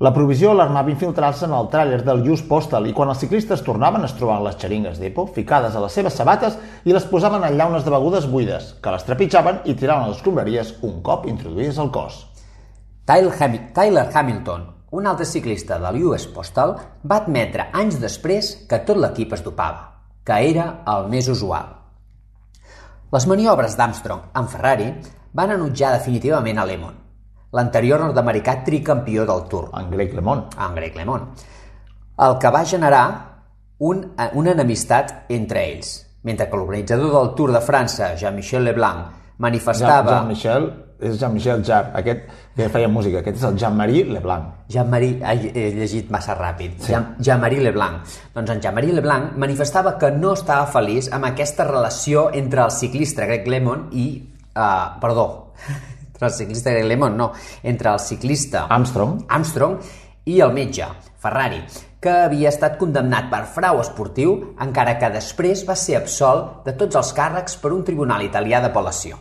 La 0.02 0.10
provisió 0.10 0.50
l'armava 0.50 0.90
infiltrar-se 0.90 1.44
en 1.46 1.52
el 1.54 1.68
tràiler 1.70 2.00
del 2.02 2.24
Just 2.26 2.48
Postal 2.48 2.88
i 2.90 2.92
quan 2.92 3.12
els 3.12 3.20
ciclistes 3.22 3.60
tornaven 3.62 4.02
es 4.02 4.14
trobaven 4.18 4.42
les 4.42 4.56
xeringues 4.58 4.96
d'Epo 4.98 5.28
ficades 5.36 5.76
a 5.76 5.82
les 5.84 5.94
seves 5.94 6.16
sabates 6.18 6.56
i 6.82 6.90
les 6.90 7.06
posaven 7.06 7.44
en 7.46 7.54
llaunes 7.54 7.84
de 7.86 7.92
begudes 7.94 8.26
buides, 8.26 8.72
que 8.82 8.90
les 8.90 9.06
trepitjaven 9.06 9.60
i 9.70 9.76
tiraven 9.78 10.02
a 10.02 10.08
les 10.10 10.18
escombraries 10.18 10.72
un 10.82 10.98
cop 11.06 11.28
introduïdes 11.30 11.78
al 11.78 11.92
cos. 11.94 12.24
Tyler 13.06 14.08
Hamilton, 14.10 14.66
un 14.98 15.06
altre 15.06 15.28
ciclista 15.30 15.78
de 15.78 15.94
l'US 15.94 16.26
Postal 16.34 16.74
va 17.06 17.20
admetre 17.22 17.68
anys 17.70 18.00
després 18.02 18.50
que 18.66 18.82
tot 18.82 18.98
l'equip 18.98 19.38
es 19.38 19.46
dopava, 19.46 20.10
que 20.26 20.40
era 20.50 20.66
el 20.90 21.06
més 21.14 21.30
usual. 21.30 21.70
Les 23.14 23.30
maniobres 23.30 23.78
d'Armstrong 23.78 24.26
amb 24.34 24.50
Ferrari 24.50 24.90
van 25.38 25.54
enutjar 25.54 25.94
definitivament 25.94 26.58
a 26.58 26.66
Lemon, 26.66 27.03
l'anterior 27.54 28.02
nord-americà 28.02 28.58
tricampió 28.66 29.24
del 29.28 29.44
Tour. 29.50 29.70
En 29.78 29.90
Greg 29.90 30.14
LeMond. 30.14 30.56
En 30.58 30.74
Greg 30.74 30.96
LeMond. 30.98 31.44
El 32.24 32.38
que 32.38 32.50
va 32.54 32.64
generar 32.64 33.04
un, 33.78 34.04
una 34.34 34.54
enemistat 34.54 35.30
entre 35.34 35.66
ells, 35.72 35.96
mentre 36.22 36.48
que 36.48 36.58
l'organitzador 36.58 37.12
del 37.14 37.34
Tour 37.38 37.52
de 37.54 37.60
França, 37.62 38.14
Jean-Michel 38.18 38.66
Leblanc, 38.70 39.20
manifestava... 39.42 40.20
Jean-Michel 40.20 40.68
és 41.04 41.18
Jean-Michel 41.20 41.64
Jarre, 41.66 41.90
aquest 42.00 42.28
que 42.56 42.68
feia 42.72 42.88
música, 42.88 43.20
aquest 43.20 43.40
és 43.40 43.46
el 43.48 43.56
Jean-Marie 43.60 44.04
Leblanc. 44.08 44.52
Jean-Marie, 44.70 45.18
he 45.26 45.64
llegit 45.74 46.10
massa 46.14 46.36
ràpid. 46.38 46.78
Sí. 46.86 46.94
Jean-Marie 47.18 47.64
Leblanc. 47.66 48.14
Doncs 48.34 48.54
en 48.54 48.62
Jean-Marie 48.64 48.94
Leblanc 48.96 49.34
manifestava 49.42 49.96
que 50.00 50.12
no 50.14 50.32
estava 50.38 50.68
feliç 50.70 51.10
amb 51.12 51.28
aquesta 51.28 51.66
relació 51.68 52.28
entre 52.32 52.64
el 52.66 52.74
ciclista 52.74 53.26
Greg 53.30 53.50
LeMond 53.50 53.98
i... 53.98 54.06
Uh, 54.54 55.00
perdó, 55.02 55.24
entre 56.14 56.28
el 56.28 56.32
ciclista 56.32 56.70
Greg 56.70 56.86
LeMond, 56.86 57.16
no, 57.16 57.32
entre 57.62 57.90
el 57.90 57.98
ciclista... 57.98 58.66
Armstrong. 58.70 59.24
Armstrong 59.28 59.80
i 60.30 60.38
el 60.40 60.54
metge, 60.54 60.86
Ferrari, 61.20 61.58
que 62.00 62.12
havia 62.28 62.52
estat 62.52 62.78
condemnat 62.78 63.26
per 63.32 63.42
frau 63.50 63.80
esportiu, 63.82 64.36
encara 64.62 64.94
que 65.00 65.10
després 65.12 65.64
va 65.68 65.76
ser 65.76 65.98
absolt 65.98 66.62
de 66.68 66.76
tots 66.78 66.96
els 67.00 67.12
càrrecs 67.16 67.58
per 67.60 67.72
un 67.74 67.82
tribunal 67.84 68.22
italià 68.22 68.62
d'apel·lació. 68.62 69.18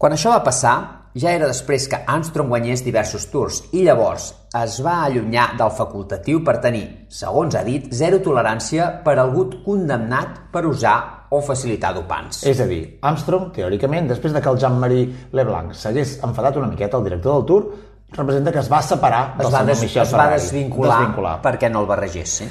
Quan 0.00 0.16
això 0.16 0.32
va 0.32 0.42
passar, 0.46 0.74
ja 1.12 1.34
era 1.34 1.50
després 1.50 1.88
que 1.90 2.00
Armstrong 2.08 2.48
guanyés 2.48 2.84
diversos 2.86 3.26
tours 3.28 3.64
i 3.74 3.82
llavors 3.84 4.30
es 4.56 4.78
va 4.82 5.02
allunyar 5.04 5.50
del 5.58 5.74
facultatiu 5.76 6.40
per 6.46 6.60
tenir, 6.64 6.86
segons 7.10 7.54
ha 7.54 7.64
dit, 7.66 7.90
zero 7.92 8.22
tolerància 8.24 8.88
per 9.04 9.18
algú 9.18 9.50
condemnat 9.66 10.46
per 10.54 10.64
usar 10.70 11.19
o 11.30 11.40
facilitar 11.46 11.92
dopants. 11.94 12.42
És 12.50 12.60
a 12.60 12.66
dir, 12.66 12.80
Armstrong, 13.06 13.52
teòricament, 13.54 14.08
després 14.10 14.34
de 14.34 14.42
que 14.42 14.50
el 14.50 14.58
Jean-Marie 14.58 15.30
Leblanc 15.32 15.76
s'hagués 15.78 16.18
enfadat 16.26 16.58
una 16.58 16.68
miqueta 16.70 16.98
al 16.98 17.06
director 17.06 17.38
del 17.38 17.46
Tour, 17.46 17.70
representa 18.10 18.52
que 18.52 18.58
es 18.58 18.70
va 18.70 18.82
separar 18.82 19.22
del 19.38 19.46
es 19.46 19.54
va 19.54 19.62
des, 19.64 19.82
Michel 19.86 20.02
es 20.02 20.14
va 20.14 20.26
desvincular, 20.34 20.98
desvincular 20.98 21.36
perquè 21.44 21.70
no 21.70 21.84
el 21.84 21.90
barregés. 21.90 22.36
Sí? 22.42 22.48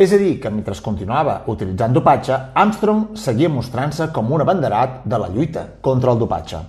És 0.00 0.12
a 0.14 0.16
dir, 0.16 0.38
que 0.40 0.48
mentre 0.48 0.72
continuava 0.80 1.42
utilitzant 1.52 1.92
dopatge, 1.92 2.36
Armstrong 2.54 3.16
seguia 3.20 3.50
mostrant-se 3.52 4.08
com 4.14 4.30
un 4.32 4.46
abanderat 4.46 5.02
de 5.04 5.18
la 5.18 5.28
lluita 5.28 5.66
contra 5.82 6.14
el 6.14 6.22
dopatge. 6.22 6.62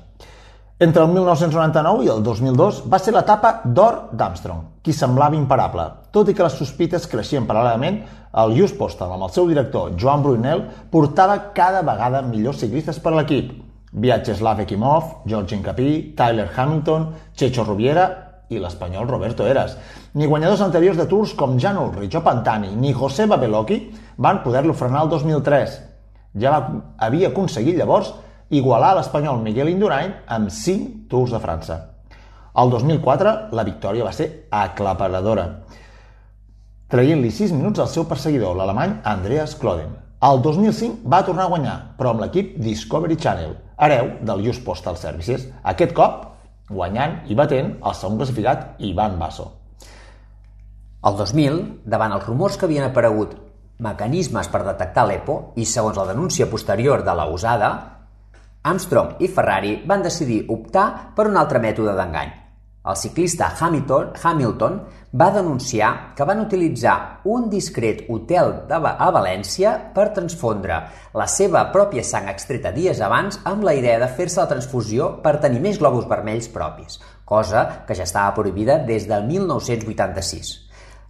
Entre 0.81 1.03
el 1.03 1.11
1999 1.13 2.07
i 2.07 2.09
el 2.09 2.23
2002 2.25 2.77
va 2.89 2.97
ser 2.97 3.11
l'etapa 3.13 3.51
d'or 3.77 3.99
d'Armstrong, 4.17 4.61
qui 4.81 4.95
semblava 4.97 5.37
imparable. 5.37 5.83
Tot 6.09 6.31
i 6.31 6.33
que 6.33 6.41
les 6.41 6.55
sospites 6.57 7.03
creixien 7.11 7.45
paral·lelament, 7.45 7.99
el 8.41 8.55
Just 8.57 8.79
Postal, 8.79 9.11
amb 9.13 9.27
el 9.27 9.29
seu 9.35 9.45
director 9.45 9.91
Joan 9.93 10.23
Brunel, 10.25 10.63
portava 10.89 11.35
cada 11.53 11.83
vegada 11.85 12.23
millors 12.25 12.63
ciclistes 12.63 12.97
per 12.97 13.11
a 13.11 13.19
l'equip. 13.19 13.51
Vyacheslav 13.93 14.63
Ekimov, 14.63 15.11
George 15.29 15.59
Incapí, 15.59 15.91
Tyler 16.17 16.47
Hamilton, 16.49 17.05
Checho 17.37 17.67
Rubiera 17.67 18.07
i 18.49 18.57
l'espanyol 18.57 19.05
Roberto 19.05 19.45
Eras. 19.45 19.77
Ni 20.17 20.25
guanyadors 20.25 20.65
anteriors 20.65 20.97
de 20.97 21.05
tours 21.05 21.35
com 21.37 21.59
Jan 21.61 21.77
Ulrich 21.77 22.17
o 22.17 22.23
Pantani 22.25 22.73
ni 22.73 22.89
José 22.97 23.29
Babeloki 23.29 23.83
van 24.17 24.41
poder-lo 24.41 24.73
frenar 24.73 25.05
el 25.05 25.13
2003. 25.13 25.79
Ja 26.41 26.57
va, 26.57 26.83
havia 27.05 27.29
aconseguit 27.29 27.77
llavors 27.77 28.15
igualar 28.51 28.97
l'espanyol 28.97 29.39
Miguel 29.39 29.71
Indurain 29.71 30.11
amb 30.27 30.51
5 30.51 31.07
Tours 31.09 31.31
de 31.31 31.39
França. 31.39 31.77
El 32.59 32.69
2004 32.69 33.33
la 33.55 33.63
victòria 33.63 34.03
va 34.03 34.11
ser 34.11 34.27
aclaparadora, 34.51 35.45
traient-li 36.91 37.31
6 37.31 37.53
minuts 37.55 37.79
al 37.79 37.87
seu 37.87 38.03
perseguidor, 38.09 38.57
l'alemany 38.59 38.97
Andreas 39.07 39.55
Kloden. 39.55 39.93
El 40.21 40.41
2005 40.43 41.07
va 41.09 41.23
tornar 41.25 41.45
a 41.47 41.53
guanyar, 41.53 41.77
però 41.97 42.11
amb 42.11 42.21
l'equip 42.25 42.57
Discovery 42.59 43.15
Channel, 43.15 43.55
hereu 43.79 44.11
del 44.27 44.43
Just 44.45 44.65
Postal 44.67 44.99
Services, 44.99 45.47
aquest 45.63 45.95
cop 45.97 46.27
guanyant 46.69 47.21
i 47.31 47.37
batent 47.39 47.77
el 47.79 47.95
segon 47.95 48.19
classificat 48.19 48.83
Ivan 48.83 49.15
Basso. 49.19 49.47
El 51.07 51.15
2000, 51.17 51.63
davant 51.89 52.13
els 52.13 52.27
rumors 52.27 52.59
que 52.59 52.67
havien 52.67 52.89
aparegut 52.91 53.33
mecanismes 53.81 54.51
per 54.51 54.61
detectar 54.67 55.07
l'EPO 55.07 55.39
i 55.57 55.65
segons 55.65 55.97
la 55.97 56.05
denúncia 56.11 56.45
posterior 56.51 57.01
de 57.07 57.15
la 57.17 57.25
usada, 57.31 57.71
Armstrong 58.63 59.17
i 59.25 59.27
Ferrari 59.27 59.79
van 59.89 60.03
decidir 60.05 60.43
optar 60.53 61.15
per 61.17 61.25
un 61.31 61.37
altre 61.41 61.59
mètode 61.59 61.95
d'engany. 61.97 62.37
El 62.81 62.95
ciclista 62.97 63.51
Hamilton, 63.59 64.07
Hamilton 64.23 64.77
va 65.13 65.27
denunciar 65.33 66.15
que 66.17 66.25
van 66.25 66.39
utilitzar 66.41 67.21
un 67.29 67.45
discret 67.49 68.07
hotel 68.09 68.55
de, 68.69 68.79
a 68.81 69.09
València 69.13 69.75
per 69.93 70.07
transfondre 70.15 70.79
la 71.13 71.27
seva 71.29 71.67
pròpia 71.73 72.01
sang 72.05 72.29
extreta 72.31 72.71
dies 72.73 73.01
abans 73.05 73.37
amb 73.45 73.67
la 73.67 73.75
idea 73.77 73.99
de 74.01 74.09
fer-se 74.09 74.41
la 74.41 74.49
transfusió 74.49 75.11
per 75.21 75.37
tenir 75.45 75.61
més 75.61 75.77
globus 75.77 76.09
vermells 76.09 76.49
propis, 76.49 76.97
cosa 77.25 77.67
que 77.85 77.97
ja 77.97 78.09
estava 78.09 78.33
prohibida 78.33 78.79
des 78.89 79.05
del 79.05 79.29
1986. 79.29 80.51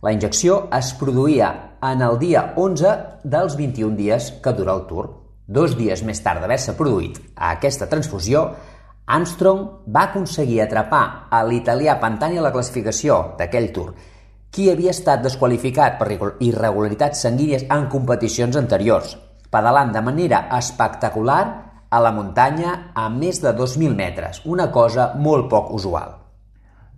La 0.03 0.11
injecció 0.11 0.65
es 0.75 0.91
produïa 0.99 1.53
en 1.87 2.03
el 2.03 2.19
dia 2.19 2.49
11 2.57 2.95
dels 3.23 3.55
21 3.55 3.95
dies 3.95 4.31
que 4.43 4.59
dura 4.59 4.75
el 4.75 4.87
Tour. 4.91 5.20
Dos 5.47 5.73
dies 5.77 6.03
més 6.05 6.21
tard 6.21 6.41
d'haver-se 6.41 6.75
produït 6.77 7.17
a 7.35 7.55
aquesta 7.55 7.87
transfusió, 7.89 8.43
Armstrong 9.11 9.63
va 9.91 10.05
aconseguir 10.07 10.61
atrapar 10.61 11.27
a 11.33 11.41
l'italià 11.43 11.97
Pantani 11.99 12.37
a 12.37 12.45
la 12.45 12.51
classificació 12.53 13.17
d'aquell 13.39 13.71
Tour, 13.75 13.89
qui 14.51 14.69
havia 14.69 14.93
estat 14.93 15.23
desqualificat 15.23 15.97
per 15.99 16.11
irregularitats 16.39 17.25
sanguínies 17.25 17.65
en 17.71 17.89
competicions 17.91 18.55
anteriors, 18.59 19.17
pedalant 19.51 19.91
de 19.91 20.01
manera 20.05 20.45
espectacular 20.57 21.41
a 21.91 21.99
la 21.99 22.11
muntanya 22.15 22.93
a 22.95 23.09
més 23.09 23.41
de 23.43 23.51
2.000 23.57 23.95
metres, 23.95 24.41
una 24.45 24.69
cosa 24.71 25.11
molt 25.17 25.49
poc 25.51 25.73
usual. 25.75 26.19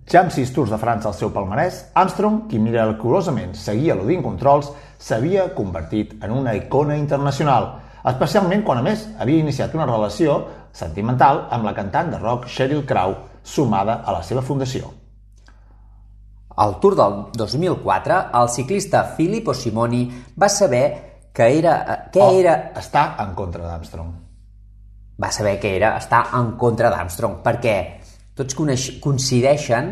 Ja 0.06 0.20
amb 0.20 0.34
sis 0.36 0.52
Tours 0.54 0.70
de 0.70 0.78
França 0.78 1.08
al 1.10 1.16
seu 1.16 1.32
palmarès, 1.32 1.86
Armstrong, 1.96 2.44
qui 2.52 2.60
miraculosament 2.60 3.56
seguia 3.56 3.96
l'Odin 3.96 4.22
Controls, 4.22 4.70
s'havia 5.00 5.48
convertit 5.56 6.14
en 6.22 6.36
una 6.36 6.54
icona 6.60 7.00
internacional– 7.00 7.72
especialment 8.12 8.64
quan 8.68 8.82
a 8.82 8.86
més 8.86 9.06
havia 9.20 9.43
iniciat 9.43 9.74
una 9.78 9.88
relació 9.88 10.41
sentimental 10.76 11.45
amb 11.54 11.68
la 11.68 11.74
cantant 11.78 12.12
de 12.12 12.20
rock 12.20 12.49
Sheryl 12.49 12.84
Crow, 12.86 13.16
sumada 13.43 14.01
a 14.04 14.16
la 14.16 14.24
seva 14.24 14.41
fundació. 14.41 14.91
Al 16.56 16.80
Tour 16.80 16.95
del 16.95 17.16
2004, 17.34 18.20
el 18.39 18.49
ciclista 18.49 19.04
Filippo 19.18 19.54
Simoni 19.54 20.04
va 20.38 20.49
saber 20.49 20.84
que 21.34 21.47
era... 21.58 21.80
Què 22.14 22.22
O 22.22 22.36
era... 22.39 22.58
Està 22.78 23.16
en 23.24 23.34
contra 23.38 23.66
d'Armstrong. 23.66 24.12
Va 25.24 25.32
saber 25.34 25.58
que 25.62 25.76
era 25.76 25.95
estar 25.97 26.28
en 26.38 26.54
contra 26.62 26.91
d'Armstrong, 26.93 27.39
perquè 27.45 27.78
tots 28.38 28.58
coneix, 28.58 28.91
coincideixen 29.01 29.91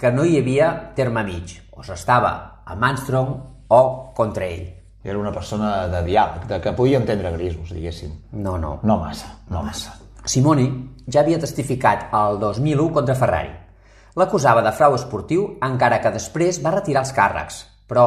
que 0.00 0.10
no 0.14 0.24
hi 0.26 0.38
havia 0.40 0.72
terme 0.98 1.22
mig. 1.26 1.56
O 1.78 1.86
s'estava 1.86 2.34
amb 2.66 2.90
Armstrong 2.90 3.34
o 3.70 3.82
contra 4.16 4.50
ell. 4.50 4.79
Era 5.02 5.18
una 5.18 5.32
persona 5.32 5.86
de 5.88 6.02
diàleg, 6.04 6.44
de 6.50 6.58
que 6.60 6.74
podia 6.76 6.98
entendre 7.00 7.32
grisos, 7.32 7.72
diguéssim. 7.72 8.12
No, 8.32 8.58
no. 8.60 8.78
No 8.82 8.98
massa, 9.00 9.32
no 9.48 9.62
massa. 9.64 9.94
Simoni 10.28 10.66
ja 11.08 11.22
havia 11.22 11.40
testificat 11.40 12.10
el 12.12 12.38
2001 12.42 12.90
contra 12.92 13.16
Ferrari. 13.16 13.54
L'acusava 14.20 14.60
de 14.66 14.74
frau 14.76 14.94
esportiu, 14.98 15.46
encara 15.64 16.02
que 16.04 16.12
després 16.12 16.60
va 16.60 16.74
retirar 16.76 17.06
els 17.06 17.14
càrrecs. 17.16 17.62
Però 17.88 18.06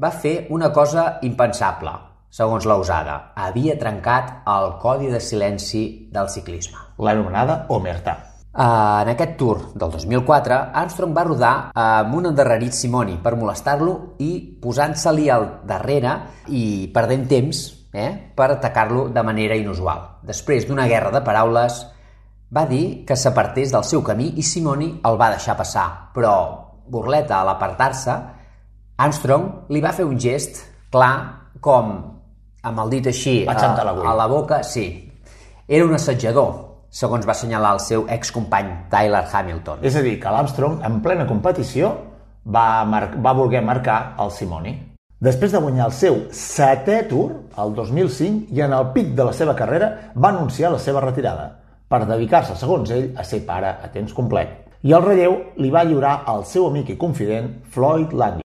va 0.00 0.12
fer 0.14 0.46
una 0.54 0.70
cosa 0.72 1.18
impensable, 1.26 1.96
segons 2.30 2.68
la 2.70 2.78
usada. 2.78 3.20
Havia 3.34 3.78
trencat 3.80 4.46
el 4.48 4.76
codi 4.80 5.10
de 5.10 5.20
silenci 5.20 5.84
del 6.14 6.30
ciclisme. 6.30 6.78
L'anomenada 7.02 7.64
Omertà. 7.68 8.29
Eh, 8.50 9.02
En 9.02 9.08
aquest 9.08 9.36
tour 9.38 9.60
del 9.74 9.90
2004, 9.90 10.56
Armstrong 10.74 11.14
va 11.14 11.24
rodar 11.24 11.52
amb 11.74 12.14
un 12.18 12.26
endarrerit 12.26 12.74
Simoni 12.74 13.18
per 13.22 13.36
molestar-lo 13.38 14.16
i 14.18 14.58
posant-se-li 14.60 15.28
al 15.30 15.46
darrere 15.66 16.16
i 16.48 16.90
perdent 16.92 17.28
temps 17.30 17.60
eh, 17.92 18.10
per 18.34 18.50
atacar-lo 18.50 19.08
de 19.08 19.22
manera 19.22 19.54
inusual. 19.54 20.02
Després 20.26 20.66
d'una 20.66 20.88
guerra 20.90 21.12
de 21.14 21.22
paraules, 21.22 21.86
va 22.50 22.66
dir 22.66 23.04
que 23.06 23.16
s'apartés 23.16 23.70
del 23.70 23.84
seu 23.86 24.02
camí 24.02 24.32
i 24.36 24.42
Simoni 24.42 24.90
el 25.06 25.18
va 25.20 25.30
deixar 25.30 25.56
passar, 25.56 26.10
però 26.14 26.34
Burleta, 26.90 27.38
a 27.38 27.46
l'apartar-se, 27.46 28.16
Armstrong 28.98 29.70
li 29.70 29.80
va 29.80 29.94
fer 29.94 30.04
un 30.04 30.18
gest 30.18 30.58
clar 30.90 31.14
com, 31.62 31.94
amb 32.62 32.82
el 32.82 32.90
dit 32.90 33.06
així, 33.06 33.44
a, 33.46 33.54
a 34.10 34.16
la 34.18 34.26
boca, 34.26 34.62
sí. 34.66 34.88
Era 35.68 35.86
un 35.86 35.94
assetjador, 35.94 36.69
segons 36.90 37.26
va 37.26 37.32
assenyalar 37.32 37.72
el 37.76 37.80
seu 37.80 38.04
excompany 38.10 38.70
Tyler 38.90 39.22
Hamilton. 39.32 39.80
És 39.86 39.96
a 39.96 40.02
dir, 40.02 40.18
que 40.20 40.30
l'Armstrong, 40.34 40.80
en 40.86 41.00
plena 41.04 41.26
competició, 41.28 41.92
va, 42.44 42.84
mar 42.84 43.06
va 43.22 43.34
voler 43.36 43.62
marcar 43.62 44.16
el 44.18 44.32
Simoni. 44.34 44.74
Després 45.20 45.52
de 45.52 45.60
guanyar 45.60 45.86
el 45.90 45.92
seu 45.92 46.16
setè 46.32 47.02
tour, 47.08 47.34
el 47.60 47.74
2005, 47.76 48.48
i 48.56 48.62
en 48.64 48.72
el 48.72 48.88
pic 48.94 49.12
de 49.14 49.26
la 49.28 49.34
seva 49.36 49.54
carrera, 49.54 49.90
va 50.16 50.30
anunciar 50.32 50.72
la 50.72 50.80
seva 50.80 51.02
retirada, 51.04 51.46
per 51.88 52.06
dedicar-se, 52.08 52.56
segons 52.56 52.90
ell, 52.96 53.10
a 53.16 53.26
ser 53.28 53.42
pare 53.46 53.74
a 53.84 53.90
temps 53.92 54.14
complet. 54.16 54.56
I 54.82 54.94
el 54.96 55.04
relleu 55.04 55.36
li 55.60 55.70
va 55.70 55.84
lliurar 55.84 56.22
al 56.26 56.46
seu 56.48 56.66
amic 56.66 56.94
i 56.94 56.98
confident 56.98 57.52
Floyd 57.74 58.14
Landis. 58.16 58.46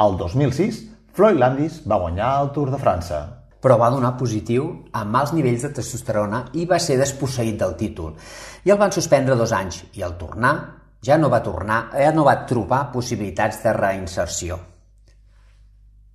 El 0.00 0.16
2006, 0.18 0.80
Floyd 1.14 1.38
Landis 1.38 1.82
va 1.86 2.00
guanyar 2.00 2.30
el 2.40 2.54
Tour 2.56 2.72
de 2.72 2.80
França. 2.80 3.20
Però 3.64 3.78
va 3.80 3.88
donar 3.88 4.12
positiu 4.20 4.66
amb 4.92 5.14
mals 5.16 5.32
nivells 5.32 5.64
de 5.64 5.72
testosterona 5.78 6.42
i 6.60 6.66
va 6.68 6.76
ser 6.76 6.98
desposseït 7.00 7.56
del 7.62 7.72
títol. 7.80 8.12
I 8.68 8.74
el 8.74 8.80
van 8.80 8.92
suspendre 8.92 9.38
dos 9.40 9.54
anys 9.56 9.80
i 9.96 10.04
al 10.04 10.18
tornar 10.20 10.54
ja 11.04 11.16
no 11.20 11.30
va 11.32 11.40
tornar, 11.44 11.80
ja 11.96 12.12
no 12.12 12.24
va 12.28 12.42
trobar 12.48 12.90
possibilitats 12.92 13.62
de 13.64 13.72
reinserció. 13.76 14.58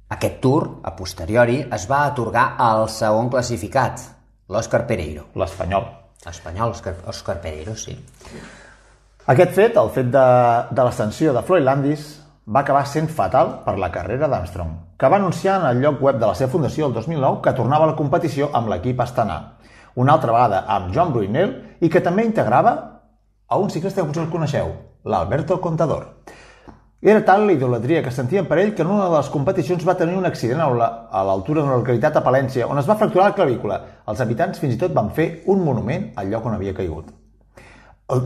Aquest 0.09 0.39
tour, 0.41 0.63
a 0.81 0.93
posteriori, 0.97 1.59
es 1.73 1.85
va 1.89 2.03
atorgar 2.07 2.55
al 2.65 2.87
segon 2.89 3.29
classificat, 3.33 4.01
l'Òscar 4.49 4.85
Pereiro. 4.89 5.27
L'espanyol. 5.37 5.85
Espanyol, 6.29 6.73
Òscar, 6.73 6.95
Òscar 7.07 7.37
Pereiro, 7.41 7.75
sí. 7.77 7.93
Aquest 9.29 9.53
fet, 9.55 9.77
el 9.77 9.91
fet 9.93 10.09
de, 10.11 10.25
de 10.73 10.85
l'ascensió 10.85 11.33
de 11.35 11.43
Floyd 11.45 11.63
Landis, 11.63 12.09
va 12.47 12.61
acabar 12.61 12.85
sent 12.87 13.09
fatal 13.09 13.59
per 13.65 13.77
la 13.77 13.91
carrera 13.91 14.27
d'Armstrong, 14.27 14.71
que 14.97 15.09
va 15.09 15.17
anunciar 15.17 15.59
en 15.59 15.67
el 15.69 15.81
lloc 15.83 16.01
web 16.01 16.19
de 16.19 16.27
la 16.27 16.35
seva 16.35 16.51
fundació 16.51 16.87
el 16.87 16.93
2009 16.93 17.41
que 17.43 17.53
tornava 17.53 17.85
a 17.85 17.91
la 17.91 17.97
competició 17.99 18.49
amb 18.53 18.69
l'equip 18.71 19.01
Astana, 19.01 19.39
una 19.95 20.13
altra 20.13 20.31
vegada 20.31 20.63
amb 20.67 20.93
John 20.95 21.13
Brunel 21.13 21.55
i 21.81 21.89
que 21.89 22.01
també 22.01 22.25
integrava 22.25 22.75
a 23.47 23.57
un 23.57 23.69
ciclista 23.69 24.01
que 24.01 24.07
potser 24.07 24.23
el 24.23 24.31
coneixeu, 24.33 24.71
l'Alberto 25.05 25.59
Contador. 25.61 26.05
Era 27.01 27.23
tal 27.23 27.45
la 27.47 27.53
idolatria 27.55 28.01
que 28.03 28.11
sentien 28.11 28.47
per 28.47 28.57
ell 28.59 28.73
que 28.75 28.83
en 28.83 28.89
una 28.91 29.05
de 29.07 29.13
les 29.13 29.29
competicions 29.31 29.85
va 29.87 29.95
tenir 29.95 30.17
un 30.19 30.27
accident 30.27 30.59
a 30.59 31.21
l'altura 31.23 31.61
d'una 31.61 31.77
localitat 31.79 32.17
a 32.19 32.23
Palència 32.25 32.67
on 32.67 32.81
es 32.81 32.89
va 32.89 32.97
fracturar 32.99 33.29
la 33.29 33.35
clavícula. 33.37 33.77
Els 34.11 34.19
habitants 34.19 34.59
fins 34.59 34.75
i 34.75 34.79
tot 34.81 34.91
van 34.97 35.13
fer 35.15 35.29
un 35.47 35.63
monument 35.63 36.09
al 36.19 36.27
lloc 36.33 36.49
on 36.49 36.57
havia 36.57 36.75
caigut. 36.75 37.13
El, 38.11 38.25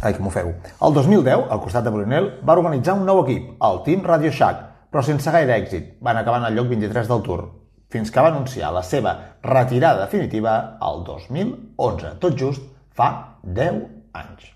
Ai, 0.00 0.14
que 0.14 0.22
m'ofego. 0.22 0.52
El 0.86 0.92
2010, 0.94 1.48
al 1.50 1.60
costat 1.60 1.82
de 1.84 1.90
Brunel, 1.90 2.28
va 2.46 2.54
organitzar 2.54 2.94
un 2.94 3.06
nou 3.06 3.24
equip, 3.24 3.48
el 3.66 3.80
Team 3.86 4.04
Radio 4.06 4.30
Shack, 4.30 4.60
però 4.92 5.02
sense 5.02 5.32
gaire 5.34 5.56
èxit. 5.56 5.96
Van 6.00 6.20
acabar 6.20 6.38
en 6.38 6.46
el 6.46 6.54
lloc 6.54 6.68
23 6.70 7.08
del 7.10 7.24
Tour, 7.26 7.42
fins 7.90 8.12
que 8.14 8.22
va 8.22 8.30
anunciar 8.30 8.70
la 8.72 8.84
seva 8.86 9.16
retirada 9.42 10.04
definitiva 10.04 10.54
el 10.86 11.02
2011, 11.08 12.14
tot 12.22 12.38
just 12.38 12.62
fa 12.94 13.08
10 13.42 13.80
anys. 14.20 14.52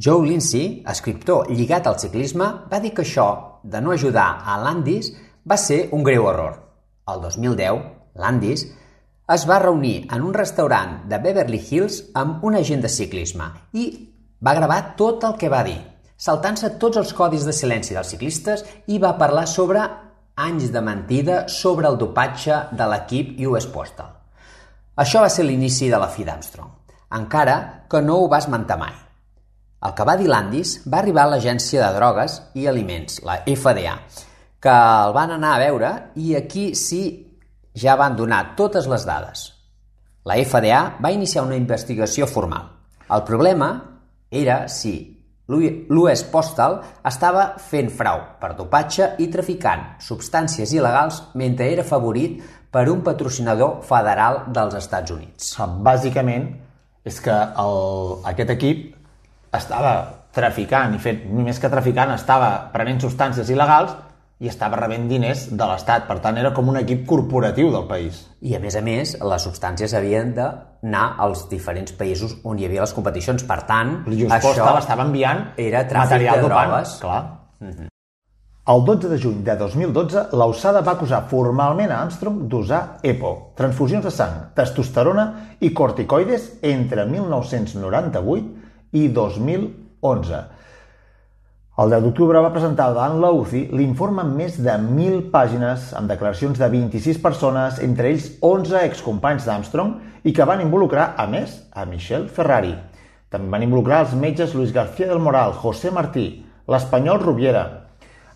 Joe 0.00 0.26
Lindsay, 0.26 0.82
escriptor 0.88 1.48
lligat 1.48 1.88
al 1.88 1.98
ciclisme, 2.00 2.50
va 2.68 2.80
dir 2.80 2.92
que 2.96 3.06
això 3.06 3.60
de 3.64 3.80
no 3.80 3.92
ajudar 3.92 4.28
a 4.44 4.58
Landis 4.60 5.14
va 5.48 5.56
ser 5.56 5.86
un 5.96 6.04
greu 6.04 6.28
error. 6.28 6.60
El 7.08 7.24
2010, 7.24 7.82
Landis 8.20 8.68
es 9.30 9.48
va 9.48 9.60
reunir 9.62 10.08
en 10.12 10.22
un 10.26 10.34
restaurant 10.34 11.04
de 11.08 11.18
Beverly 11.22 11.60
Hills 11.70 12.02
amb 12.14 12.44
un 12.44 12.56
agent 12.58 12.80
de 12.82 12.88
ciclisme 12.90 13.46
i 13.72 13.84
va 14.40 14.54
gravar 14.56 14.94
tot 14.96 15.24
el 15.28 15.36
que 15.40 15.50
va 15.52 15.62
dir, 15.66 15.78
saltant-se 16.16 16.74
tots 16.80 17.00
els 17.00 17.12
codis 17.16 17.44
de 17.48 17.52
silenci 17.56 17.96
dels 17.96 18.12
ciclistes 18.14 18.64
i 18.88 18.98
va 19.02 19.16
parlar 19.20 19.46
sobre 19.48 19.84
anys 20.40 20.70
de 20.72 20.80
mentida 20.80 21.42
sobre 21.48 21.88
el 21.88 21.98
dopatge 22.00 22.56
de 22.72 22.88
l'equip 22.88 23.36
US 23.48 23.68
Postal. 23.68 24.08
Això 25.00 25.20
va 25.24 25.30
ser 25.32 25.44
l'inici 25.44 25.90
de 25.92 26.00
la 26.00 26.08
fi 26.12 26.24
d'Armstrong, 26.24 26.72
encara 27.16 27.86
que 27.90 28.00
no 28.04 28.18
ho 28.20 28.28
va 28.32 28.40
esmentar 28.40 28.78
mai. 28.80 28.96
El 29.80 29.94
que 29.96 30.04
va 30.04 30.16
dir 30.20 30.28
Landis 30.28 30.74
va 30.92 30.98
arribar 31.00 31.24
a 31.24 31.34
l'Agència 31.34 31.80
de 31.80 31.96
Drogues 31.96 32.36
i 32.60 32.66
Aliments, 32.68 33.22
la 33.24 33.38
FDA, 33.48 33.94
que 34.60 34.72
el 34.72 35.14
van 35.16 35.32
anar 35.36 35.54
a 35.54 35.60
veure 35.62 35.92
i 36.20 36.34
aquí 36.36 36.74
sí 36.76 37.02
ja 37.72 37.96
van 37.96 38.16
donar 38.16 38.56
totes 38.56 38.88
les 38.92 39.06
dades. 39.08 39.46
La 40.28 40.36
FDA 40.36 40.82
va 41.00 41.12
iniciar 41.12 41.46
una 41.46 41.56
investigació 41.56 42.28
formal. 42.28 42.68
El 43.08 43.24
problema 43.24 43.70
era 44.30 44.66
si 44.68 44.94
l'US 45.50 46.22
Postal 46.30 46.78
estava 47.06 47.56
fent 47.58 47.90
frau 47.90 48.22
per 48.40 48.52
dopatge 48.54 49.16
i 49.18 49.26
traficant 49.32 49.96
substàncies 50.02 50.70
il·legals 50.76 51.22
mentre 51.34 51.66
era 51.72 51.86
favorit 51.86 52.38
per 52.70 52.86
un 52.88 53.02
patrocinador 53.02 53.80
federal 53.82 54.44
dels 54.54 54.76
Estats 54.78 55.10
Units. 55.10 55.56
Ah, 55.58 55.66
Bàsicament, 55.66 56.46
és 57.02 57.18
que 57.24 57.34
el, 57.34 57.76
aquest 58.30 58.54
equip 58.54 58.84
estava 59.56 59.94
traficant, 60.30 60.94
i 60.94 61.02
fet, 61.02 61.24
més 61.26 61.58
que 61.58 61.70
traficant, 61.72 62.12
estava 62.14 62.52
prenent 62.70 63.00
substàncies 63.02 63.50
il·legals 63.50 63.96
i 64.40 64.48
estava 64.48 64.78
rebent 64.80 65.04
diners 65.10 65.48
de 65.52 65.66
l'Estat. 65.68 66.06
Per 66.08 66.16
tant, 66.24 66.38
era 66.40 66.54
com 66.56 66.68
un 66.72 66.78
equip 66.80 67.04
corporatiu 67.08 67.68
del 67.74 67.84
país. 67.90 68.22
I, 68.40 68.54
a 68.56 68.60
més 68.62 68.76
a 68.76 68.80
més, 68.84 69.12
les 69.20 69.44
substàncies 69.44 69.92
havien 69.98 70.32
d'anar 70.36 71.04
als 71.20 71.44
diferents 71.50 71.92
països 71.98 72.38
on 72.48 72.58
hi 72.58 72.64
havia 72.64 72.86
les 72.86 72.94
competicions. 72.96 73.44
Per 73.44 73.60
tant, 73.68 73.98
Just 74.08 74.32
això 74.38 74.54
estava 74.78 75.04
enviant 75.04 75.50
era 75.60 75.84
material 75.92 76.40
de 76.40 76.48
dopant. 76.48 76.70
drogues. 76.72 76.98
Clar. 77.04 77.22
El 78.70 78.84
12 78.86 79.08
de 79.10 79.18
juny 79.18 79.42
de 79.44 79.56
2012, 79.58 80.22
la 80.38 80.46
USADA 80.46 80.80
va 80.86 80.92
acusar 80.92 81.24
formalment 81.28 81.90
a 81.90 82.00
Armstrong 82.04 82.44
d'usar 82.48 83.00
EPO, 83.02 83.32
transfusions 83.58 84.04
de 84.04 84.12
sang, 84.14 84.36
testosterona 84.54 85.24
i 85.60 85.72
corticoides 85.74 86.46
entre 86.62 87.04
1998 87.08 88.44
i 88.92 89.08
2011. 89.08 90.42
El 91.80 91.88
10 91.88 92.02
d'octubre 92.04 92.40
va 92.44 92.50
presentar 92.52 92.90
davant 92.90 93.14
la 93.22 93.30
UCI 93.32 93.60
l'informe 93.72 94.20
amb 94.20 94.34
més 94.36 94.58
de 94.60 94.72
1.000 94.76 95.30
pàgines 95.32 95.84
amb 95.96 96.10
declaracions 96.12 96.58
de 96.60 96.66
26 96.68 97.20
persones, 97.22 97.78
entre 97.80 98.10
ells 98.10 98.26
11 98.44 98.82
excompanys 98.84 99.46
d'Armstrong, 99.48 99.94
i 100.28 100.34
que 100.36 100.44
van 100.44 100.60
involucrar, 100.60 101.14
a 101.16 101.24
més, 101.24 101.54
a 101.72 101.86
Michel 101.88 102.26
Ferrari. 102.28 102.74
També 103.32 103.48
van 103.54 103.62
involucrar 103.64 104.02
els 104.04 104.12
metges 104.12 104.52
Luis 104.52 104.74
García 104.76 105.08
del 105.08 105.22
Moral, 105.24 105.54
José 105.62 105.88
Martí, 105.90 106.24
l'espanyol 106.68 107.22
Rubiera. 107.22 107.62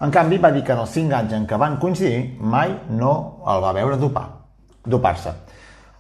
En 0.01 0.14
canvi, 0.14 0.38
va 0.40 0.53
dir 0.55 0.62
que 0.64 0.72
en 0.72 0.80
els 0.86 0.97
5 0.97 1.12
anys 1.18 1.34
en 1.36 1.45
què 1.51 1.59
van 1.61 1.76
coincidir 1.82 2.38
mai 2.40 2.72
no 2.88 3.12
el 3.45 3.61
va 3.66 3.74
veure 3.76 3.99
dopar, 4.01 4.24
dopar-se. 4.86 5.34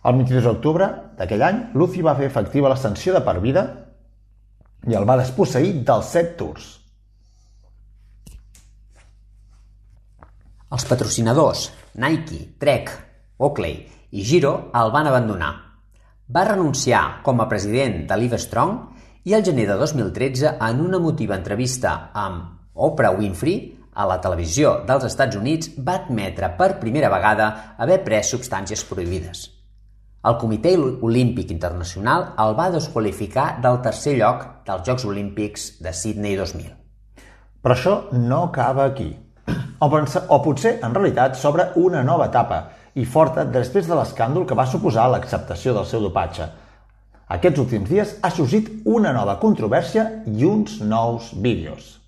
El 0.00 0.16
22 0.22 0.48
d'octubre 0.48 0.88
d'aquell 1.20 1.44
any, 1.50 1.60
l'UCI 1.76 2.06
va 2.08 2.16
fer 2.16 2.30
efectiva 2.32 2.72
la 2.72 2.80
sanció 2.80 3.12
de 3.12 3.20
per 3.28 3.36
vida 3.44 3.66
i 4.88 4.96
el 4.96 5.04
va 5.04 5.18
desposseir 5.20 5.74
dels 5.84 6.08
7 6.16 6.34
tours. 6.40 6.72
Els 10.74 10.82
patrocinadors 10.90 11.68
Nike, 12.02 12.40
Trek, 12.58 12.88
Oakley 13.38 13.76
i 14.10 14.24
Giro 14.26 14.72
el 14.74 14.90
van 14.90 15.06
abandonar. 15.06 15.52
Va 16.34 16.42
renunciar 16.48 17.20
com 17.22 17.38
a 17.38 17.46
president 17.46 18.00
de 18.08 18.16
Livestrong 18.18 18.72
i 19.28 19.36
al 19.36 19.44
gener 19.46 19.68
de 19.68 19.76
2013, 19.78 20.56
en 20.58 20.80
una 20.82 20.98
emotiva 20.98 21.36
entrevista 21.38 22.10
amb 22.12 22.74
Oprah 22.74 23.14
Winfrey, 23.14 23.58
a 23.94 24.08
la 24.10 24.18
televisió 24.18 24.80
dels 24.88 25.06
Estats 25.06 25.38
Units 25.38 25.70
va 25.78 26.00
admetre 26.00 26.50
per 26.58 26.80
primera 26.80 27.12
vegada 27.12 27.76
haver 27.78 28.00
pres 28.02 28.32
substàncies 28.34 28.82
prohibides. 28.88 29.46
El 30.26 30.40
Comitè 30.40 30.72
Olímpic 30.74 31.52
Internacional 31.54 32.32
el 32.42 32.56
va 32.58 32.72
desqualificar 32.74 33.60
del 33.62 33.78
tercer 33.84 34.16
lloc 34.18 34.48
dels 34.66 34.82
Jocs 34.88 35.06
Olímpics 35.06 35.74
de 35.84 35.94
Sydney 35.94 36.34
2000. 36.40 36.74
Però 37.62 37.78
això 37.78 37.94
no 38.18 38.48
acaba 38.48 38.88
aquí. 38.90 39.12
O, 39.84 39.88
o 39.88 40.38
potser, 40.40 40.78
en 40.86 40.94
realitat, 40.96 41.36
s'obre 41.36 41.66
una 41.76 42.02
nova 42.06 42.30
etapa 42.30 42.60
i 42.96 43.04
forta 43.04 43.44
després 43.44 43.88
de 43.90 43.98
l'escàndol 43.98 44.46
que 44.48 44.56
va 44.56 44.68
suposar 44.70 45.10
l'acceptació 45.12 45.74
del 45.76 45.88
seu 45.90 46.00
dopatge. 46.00 46.46
Aquests 47.36 47.60
últims 47.60 47.90
dies 47.90 48.14
ha 48.22 48.30
sorgit 48.32 48.70
una 48.84 49.12
nova 49.16 49.36
controvèrsia 49.42 50.06
i 50.30 50.48
uns 50.48 50.78
nous 50.80 51.32
vídeos. 51.34 52.03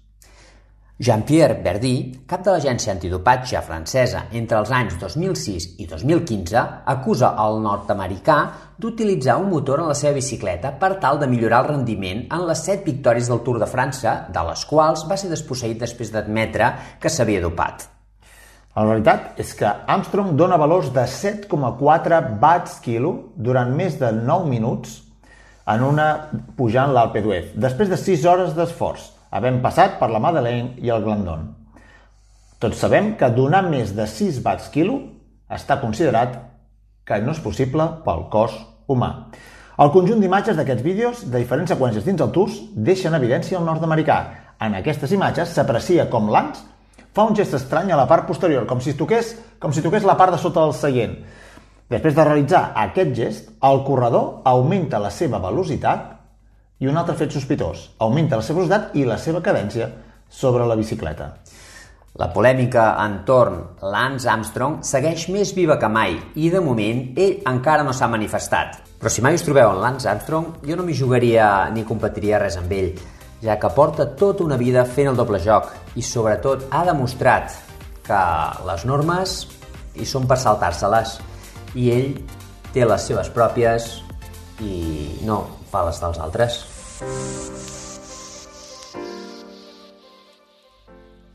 Jean-Pierre 0.98 1.60
Verdy, 1.60 2.22
cap 2.24 2.40
de 2.40 2.54
l'agència 2.54 2.94
antidopatge 2.94 3.60
francesa 3.60 4.22
entre 4.38 4.56
els 4.62 4.70
anys 4.72 4.94
2006 4.96 5.64
i 5.84 5.86
2015, 5.90 6.60
acusa 6.88 7.34
el 7.42 7.58
nord-americà 7.60 8.36
d'utilitzar 8.80 9.34
un 9.36 9.50
motor 9.50 9.82
en 9.82 9.90
la 9.90 9.96
seva 9.98 10.14
bicicleta 10.16 10.70
per 10.80 10.94
tal 11.02 11.18
de 11.20 11.28
millorar 11.28 11.58
el 11.60 11.68
rendiment 11.74 12.22
en 12.32 12.46
les 12.48 12.62
set 12.64 12.88
victòries 12.88 13.28
del 13.28 13.42
Tour 13.44 13.58
de 13.60 13.68
França, 13.68 14.14
de 14.32 14.44
les 14.48 14.62
quals 14.70 15.02
va 15.10 15.18
ser 15.20 15.28
desposseït 15.28 15.76
després 15.82 16.14
d'admetre 16.14 16.70
que 17.02 17.12
s'havia 17.12 17.42
dopat. 17.44 17.84
La 18.72 18.86
realitat 18.86 19.36
és 19.40 19.52
que 19.58 19.68
Armstrong 19.68 20.32
dona 20.32 20.56
valors 20.56 20.88
de 20.96 21.04
7,4 21.04 22.22
watts 22.40 22.80
quilo 22.80 23.34
durant 23.36 23.76
més 23.76 24.00
de 24.00 24.14
9 24.16 24.48
minuts 24.48 25.02
en 25.68 25.84
una 25.84 26.08
pujant 26.56 26.96
l'Alpe 26.96 27.20
d'Huez, 27.20 27.52
després 27.52 27.92
de 27.92 28.00
6 28.00 28.24
hores 28.32 28.56
d'esforç, 28.56 29.10
havent 29.36 29.60
passat 29.64 29.98
per 30.00 30.08
la 30.12 30.20
Madeleine 30.22 30.74
i 30.82 30.92
el 30.92 31.04
Glandon. 31.04 31.46
Tots 32.60 32.80
sabem 32.80 33.14
que 33.20 33.28
donar 33.36 33.66
més 33.68 33.92
de 33.96 34.06
6 34.08 34.40
watts 34.44 34.70
quilo 34.72 34.96
està 35.52 35.76
considerat 35.82 36.38
que 37.06 37.20
no 37.22 37.34
és 37.36 37.42
possible 37.44 37.84
pel 38.06 38.24
cos 38.32 38.56
humà. 38.88 39.10
El 39.76 39.92
conjunt 39.92 40.22
d'imatges 40.22 40.56
d'aquests 40.56 40.82
vídeos 40.82 41.20
de 41.28 41.36
diferents 41.36 41.68
seqüències 41.68 42.06
dins 42.06 42.22
el 42.24 42.32
Tours 42.32 42.56
deixa 42.88 43.10
en 43.10 43.18
evidència 43.18 43.58
el 43.58 43.66
nord-americà. 43.68 44.16
En 44.64 44.74
aquestes 44.78 45.12
imatges 45.12 45.52
s'aprecia 45.52 46.08
com 46.08 46.30
Lance 46.32 46.64
fa 47.12 47.26
un 47.28 47.36
gest 47.36 47.54
estrany 47.58 47.92
a 47.92 47.98
la 48.00 48.08
part 48.08 48.24
posterior, 48.28 48.64
com 48.68 48.80
si 48.80 48.96
toqués, 48.96 49.34
com 49.60 49.72
si 49.72 49.84
toqués 49.84 50.04
la 50.08 50.16
part 50.16 50.32
de 50.32 50.40
sota 50.40 50.64
del 50.64 50.72
seient. 50.76 51.18
Després 51.92 52.16
de 52.16 52.24
realitzar 52.24 52.62
aquest 52.82 53.12
gest, 53.14 53.52
el 53.68 53.84
corredor 53.84 54.40
augmenta 54.48 54.98
la 54.98 55.12
seva 55.12 55.38
velocitat 55.44 56.15
i 56.78 56.88
un 56.88 56.96
altre 56.96 57.16
fet 57.16 57.32
sospitós, 57.32 57.90
augmenta 58.04 58.36
la 58.36 58.44
seva 58.44 58.60
velocitat 58.60 58.96
i 58.96 59.06
la 59.08 59.16
seva 59.20 59.40
cadència 59.44 59.88
sobre 60.28 60.66
la 60.68 60.76
bicicleta. 60.76 61.30
La 62.16 62.30
polèmica 62.32 62.94
entorn 63.02 63.58
Lance 63.92 64.28
Armstrong 64.32 64.78
segueix 64.84 65.26
més 65.32 65.52
viva 65.56 65.76
que 65.80 65.88
mai 65.92 66.14
i, 66.34 66.48
de 66.52 66.62
moment, 66.64 67.02
ell 67.20 67.42
encara 67.48 67.84
no 67.84 67.92
s'ha 67.92 68.08
manifestat. 68.08 68.80
Però 68.96 69.12
si 69.12 69.24
mai 69.24 69.36
us 69.36 69.44
trobeu 69.44 69.74
en 69.74 69.82
Lance 69.82 70.08
Armstrong, 70.08 70.62
jo 70.64 70.76
no 70.76 70.86
m'hi 70.86 70.96
jugaria 70.96 71.68
ni 71.72 71.84
competiria 71.84 72.40
res 72.40 72.56
amb 72.56 72.72
ell, 72.72 72.94
ja 73.44 73.58
que 73.60 73.72
porta 73.76 74.08
tota 74.16 74.44
una 74.44 74.56
vida 74.56 74.86
fent 74.88 75.12
el 75.12 75.18
doble 75.18 75.40
joc 75.44 75.68
i, 75.94 76.02
sobretot, 76.02 76.70
ha 76.72 76.86
demostrat 76.88 77.52
que 78.06 78.22
les 78.68 78.88
normes 78.88 79.36
hi 79.96 80.08
són 80.08 80.24
per 80.28 80.40
saltar-se-les 80.40 81.18
i 81.76 81.90
ell 81.92 82.10
té 82.72 82.84
les 82.88 83.08
seves 83.08 83.28
pròpies 83.32 83.90
i 84.60 85.20
no 85.26 85.42
fa 85.70 85.84
les 85.86 85.98
dels 86.00 86.18
altres. 86.22 86.58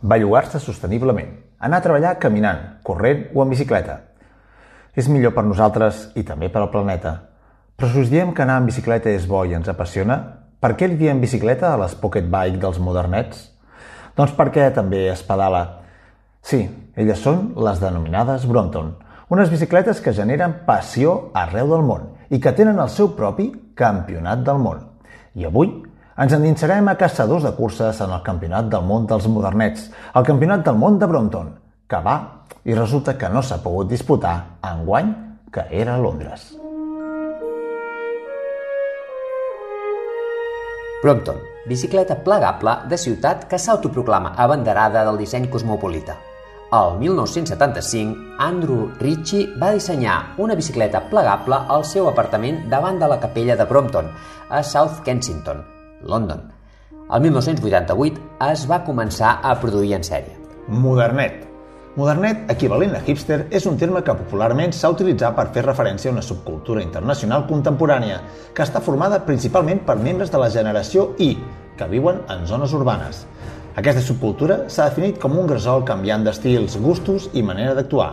Bellugar-se 0.02 0.60
sosteniblement, 0.60 1.36
anar 1.62 1.82
a 1.82 1.86
treballar 1.86 2.16
caminant, 2.20 2.62
corrent 2.84 3.28
o 3.36 3.44
en 3.44 3.52
bicicleta. 3.54 4.00
És 4.98 5.08
millor 5.08 5.36
per 5.36 5.46
nosaltres 5.46 6.08
i 6.18 6.24
també 6.28 6.50
per 6.50 6.64
al 6.64 6.72
planeta. 6.74 7.14
Però 7.78 7.90
si 7.92 8.02
us 8.02 8.10
diem 8.10 8.34
que 8.34 8.42
anar 8.44 8.58
en 8.62 8.70
bicicleta 8.70 9.14
és 9.14 9.28
bo 9.30 9.44
i 9.46 9.54
ens 9.56 9.70
apassiona, 9.70 10.18
per 10.62 10.74
què 10.78 10.90
li 10.90 10.98
diem 10.98 11.22
bicicleta 11.22 11.72
a 11.72 11.78
les 11.82 11.94
pocket 11.98 12.26
bike 12.30 12.60
dels 12.62 12.82
modernets? 12.82 13.48
Doncs 14.18 14.34
perquè 14.38 14.68
també 14.74 15.06
es 15.10 15.22
pedala. 15.26 15.62
Sí, 16.42 16.66
elles 16.98 17.22
són 17.22 17.54
les 17.62 17.80
denominades 17.80 18.48
Brompton, 18.50 18.96
unes 19.32 19.54
bicicletes 19.54 20.02
que 20.02 20.14
generen 20.14 20.64
passió 20.66 21.32
arreu 21.38 21.70
del 21.70 21.86
món 21.86 22.11
i 22.32 22.40
que 22.40 22.54
tenen 22.56 22.80
el 22.80 22.90
seu 22.90 23.12
propi 23.18 23.50
campionat 23.76 24.46
del 24.48 24.62
món. 24.64 24.80
I 25.36 25.48
avui 25.50 25.72
ens 26.22 26.36
endinsarem 26.36 26.88
a 26.88 26.96
caçadors 27.00 27.44
de 27.44 27.52
curses 27.58 28.00
en 28.04 28.14
el 28.16 28.24
campionat 28.24 28.70
del 28.72 28.88
món 28.88 29.08
dels 29.10 29.28
modernets, 29.28 29.90
el 30.16 30.28
campionat 30.28 30.64
del 30.66 30.80
món 30.80 31.00
de 31.00 31.10
Brompton, 31.12 31.52
que 31.92 32.00
va 32.06 32.18
i 32.64 32.78
resulta 32.78 33.18
que 33.18 33.30
no 33.30 33.44
s'ha 33.44 33.60
pogut 33.64 33.92
disputar 33.92 34.36
enguany, 34.72 35.14
que 35.52 35.68
era 35.76 35.96
a 35.96 36.00
Londres. 36.00 36.54
Brompton, 41.02 41.40
bicicleta 41.68 42.20
plegable 42.24 42.78
de 42.88 42.98
ciutat 42.98 43.48
que 43.50 43.60
s'autoproclama 43.60 44.36
abanderada 44.38 45.04
del 45.08 45.18
disseny 45.18 45.50
cosmopolita. 45.50 46.31
El 46.72 47.00
1975, 47.00 48.38
Andrew 48.40 48.94
Ritchie 48.98 49.58
va 49.60 49.74
dissenyar 49.76 50.36
una 50.38 50.56
bicicleta 50.56 51.02
plegable 51.10 51.58
al 51.68 51.84
seu 51.84 52.06
apartament 52.08 52.62
davant 52.72 52.96
de 53.02 53.10
la 53.12 53.18
capella 53.20 53.58
de 53.60 53.66
Brompton, 53.68 54.08
a 54.48 54.62
South 54.64 55.02
Kensington, 55.04 55.60
London. 56.08 56.46
El 57.12 57.26
1988 57.28 58.24
es 58.48 58.64
va 58.72 58.80
començar 58.88 59.34
a 59.44 59.58
produir 59.60 59.98
en 59.98 60.08
sèrie. 60.08 60.38
Modernet. 60.70 61.44
Modernet, 61.98 62.48
equivalent 62.56 62.96
a 62.96 63.04
hipster, 63.04 63.42
és 63.52 63.68
un 63.68 63.76
terme 63.76 64.00
que 64.08 64.16
popularment 64.16 64.72
s'ha 64.72 64.96
utilitzat 64.96 65.36
per 65.36 65.50
fer 65.52 65.66
referència 65.68 66.08
a 66.08 66.16
una 66.16 66.24
subcultura 66.24 66.88
internacional 66.88 67.50
contemporània 67.52 68.22
que 68.56 68.64
està 68.64 68.80
formada 68.80 69.26
principalment 69.28 69.84
per 69.84 70.00
membres 70.00 70.32
de 70.32 70.40
la 70.40 70.48
generació 70.56 71.10
I, 71.20 71.34
que 71.76 71.92
viuen 71.92 72.24
en 72.32 72.48
zones 72.48 72.72
urbanes. 72.80 73.26
Aquesta 73.72 74.02
subcultura 74.04 74.66
s'ha 74.68 74.90
definit 74.90 75.20
com 75.22 75.38
un 75.40 75.46
gresol 75.48 75.86
canviant 75.88 76.26
d'estils, 76.26 76.74
gustos 76.84 77.30
i 77.32 77.44
manera 77.46 77.72
d'actuar. 77.78 78.10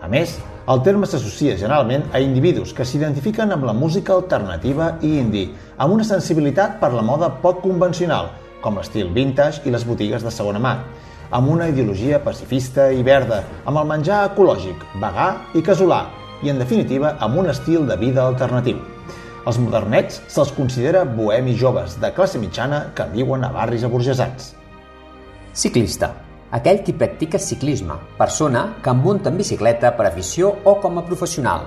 A 0.00 0.08
més, 0.08 0.38
el 0.72 0.80
terme 0.86 1.04
s'associa 1.04 1.58
generalment 1.60 2.06
a 2.16 2.22
individus 2.24 2.72
que 2.72 2.86
s'identifiquen 2.88 3.52
amb 3.52 3.68
la 3.68 3.74
música 3.76 4.14
alternativa 4.16 4.94
i 5.04 5.12
indie, 5.20 5.52
amb 5.76 5.98
una 5.98 6.08
sensibilitat 6.08 6.80
per 6.80 6.94
la 6.94 7.04
moda 7.04 7.28
poc 7.44 7.60
convencional, 7.66 8.32
com 8.64 8.80
l'estil 8.80 9.12
vintage 9.12 9.68
i 9.68 9.76
les 9.76 9.84
botigues 9.84 10.24
de 10.24 10.32
segona 10.32 10.64
mà, 10.64 10.74
amb 11.28 11.52
una 11.52 11.68
ideologia 11.68 12.24
pacifista 12.24 12.88
i 12.88 13.04
verda, 13.04 13.44
amb 13.68 13.76
el 13.76 13.92
menjar 13.92 14.24
ecològic, 14.32 14.80
vegà 15.02 15.30
i 15.52 15.64
casolà, 15.66 16.06
i 16.40 16.48
en 16.48 16.64
definitiva 16.64 17.18
amb 17.20 17.44
un 17.44 17.52
estil 17.52 17.84
de 17.84 18.00
vida 18.00 18.24
alternatiu. 18.24 18.80
Els 19.46 19.60
modernets 19.60 20.22
se'ls 20.32 20.56
considera 20.56 21.04
bohemis 21.04 21.60
joves 21.60 22.00
de 22.00 22.16
classe 22.16 22.40
mitjana 22.40 22.86
que 22.96 23.12
viuen 23.12 23.44
a 23.44 23.52
barris 23.52 23.84
aburgesats. 23.84 24.56
Ciclista. 25.56 26.10
Aquell 26.52 26.82
qui 26.84 26.92
practica 26.92 27.38
ciclisme, 27.40 27.94
persona 28.18 28.74
que 28.84 28.92
munta 28.92 29.30
en 29.32 29.38
bicicleta 29.40 29.94
per 29.96 30.04
afició 30.04 30.50
o 30.68 30.74
com 30.82 30.98
a 31.00 31.04
professional. 31.06 31.64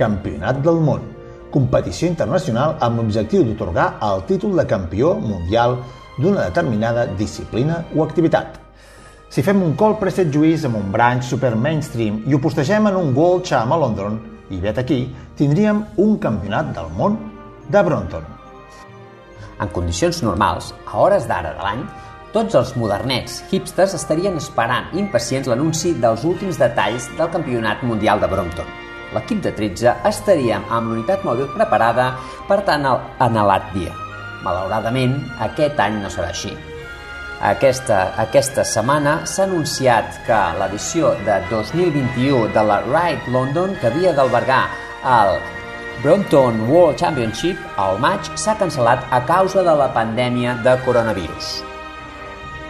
Campionat 0.00 0.62
del 0.64 0.80
món. 0.80 1.04
Competició 1.52 2.08
internacional 2.08 2.78
amb 2.80 3.02
l'objectiu 3.02 3.44
d'otorgar 3.44 3.90
el 4.08 4.24
títol 4.30 4.56
de 4.56 4.64
campió 4.70 5.12
mundial 5.20 5.76
d'una 6.16 6.48
determinada 6.48 7.04
disciplina 7.20 7.82
o 7.94 8.00
activitat. 8.06 8.56
Si 9.28 9.44
fem 9.44 9.60
un 9.60 9.76
call 9.76 9.98
preset 10.00 10.32
juís 10.32 10.64
amb 10.64 10.80
un 10.80 10.88
branch 10.96 11.28
super 11.28 11.52
mainstream 11.52 12.22
i 12.24 12.32
ho 12.32 12.40
postegem 12.40 12.88
en 12.88 12.96
un 12.96 13.12
World 13.12 13.44
Cham 13.44 13.76
a 13.76 13.82
London, 13.84 14.16
i 14.48 14.56
vet 14.56 14.80
aquí, 14.80 15.02
tindríem 15.36 15.84
un 16.00 16.16
campionat 16.16 16.72
del 16.72 16.88
món 16.96 17.20
de 17.68 17.84
Brompton. 17.84 18.24
En 19.60 19.68
condicions 19.68 20.24
normals, 20.24 20.72
a 20.86 20.96
hores 20.96 21.28
d'ara 21.28 21.52
de 21.52 21.66
l'any, 21.66 21.88
tots 22.32 22.56
els 22.58 22.74
modernets 22.76 23.40
hipsters 23.50 23.94
estarien 23.96 24.36
esperant 24.36 24.90
impacients 25.00 25.48
l'anunci 25.48 25.94
dels 26.02 26.24
últims 26.28 26.60
detalls 26.60 27.08
del 27.16 27.30
Campionat 27.32 27.82
Mundial 27.88 28.20
de 28.20 28.28
Brompton. 28.28 28.68
L'equip 29.14 29.40
de 29.44 29.52
13 29.56 29.94
estaria 30.08 30.58
amb 30.68 30.90
l'unitat 30.90 31.24
mòbil 31.24 31.48
preparada 31.54 32.10
per 32.48 32.60
tant 32.68 32.84
el 32.84 32.98
anhelat 33.24 33.70
dia. 33.72 33.94
Malauradament, 34.44 35.16
aquest 35.48 35.80
any 35.80 35.96
no 36.02 36.10
serà 36.12 36.28
així. 36.34 36.52
Aquesta, 37.48 38.00
aquesta 38.18 38.64
setmana 38.66 39.20
s'ha 39.30 39.46
anunciat 39.46 40.18
que 40.26 40.38
l'edició 40.58 41.14
de 41.26 41.38
2021 41.52 42.50
de 42.54 42.66
la 42.66 42.80
Ride 42.88 43.30
London, 43.34 43.76
que 43.78 43.88
havia 43.92 44.12
d'albergar 44.12 44.64
el 45.06 45.38
Brompton 46.02 46.66
World 46.68 46.98
Championship 46.98 47.62
al 47.78 48.02
maig, 48.02 48.34
s'ha 48.34 48.58
cancel·lat 48.58 49.06
a 49.14 49.22
causa 49.30 49.62
de 49.62 49.78
la 49.80 49.88
pandèmia 49.94 50.58
de 50.66 50.76
coronavirus. 50.84 51.67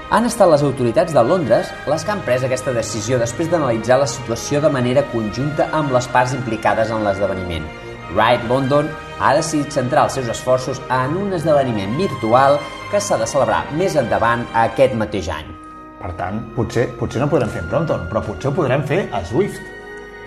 Han 0.09 0.25
estat 0.25 0.49
les 0.49 0.63
autoritats 0.65 1.13
de 1.13 1.21
Londres 1.21 1.69
les 1.85 2.05
que 2.05 2.13
han 2.15 2.23
pres 2.25 2.45
aquesta 2.47 2.73
decisió 2.73 3.19
després 3.21 3.51
d'analitzar 3.53 3.99
la 4.01 4.07
situació 4.09 4.63
de 4.65 4.71
manera 4.73 5.03
conjunta 5.13 5.67
amb 5.77 5.93
les 5.93 6.07
parts 6.09 6.33
implicades 6.33 6.89
en 6.89 7.03
l'esdeveniment. 7.05 7.67
Ride 8.15 8.49
London 8.49 8.89
ha 9.21 9.35
decidit 9.37 9.75
centrar 9.77 10.07
els 10.09 10.15
seus 10.17 10.31
esforços 10.33 10.81
en 10.89 11.13
un 11.21 11.37
esdeveniment 11.37 11.93
virtual 12.01 12.57
que 12.89 13.03
s'ha 13.05 13.19
de 13.21 13.29
celebrar 13.29 13.67
més 13.77 13.99
endavant 14.01 14.47
aquest 14.57 14.95
mateix 14.97 15.29
any. 15.35 15.51
Per 15.99 16.15
tant, 16.17 16.41
potser, 16.57 16.87
potser 16.97 17.21
no 17.21 17.29
podrem 17.29 17.53
fer 17.53 17.67
en 17.67 17.69
Brompton, 17.69 18.07
però 18.09 18.23
potser 18.25 18.49
ho 18.49 18.55
podrem 18.57 18.87
fer 18.89 19.03
a 19.13 19.21
Swift. 19.29 19.61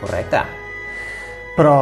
Correcte. 0.04 0.44
Però 1.58 1.74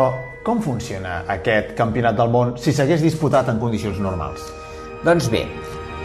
com 0.48 0.64
funciona 0.64 1.26
aquest 1.36 1.76
campionat 1.76 2.16
del 2.16 2.32
món 2.32 2.56
si 2.64 2.72
s'hagués 2.72 3.04
disputat 3.04 3.52
en 3.52 3.60
condicions 3.60 4.00
normals? 4.00 4.48
Doncs 5.04 5.28
bé, 5.36 5.44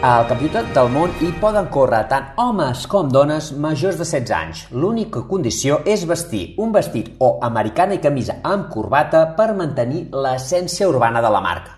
al 0.03 0.25
campionat 0.27 0.67
del 0.75 0.89
món 0.91 1.13
hi 1.23 1.29
poden 1.39 1.69
córrer 1.71 2.01
tant 2.11 2.35
homes 2.41 2.83
com 2.91 3.07
dones 3.11 3.51
majors 3.55 3.95
de 3.95 4.03
16 4.03 4.33
anys. 4.35 4.63
L'única 4.71 5.21
condició 5.29 5.79
és 5.87 6.03
vestir 6.05 6.55
un 6.59 6.73
vestit 6.75 7.13
o 7.23 7.37
americana 7.41 7.95
i 7.95 8.01
camisa 8.03 8.35
amb 8.43 8.67
corbata 8.73 9.23
per 9.37 9.53
mantenir 9.55 10.09
l'essència 10.11 10.89
urbana 10.91 11.21
de 11.23 11.31
la 11.31 11.41
marca. 11.41 11.77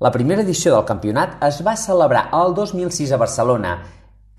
La 0.00 0.12
primera 0.12 0.42
edició 0.42 0.74
del 0.74 0.84
campionat 0.84 1.38
es 1.48 1.62
va 1.64 1.76
celebrar 1.80 2.28
el 2.36 2.54
2006 2.54 3.14
a 3.14 3.20
Barcelona 3.22 3.74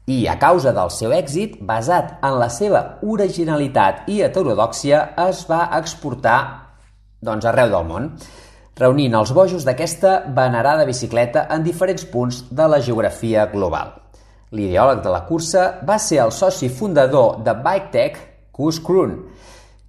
i, 0.05 0.27
a 0.27 0.37
causa 0.37 0.71
del 0.75 0.91
seu 0.93 1.11
èxit, 1.15 1.57
basat 1.61 2.19
en 2.21 2.37
la 2.37 2.51
seva 2.53 2.99
originalitat 3.01 4.05
i 4.13 4.21
heterodòxia, 4.21 5.15
es 5.25 5.41
va 5.49 5.65
exportar 5.79 6.39
doncs, 7.25 7.47
arreu 7.49 7.71
del 7.73 7.87
món, 7.89 8.11
reunint 8.75 9.15
els 9.15 9.31
bojos 9.31 9.63
d'aquesta 9.63 10.25
venerada 10.35 10.85
bicicleta 10.85 11.47
en 11.51 11.63
diferents 11.63 12.05
punts 12.11 12.43
de 12.51 12.67
la 12.67 12.81
geografia 12.83 13.45
global. 13.51 13.93
L'ideòleg 14.51 15.01
de 15.03 15.11
la 15.11 15.23
cursa 15.27 15.65
va 15.87 15.97
ser 15.99 16.19
el 16.23 16.31
soci 16.31 16.69
fundador 16.69 17.41
de 17.43 17.55
BikeTech, 17.55 18.19
Kus 18.55 18.79
Kroon, 18.83 19.15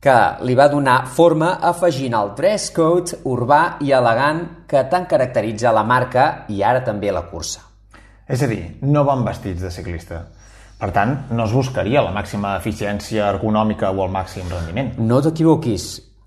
que 0.02 0.16
li 0.46 0.54
va 0.54 0.68
donar 0.70 1.00
forma 1.10 1.56
afegint 1.66 2.14
el 2.14 2.32
dress 2.38 2.70
code 2.74 3.20
urbà 3.26 3.76
i 3.82 3.92
elegant 3.94 4.42
que 4.70 4.84
tant 4.90 5.06
caracteritza 5.10 5.74
la 5.74 5.82
marca 5.82 6.46
i 6.48 6.62
ara 6.62 6.84
també 6.86 7.10
la 7.10 7.24
cursa. 7.26 7.62
És 8.26 8.42
a 8.42 8.48
dir, 8.50 8.62
no 8.82 9.04
van 9.06 9.24
vestits 9.26 9.62
de 9.62 9.70
ciclista. 9.70 10.24
Per 10.76 10.90
tant, 10.92 11.14
no 11.32 11.46
es 11.46 11.54
buscaria 11.56 12.02
la 12.04 12.12
màxima 12.12 12.56
eficiència 12.58 13.30
ergonòmica 13.32 13.90
o 13.90 14.02
el 14.04 14.12
màxim 14.12 14.50
rendiment. 14.50 14.92
No 14.98 15.22
t'equivoquis, 15.24 15.86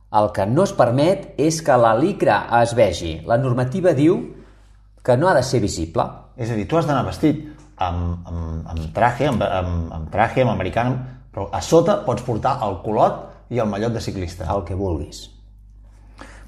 el 0.10 0.32
que 0.34 0.46
no 0.50 0.66
es 0.66 0.74
permet 0.74 1.36
és 1.38 1.62
que 1.66 1.78
la 1.78 1.94
licra 1.98 2.42
es 2.62 2.74
vegi. 2.78 3.20
La 3.30 3.38
normativa 3.38 3.94
diu 3.94 4.18
que 5.06 5.18
no 5.18 5.30
ha 5.30 5.36
de 5.38 5.44
ser 5.46 5.62
visible. 5.62 6.06
És 6.38 6.50
a 6.50 6.58
dir, 6.58 6.66
tu 6.68 6.80
has 6.80 6.88
d'anar 6.90 7.06
vestit 7.06 7.44
amb, 7.78 8.28
amb, 8.28 8.70
amb 8.74 8.86
traje, 8.96 9.30
amb, 9.30 9.44
amb, 9.46 9.92
amb 9.96 10.12
traje, 10.14 10.44
amb 10.44 10.54
americana, 10.56 10.98
però 11.32 11.50
a 11.54 11.62
sota 11.62 12.00
pots 12.06 12.26
portar 12.26 12.58
el 12.66 12.80
colot 12.84 13.52
i 13.54 13.62
el 13.62 13.70
mallot 13.70 13.94
de 13.94 14.02
ciclista. 14.04 14.50
El 14.50 14.66
que 14.66 14.78
vulguis. 14.78 15.28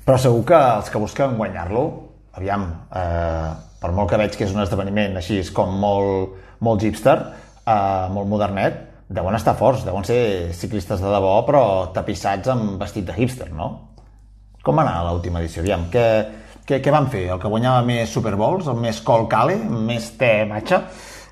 Però 0.05 0.17
segur 0.17 0.43
que 0.49 0.57
els 0.57 0.89
que 0.89 1.01
busquen 1.01 1.37
guanyar-lo, 1.37 1.85
aviam, 2.33 2.65
eh, 2.89 3.51
per 3.81 3.91
molt 3.93 4.09
que 4.09 4.17
veig 4.17 4.35
que 4.37 4.47
és 4.47 4.53
un 4.55 4.63
esdeveniment 4.63 5.17
així 5.19 5.37
és 5.41 5.51
com 5.53 5.73
molt, 5.79 6.33
molt 6.65 6.81
hipster, 6.81 7.17
eh, 7.65 8.07
molt 8.09 8.29
modernet, 8.29 8.87
deuen 9.11 9.35
estar 9.35 9.55
forts, 9.59 9.85
deuen 9.85 10.05
ser 10.07 10.53
ciclistes 10.55 11.01
de 11.03 11.11
debò, 11.11 11.33
però 11.47 11.63
tapissats 11.95 12.51
amb 12.53 12.79
vestit 12.81 13.07
de 13.09 13.15
hipster, 13.17 13.49
no? 13.53 13.71
Com 14.63 14.77
va 14.77 14.85
anar 14.85 15.03
l'última 15.09 15.41
edició? 15.41 15.63
Aviam, 15.65 15.87
què, 15.91 16.05
què, 16.67 16.79
què 16.83 16.93
van 16.93 17.09
fer? 17.11 17.27
El 17.33 17.39
que 17.41 17.51
guanyava 17.51 17.83
més 17.85 18.11
Super 18.13 18.35
Bowls? 18.39 18.69
El 18.71 18.79
més 18.79 19.01
Col 19.05 19.27
Cale? 19.31 19.57
Més 19.59 20.11
té 20.19 20.33
matxa? 20.49 20.83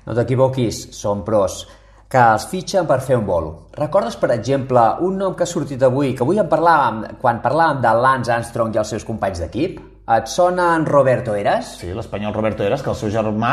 No 0.06 0.16
t'equivoquis, 0.16 0.88
són 0.96 1.22
pros 1.26 1.62
que 2.10 2.18
els 2.18 2.44
fitxen 2.50 2.88
per 2.90 2.98
fer 3.06 3.20
un 3.20 3.26
bolo. 3.26 3.50
Recordes, 3.76 4.16
per 4.18 4.32
exemple, 4.34 4.82
un 5.06 5.20
nom 5.20 5.36
que 5.38 5.44
ha 5.46 5.50
sortit 5.50 5.82
avui, 5.86 6.10
que 6.18 6.24
avui 6.26 6.40
en 6.42 6.48
parlàvem, 6.50 7.04
quan 7.22 7.38
parlàvem 7.44 7.84
de 7.84 7.92
Lance 8.02 8.32
Armstrong 8.34 8.74
i 8.74 8.80
els 8.82 8.90
seus 8.96 9.06
companys 9.06 9.44
d'equip? 9.44 9.78
Et 10.10 10.26
sona 10.26 10.72
en 10.74 10.88
Roberto 10.88 11.36
Eras? 11.38 11.76
Sí, 11.78 11.92
l'espanyol 11.94 12.34
Roberto 12.34 12.66
Eras, 12.66 12.82
que 12.82 12.90
el 12.90 12.98
seu 12.98 13.12
germà 13.14 13.52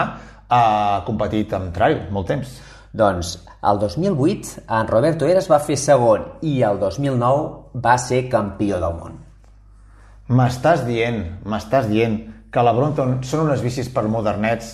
ha 0.49 0.63
competit 1.05 1.53
amb 1.53 1.69
trail 1.75 2.07
molt 2.09 2.31
temps. 2.33 2.55
Doncs 2.97 3.35
el 3.69 3.79
2008 3.79 4.63
en 4.79 4.87
Roberto 4.87 5.27
Eras 5.29 5.49
va 5.51 5.59
fer 5.61 5.77
segon 5.77 6.23
i 6.41 6.55
el 6.65 6.79
2009 6.81 7.81
va 7.83 7.93
ser 8.01 8.23
campió 8.31 8.79
del 8.81 8.95
món. 8.97 9.19
M'estàs 10.33 10.81
dient, 10.87 11.21
m'estàs 11.45 11.85
dient 11.91 12.17
que 12.51 12.63
la 12.65 12.73
Brompton 12.73 13.19
són 13.27 13.45
unes 13.45 13.61
bicis 13.61 13.91
per 13.93 14.07
modernets, 14.09 14.73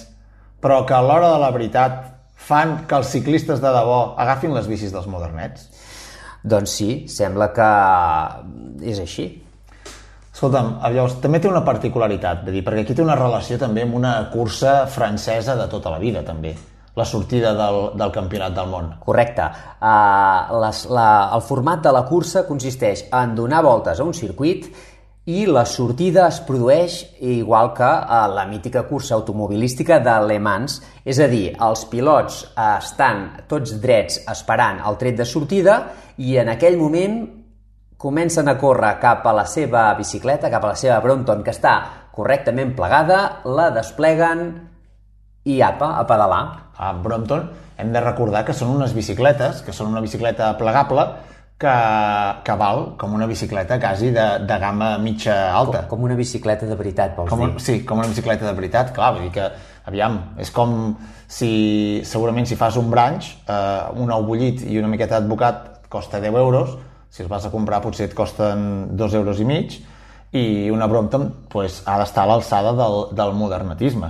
però 0.64 0.82
que 0.88 0.96
a 0.96 1.04
l'hora 1.04 1.34
de 1.34 1.42
la 1.44 1.52
veritat 1.52 2.00
fan 2.48 2.84
que 2.88 3.02
els 3.02 3.12
ciclistes 3.12 3.60
de 3.60 3.76
debò 3.76 4.16
agafin 4.24 4.56
les 4.56 4.70
bicis 4.72 4.96
dels 4.96 5.10
modernets? 5.12 5.68
Doncs 6.44 6.80
sí, 6.80 6.92
sembla 7.12 7.52
que 7.56 7.70
és 8.94 9.00
així. 9.04 9.30
Escolta'm, 10.34 10.78
llavors, 10.82 11.20
també 11.24 11.40
té 11.44 11.52
una 11.52 11.64
particularitat, 11.66 12.46
de 12.48 12.56
dir, 12.56 12.64
perquè 12.66 12.88
aquí 12.88 12.96
té 12.96 13.04
una 13.04 13.20
relació 13.20 13.60
també 13.60 13.84
amb 13.84 14.00
una 14.00 14.16
cursa 14.32 14.84
francesa 14.92 15.58
de 15.60 15.68
tota 15.72 15.92
la 15.94 16.02
vida, 16.02 16.24
també 16.26 16.56
la 16.96 17.06
sortida 17.06 17.54
del, 17.58 17.98
del 17.98 18.12
campionat 18.14 18.54
del 18.56 18.70
món. 18.70 18.90
Correcte. 19.02 19.50
Uh, 19.82 20.60
les, 20.62 20.86
la, 20.94 21.10
el 21.34 21.42
format 21.46 21.82
de 21.86 21.94
la 21.96 22.04
cursa 22.06 22.46
consisteix 22.48 23.08
en 23.12 23.36
donar 23.36 23.64
voltes 23.66 24.00
a 24.00 24.06
un 24.06 24.14
circuit 24.14 24.70
i 25.26 25.46
la 25.48 25.64
sortida 25.66 26.26
es 26.28 26.42
produeix 26.44 26.98
igual 27.24 27.72
que 27.74 27.88
a 27.88 28.26
la 28.28 28.44
mítica 28.46 28.84
cursa 28.84 29.16
automobilística 29.16 30.02
de 30.04 30.16
Le 30.28 30.36
Mans, 30.40 30.82
és 31.06 31.20
a 31.24 31.30
dir, 31.32 31.54
els 31.64 31.86
pilots 31.88 32.42
estan 32.60 33.30
tots 33.48 33.78
drets 33.80 34.20
esperant 34.28 34.82
el 34.84 35.00
tret 35.00 35.16
de 35.22 35.26
sortida 35.26 35.78
i 36.20 36.36
en 36.38 36.52
aquell 36.52 36.76
moment 36.78 37.22
comencen 37.96 38.52
a 38.52 38.58
córrer 38.60 38.98
cap 39.00 39.24
a 39.26 39.32
la 39.32 39.46
seva 39.48 39.86
bicicleta, 39.96 40.52
cap 40.52 40.66
a 40.66 40.74
la 40.74 40.80
seva 40.80 41.00
Brompton, 41.00 41.40
que 41.40 41.56
està 41.56 41.78
correctament 42.12 42.76
plegada, 42.76 43.40
la 43.48 43.70
despleguen 43.72 44.44
i 45.44 45.60
apa, 45.62 45.98
a 46.00 46.08
pedalar. 46.08 46.44
A 46.78 46.94
Brompton 46.94 47.50
hem 47.78 47.92
de 47.94 48.02
recordar 48.02 48.44
que 48.48 48.56
són 48.56 48.74
unes 48.74 48.94
bicicletes, 48.96 49.62
que 49.66 49.76
són 49.76 49.92
una 49.92 50.02
bicicleta 50.02 50.54
plegable, 50.58 51.06
que, 51.64 51.74
que 52.44 52.56
val 52.60 52.84
com 53.00 53.14
una 53.16 53.28
bicicleta 53.30 53.80
quasi 53.80 54.12
de, 54.12 54.26
de 54.48 54.58
gamma 54.60 54.98
mitja 55.00 55.36
alta. 55.56 55.84
Com, 55.88 55.98
com 55.98 56.08
una 56.10 56.18
bicicleta 56.20 56.68
de 56.68 56.78
veritat, 56.80 57.16
vols 57.18 57.32
com, 57.32 57.44
dir? 57.44 57.64
Sí, 57.64 57.78
com 57.88 58.02
una 58.02 58.10
bicicleta 58.12 58.48
de 58.50 58.56
veritat, 58.58 58.92
clar, 58.96 59.14
vull 59.16 59.28
dir 59.28 59.34
que, 59.38 59.50
aviam, 59.90 60.20
és 60.42 60.52
com 60.54 60.96
si, 61.28 62.02
segurament 62.08 62.50
si 62.50 62.58
fas 62.60 62.80
un 62.80 62.90
branch, 62.92 63.30
eh, 63.48 64.02
un 64.02 64.12
ou 64.12 64.28
bullit 64.28 64.66
i 64.68 64.80
una 64.82 64.92
miqueta 64.92 65.20
d'advocat 65.20 65.88
costa 65.94 66.20
10 66.24 66.42
euros, 66.42 66.78
si 67.14 67.22
els 67.22 67.32
vas 67.32 67.46
a 67.46 67.52
comprar 67.54 67.84
potser 67.84 68.10
et 68.10 68.16
costen 68.18 68.96
2 68.98 69.20
euros 69.22 69.40
i 69.40 69.48
mig, 69.48 69.78
i 70.34 70.70
una 70.74 70.88
Brompton 70.90 71.28
pues, 71.50 71.84
ha 71.86 72.00
d'estar 72.02 72.24
a 72.26 72.32
l'alçada 72.32 72.74
del, 72.74 72.96
del 73.14 73.36
modernatisme. 73.38 74.10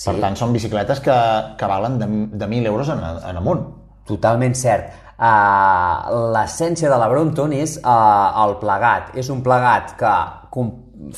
Sí. 0.00 0.08
Per 0.08 0.16
tant, 0.16 0.36
són 0.38 0.54
bicicletes 0.56 1.02
que, 1.04 1.14
que 1.60 1.68
valen 1.68 1.98
de, 2.00 2.06
de 2.32 2.46
1.000 2.46 2.68
euros 2.70 2.88
en, 2.88 3.02
en 3.04 3.36
amunt. 3.36 3.66
Totalment 4.08 4.56
cert. 4.56 4.94
Uh, 5.20 6.30
L'essència 6.32 6.88
de 6.88 6.96
la 6.96 7.08
Brompton 7.12 7.52
és 7.52 7.76
uh, 7.82 8.46
el 8.46 8.56
plegat. 8.62 9.12
És 9.20 9.28
un 9.28 9.42
plegat 9.44 9.92
que 10.00 10.14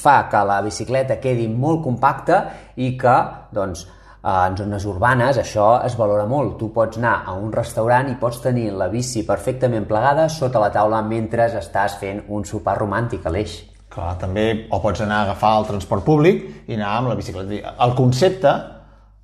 fa 0.03 0.16
que 0.30 0.43
la 0.49 0.59
bicicleta 0.66 1.20
quedi 1.22 1.47
molt 1.47 1.85
compacta 1.85 2.43
i 2.83 2.97
que, 2.99 3.14
doncs, 3.55 3.87
uh, 3.87 4.49
en 4.49 4.59
zones 4.59 4.91
urbanes 4.91 5.39
això 5.39 5.76
es 5.87 5.95
valora 6.01 6.26
molt. 6.26 6.57
Tu 6.59 6.72
pots 6.74 6.99
anar 6.99 7.20
a 7.22 7.39
un 7.39 7.55
restaurant 7.55 8.11
i 8.11 8.18
pots 8.18 8.43
tenir 8.43 8.72
la 8.74 8.91
bici 8.91 9.22
perfectament 9.28 9.87
plegada 9.87 10.26
sota 10.26 10.59
la 10.59 10.74
taula 10.74 11.05
mentre 11.07 11.47
estàs 11.62 12.01
fent 12.03 12.24
un 12.35 12.43
sopar 12.43 12.80
romàntic 12.83 13.30
a 13.30 13.37
l'eix. 13.37 13.61
Clar, 13.93 14.12
també 14.20 14.45
o 14.72 14.78
pots 14.80 15.03
anar 15.05 15.18
a 15.20 15.24
agafar 15.28 15.57
el 15.61 15.66
transport 15.68 16.05
públic 16.07 16.45
i 16.66 16.78
anar 16.78 16.95
amb 16.97 17.11
la 17.12 17.16
bicicleta. 17.18 17.74
El 17.84 17.97
concepte, 17.99 18.53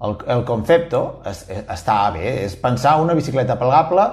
el, 0.04 0.16
el 0.34 0.42
concepte 0.48 1.00
es, 1.30 1.44
es, 1.48 1.62
està 1.72 2.00
bé, 2.12 2.34
és 2.44 2.56
pensar 2.60 2.98
una 3.00 3.16
bicicleta 3.16 3.56
plegable 3.60 4.04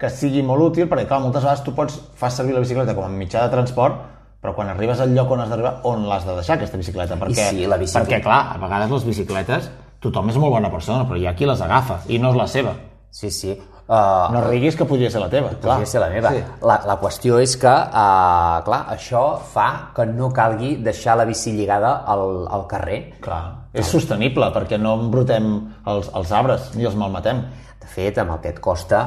que 0.00 0.10
sigui 0.10 0.42
molt 0.42 0.70
útil, 0.70 0.88
perquè 0.90 1.06
clar, 1.06 1.20
moltes 1.22 1.44
vegades 1.44 1.62
tu 1.62 1.76
pots 1.76 2.00
fas 2.18 2.40
servir 2.40 2.56
la 2.56 2.64
bicicleta 2.64 2.96
com 2.96 3.06
a 3.06 3.12
mitjà 3.12 3.44
de 3.44 3.54
transport, 3.54 4.00
però 4.40 4.54
quan 4.56 4.72
arribes 4.72 5.00
al 5.04 5.12
lloc 5.14 5.30
on 5.36 5.44
has 5.44 5.50
d'arribar, 5.52 5.74
on 5.86 6.06
l'has 6.08 6.24
de 6.26 6.34
deixar 6.38 6.56
aquesta 6.56 6.80
bicicleta? 6.80 7.18
Perquè, 7.20 7.50
sí, 7.52 7.66
la 7.68 7.76
bicicleta. 7.78 8.08
perquè 8.08 8.22
clar, 8.24 8.40
a 8.54 8.60
vegades 8.62 8.94
les 8.96 9.06
bicicletes 9.12 9.68
tothom 10.00 10.32
és 10.32 10.38
molt 10.40 10.56
bona 10.56 10.72
persona, 10.72 11.04
però 11.06 11.20
hi 11.20 11.28
ha 11.28 11.36
qui 11.36 11.46
les 11.46 11.60
agafa 11.60 12.00
i 12.08 12.18
no 12.18 12.32
és 12.32 12.40
la 12.40 12.48
seva. 12.48 12.72
Sí, 13.12 13.30
sí. 13.30 13.52
Uh, 13.90 14.28
no 14.30 14.44
riguis 14.44 14.76
que 14.78 14.84
podria 14.86 15.08
ser 15.10 15.18
la 15.18 15.26
teva. 15.26 15.48
Podria 15.50 15.80
clar. 15.80 15.86
ser 15.90 15.98
la 15.98 16.08
meva. 16.12 16.30
Sí. 16.30 16.42
La, 16.62 16.76
la 16.86 16.94
qüestió 17.00 17.40
és 17.42 17.56
que, 17.58 17.72
uh, 17.72 18.60
clar, 18.62 18.84
això 18.94 19.22
fa 19.50 19.70
que 19.96 20.06
no 20.06 20.28
calgui 20.34 20.76
deixar 20.78 21.16
la 21.18 21.24
bici 21.26 21.50
lligada 21.56 21.96
al, 22.06 22.44
al 22.54 22.68
carrer. 22.70 23.00
Clar, 23.24 23.40
és 23.72 23.80
clar. 23.80 23.88
sostenible 23.88 24.52
perquè 24.54 24.78
no 24.78 24.94
embrutem 25.00 25.50
els, 25.90 26.12
els 26.14 26.30
arbres 26.38 26.70
ni 26.76 26.86
els 26.86 26.94
malmetem. 26.94 27.42
De 27.82 27.90
fet, 27.90 28.22
amb 28.22 28.36
el 28.36 28.40
que 28.44 28.54
et 28.54 28.62
costa 28.62 29.02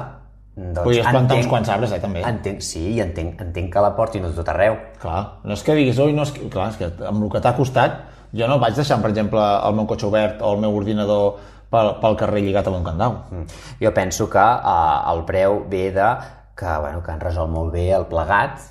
doncs 0.53 0.83
Podries 0.83 1.07
plantar 1.07 1.21
entenc, 1.23 1.39
uns 1.39 1.49
quants 1.49 1.69
arbres, 1.73 1.93
eh, 1.95 2.01
també. 2.03 2.21
Entenc, 2.29 2.59
sí, 2.61 2.83
i 2.93 2.99
entenc, 3.01 3.39
entenc 3.41 3.71
que 3.73 3.81
la 3.81 3.95
portin 3.97 4.27
a 4.27 4.33
tot 4.35 4.51
arreu. 4.51 4.75
Clar, 5.01 5.21
no 5.47 5.55
és 5.55 5.63
que 5.65 5.73
diguis, 5.79 5.97
oi, 6.03 6.13
no 6.13 6.27
és 6.27 6.33
que... 6.35 6.49
Clar, 6.53 6.67
és 6.75 6.77
que 6.77 6.91
amb 7.07 7.23
el 7.23 7.31
que 7.33 7.41
t'ha 7.41 7.55
costat, 7.57 8.03
jo 8.37 8.49
no 8.49 8.59
vaig 8.61 8.77
deixar, 8.77 8.99
per 9.01 9.09
exemple, 9.09 9.41
el 9.41 9.79
meu 9.79 9.87
cotxe 9.89 10.11
obert 10.11 10.43
o 10.43 10.53
el 10.53 10.61
meu 10.61 10.77
ordinador 10.77 11.39
pel, 11.73 11.95
pel 12.03 12.17
carrer 12.19 12.43
lligat 12.45 12.69
amb 12.69 12.79
un 12.79 12.87
candau. 12.87 13.17
Mm. 13.31 13.61
Jo 13.81 13.93
penso 13.95 14.29
que 14.31 14.43
uh, 14.43 15.13
el 15.13 15.23
preu 15.29 15.63
ve 15.69 15.87
de 15.95 16.11
que, 16.55 16.77
bueno, 16.79 17.01
que 17.01 17.11
han 17.11 17.23
resolt 17.23 17.51
molt 17.51 17.73
bé 17.73 17.89
el 17.97 18.05
plegat 18.11 18.69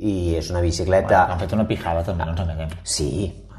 i 0.00 0.34
és 0.38 0.50
una 0.50 0.62
bicicleta... 0.64 1.26
Bueno, 1.26 1.36
han 1.36 1.44
fet 1.44 1.54
una 1.58 1.68
pijada 1.68 2.02
també, 2.06 2.26
no 2.26 2.34
ens 2.34 2.42
enganyem. 2.42 2.74
Sí, 2.82 3.10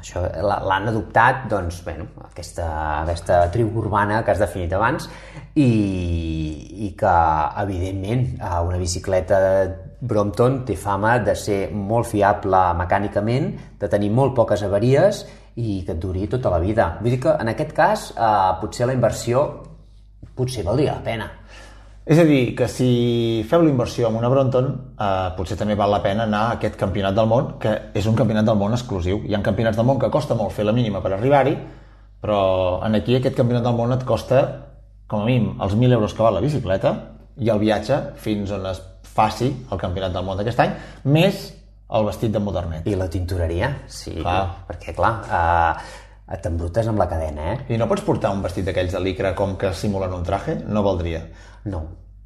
això 0.02 0.24
l'han 0.42 0.90
adoptat 0.90 1.46
doncs, 1.50 1.80
bueno, 1.86 2.08
aquesta, 2.26 2.66
aquesta 3.04 3.44
tribu 3.54 3.84
urbana 3.84 4.22
que 4.24 4.34
has 4.34 4.42
definit 4.42 4.74
abans 4.74 5.06
i, 5.54 5.68
i 6.86 6.90
que 6.98 7.14
evidentment 7.62 8.26
eh, 8.34 8.58
una 8.66 8.80
bicicleta 8.82 9.38
Brompton 10.02 10.64
té 10.66 10.74
fama 10.74 11.14
de 11.22 11.36
ser 11.38 11.60
molt 11.70 12.08
fiable 12.10 12.62
mecànicament, 12.80 13.52
de 13.78 13.90
tenir 13.90 14.10
molt 14.10 14.34
poques 14.34 14.64
avaries 14.66 15.22
i 15.56 15.82
que 15.84 15.92
et 15.92 16.00
duri 16.00 16.26
tota 16.30 16.50
la 16.50 16.60
vida. 16.62 16.96
Vull 17.00 17.14
dir 17.14 17.20
que 17.20 17.34
en 17.40 17.52
aquest 17.52 17.74
cas 17.76 18.08
eh, 18.16 18.32
potser 18.60 18.88
la 18.88 18.96
inversió 18.96 19.44
potser 20.36 20.64
valdria 20.64 20.96
la 20.96 21.04
pena. 21.04 21.28
És 22.02 22.18
a 22.18 22.24
dir, 22.26 22.56
que 22.58 22.66
si 22.66 23.44
feu 23.46 23.62
la 23.62 23.70
inversió 23.70 24.08
en 24.08 24.16
una 24.18 24.30
Brompton, 24.32 24.70
eh, 24.98 25.28
potser 25.36 25.58
també 25.58 25.76
val 25.78 25.92
la 25.92 26.00
pena 26.02 26.24
anar 26.26 26.40
a 26.48 26.56
aquest 26.56 26.74
campionat 26.80 27.14
del 27.14 27.28
món, 27.30 27.52
que 27.62 27.76
és 27.94 28.08
un 28.10 28.16
campionat 28.18 28.48
del 28.48 28.58
món 28.58 28.74
exclusiu. 28.74 29.20
Hi 29.28 29.36
ha 29.36 29.42
campionats 29.42 29.78
del 29.78 29.86
món 29.86 30.00
que 30.02 30.10
costa 30.10 30.34
molt 30.34 30.50
fer 30.56 30.66
la 30.66 30.74
mínima 30.74 31.02
per 31.04 31.12
arribar-hi, 31.14 31.54
però 32.22 32.40
en 32.86 32.98
aquí 32.98 33.14
aquest 33.14 33.36
campionat 33.38 33.68
del 33.68 33.78
món 33.78 33.94
et 33.94 34.02
costa, 34.08 34.42
com 35.06 35.22
a 35.22 35.28
mínim, 35.28 35.52
els 35.62 35.76
1.000 35.76 35.98
euros 35.98 36.14
que 36.14 36.26
val 36.26 36.34
la 36.34 36.42
bicicleta 36.42 36.94
i 37.38 37.50
el 37.52 37.62
viatge 37.62 37.98
fins 38.18 38.50
on 38.50 38.66
es 38.66 38.82
faci 39.12 39.52
el 39.70 39.78
campionat 39.78 40.14
del 40.14 40.24
món 40.26 40.38
d'aquest 40.40 40.62
any, 40.64 40.74
més 41.04 41.50
el 41.92 42.06
vestit 42.08 42.32
de 42.32 42.40
modernet. 42.40 42.86
I 42.88 42.96
la 42.96 43.08
tintoreria, 43.10 43.72
sí, 43.86 44.14
Clar. 44.20 44.64
perquè 44.68 44.94
clar, 44.96 45.12
eh, 45.28 46.38
t'embrutes 46.42 46.88
amb 46.88 46.98
la 46.98 47.08
cadena, 47.08 47.52
eh? 47.52 47.74
I 47.74 47.78
no 47.80 47.88
pots 47.90 48.04
portar 48.06 48.32
un 48.32 48.42
vestit 48.42 48.64
d'aquells 48.68 48.94
de 48.96 49.00
licra 49.04 49.34
com 49.36 49.56
que 49.60 49.72
simulen 49.76 50.14
un 50.16 50.24
traje? 50.24 50.56
No 50.66 50.82
valdria. 50.82 51.26
No, 51.64 51.82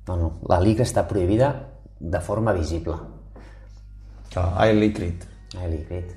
no, 0.07 0.17
no. 0.17 0.31
La 0.49 0.61
liga 0.62 0.85
està 0.87 1.07
prohibida 1.09 1.53
de 1.99 2.21
forma 2.21 2.53
visible. 2.53 2.97
Clar, 4.33 4.53
ai, 4.62 4.75
lícrit. 4.77 5.27
Ai, 5.59 5.71
líquid. 5.73 6.14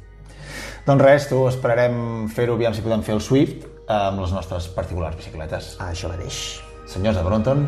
Doncs 0.86 1.04
res, 1.04 1.28
tu, 1.30 1.43
esperarem 1.50 2.28
fer-ho, 2.34 2.56
aviam 2.58 2.74
si 2.74 2.86
podem 2.86 3.04
fer 3.06 3.16
el 3.18 3.22
Swift 3.22 3.66
eh, 3.66 3.93
amb 3.93 4.24
les 4.24 4.34
nostres 4.36 4.70
particulars 4.76 5.18
bicicletes. 5.20 5.76
Ah, 5.80 5.91
això 5.93 6.12
mateix. 6.12 6.60
Senyors 6.89 7.22
de 7.22 7.26
Bronton, 7.26 7.66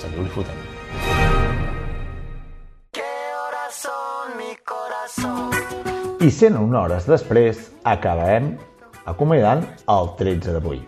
seguiu-li 0.00 0.32
fotent. 0.32 1.80
I 5.12 6.30
101 6.30 6.72
hores 6.78 7.04
després, 7.04 7.58
acabem 7.84 8.54
acomiadant 9.10 9.60
el 9.92 10.06
13 10.16 10.54
d'avui. 10.54 10.78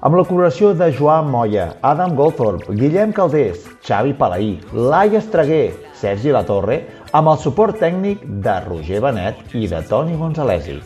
Amb 0.00 0.16
la 0.16 0.24
col·laboració 0.24 0.72
de 0.74 0.88
Joan 0.96 1.28
Moya, 1.30 1.66
Adam 1.86 2.16
Goldthorpe, 2.18 2.74
Guillem 2.74 3.12
Caldés, 3.14 3.68
Xavi 3.86 4.14
Palaí, 4.18 4.54
Laia 4.72 5.20
Estreguer, 5.20 5.76
Sergi 5.94 6.32
Latorre, 6.34 6.80
amb 7.12 7.30
el 7.30 7.38
suport 7.38 7.78
tècnic 7.78 8.24
de 8.42 8.56
Roger 8.64 9.04
Benet 9.04 9.54
i 9.54 9.68
de 9.70 9.84
Toni 9.86 10.18
Gonzalesi. 10.18 10.80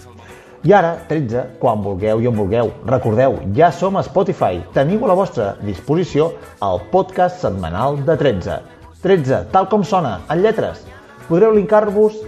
I 0.64 0.76
ara, 0.76 0.94
13, 1.08 1.46
quan 1.62 1.80
vulgueu 1.84 2.20
i 2.20 2.28
on 2.28 2.36
vulgueu. 2.36 2.72
Recordeu, 2.90 3.38
ja 3.56 3.70
som 3.72 3.96
a 3.96 4.04
Spotify. 4.04 4.60
Teniu 4.76 5.06
a 5.06 5.12
la 5.14 5.18
vostra 5.22 5.54
disposició 5.62 6.32
el 6.64 6.84
podcast 6.92 7.40
setmanal 7.46 8.02
de 8.04 8.18
13. 8.20 8.60
13, 9.00 9.44
tal 9.56 9.72
com 9.72 9.84
sona, 9.84 10.18
en 10.28 10.44
lletres. 10.44 10.84
Podreu 11.28 11.54
linkar-vos 11.56 12.18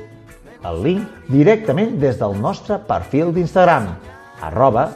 el 0.71 0.83
link 0.83 1.31
directament 1.31 1.97
des 2.03 2.19
del 2.21 2.37
nostre 2.41 2.79
perfil 2.89 3.33
d'Instagram, 3.35 3.89
arroba 4.43 4.89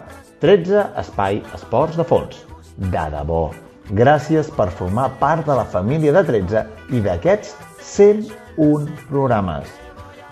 13 0.42 0.86
espai 1.02 1.42
esports 1.54 1.98
de 2.00 2.06
fons. 2.06 2.38
De 2.80 3.04
debò, 3.12 3.50
gràcies 3.90 4.48
per 4.56 4.70
formar 4.72 5.10
part 5.20 5.46
de 5.46 5.56
la 5.56 5.66
família 5.68 6.14
de 6.16 6.24
13 6.26 6.64
i 6.96 7.02
d'aquests 7.04 7.54
101 7.92 8.88
programes. 9.10 9.68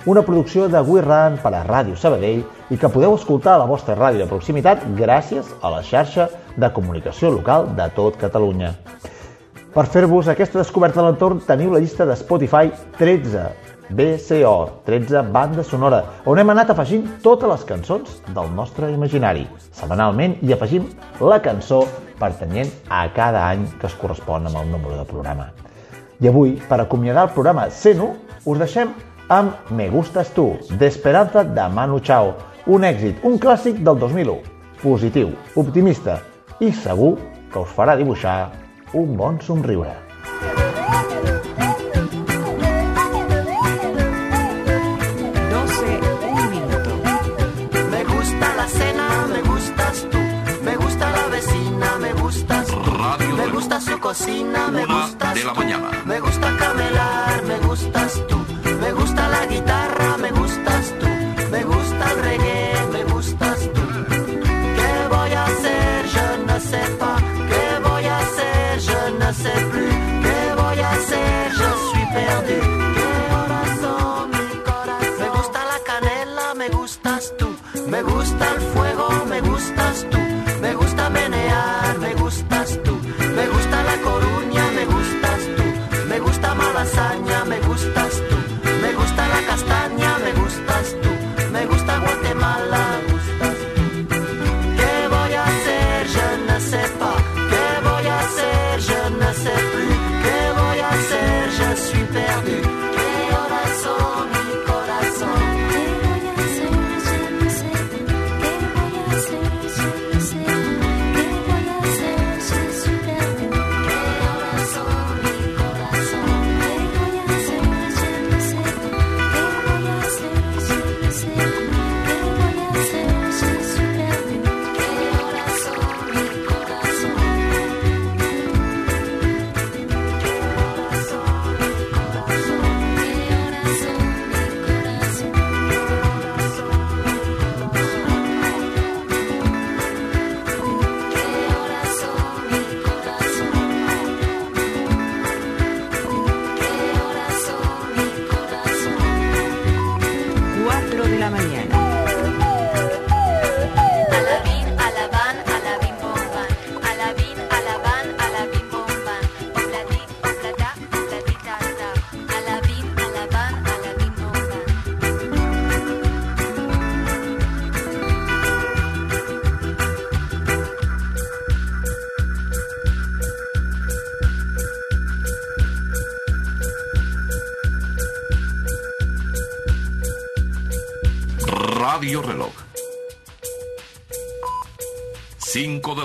Una 0.06 0.22
producció 0.22 0.68
de 0.72 0.80
We 0.80 1.02
Run 1.02 1.36
per 1.42 1.52
a 1.52 1.64
Ràdio 1.66 1.96
Sabadell 1.98 2.44
i 2.70 2.78
que 2.80 2.88
podeu 2.88 3.16
escoltar 3.16 3.56
a 3.56 3.62
la 3.64 3.68
vostra 3.68 3.96
ràdio 3.98 4.22
de 4.22 4.30
proximitat 4.30 4.84
gràcies 4.96 5.50
a 5.60 5.72
la 5.74 5.82
xarxa 5.84 6.28
de 6.56 6.70
comunicació 6.72 7.32
local 7.34 7.68
de 7.76 7.88
tot 7.96 8.16
Catalunya. 8.16 8.72
Per 9.74 9.84
fer-vos 9.92 10.30
aquesta 10.30 10.62
descoberta 10.62 11.02
de 11.02 11.08
l'entorn 11.10 11.42
teniu 11.44 11.74
la 11.74 11.82
llista 11.82 12.06
de 12.08 12.16
Spotify 12.16 12.70
13 12.96 13.67
BCO, 13.90 14.82
13 14.84 15.22
banda 15.32 15.64
sonora, 15.64 16.02
on 16.28 16.38
hem 16.38 16.50
anat 16.52 16.74
afegint 16.74 17.06
totes 17.24 17.48
les 17.48 17.64
cançons 17.68 18.18
del 18.36 18.50
nostre 18.52 18.90
imaginari, 18.92 19.46
setmanalment, 19.72 20.36
i 20.44 20.52
afegim 20.52 20.90
la 21.20 21.40
cançó 21.40 21.84
pertanyent 22.20 22.70
a 22.90 23.06
cada 23.16 23.46
any 23.48 23.64
que 23.80 23.88
es 23.88 23.96
correspon 23.96 24.48
amb 24.48 24.60
el 24.60 24.70
número 24.70 24.98
de 24.98 25.06
programa. 25.08 25.48
I 26.20 26.28
avui, 26.28 26.56
per 26.68 26.80
acomiadar 26.82 27.28
el 27.28 27.34
programa 27.36 27.68
101, 27.70 28.10
us 28.44 28.58
deixem 28.60 28.92
amb 29.28 29.70
Me 29.70 29.88
Gustas 29.88 30.32
Tu, 30.36 30.50
d'Esperanza 30.80 31.44
de 31.44 31.68
Manu 31.72 32.00
Chao, 32.00 32.34
un 32.66 32.84
èxit, 32.84 33.22
un 33.24 33.38
clàssic 33.40 33.80
del 33.84 34.00
2001, 34.02 34.36
positiu, 34.82 35.32
optimista 35.56 36.18
i 36.60 36.72
segur 36.72 37.14
que 37.52 37.62
us 37.62 37.72
farà 37.72 37.96
dibuixar 37.96 38.50
un 38.98 39.16
bon 39.16 39.40
somriure. 39.40 40.07
Cocina, 54.08 54.70
me 54.70 54.86
gustas 54.86 55.34
de 55.34 55.44
la 55.44 55.52
tú. 55.52 55.60
mañana. 55.60 55.90
Me 56.06 56.18
gusta 56.18 56.48
camelar, 56.56 57.42
me 57.50 57.58
gustas 57.58 58.12
tú. 58.28 58.38
Me 58.80 58.90
gusta 58.92 59.28
la 59.28 59.44
guitarra, 59.46 60.16
me 60.16 60.30
gustas 60.30 60.84
tú. 61.00 61.06
Me 61.54 61.62
gusta 61.64 62.04
el 62.12 62.18
reggae, 62.28 62.86
me 62.94 63.02
gustas 63.12 63.58
tú. 63.74 63.82
¿Qué 64.78 64.94
voy 65.14 65.32
a 65.40 65.44
hacer? 65.50 65.98
Je 66.14 66.26
ne 66.48 66.58
sais 66.70 66.90
pas. 67.00 67.20
¿Qué 67.50 67.66
voy 67.86 68.04
a 68.06 68.18
hacer? 68.24 68.80
Je 68.88 69.00
ne 69.20 69.30
sais 69.42 69.62
plus. 69.72 69.94
¿Qué 70.24 70.40
voy 70.60 70.78
a 70.86 70.90
hacer? 70.96 71.42
Je 71.60 71.70
suis 71.88 72.08
perdu. 72.16 72.58
¿Qué 72.98 73.10
horas 73.36 73.70
son, 73.82 74.30
mi 74.30 74.56
corazón? 74.70 75.18
Me 75.22 75.28
gusta 75.36 75.60
la 75.72 75.78
canela, 75.90 76.54
me 76.60 76.68
gustas 76.78 77.22
tú. 77.38 77.48
Me 77.92 78.00
gusta 78.02 78.44
el 78.54 78.60
fuego, 78.72 79.06
me 79.32 79.40
gustas 79.42 80.06
tú. 80.10 80.17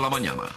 La 0.04 0.10
mañana. 0.10 0.53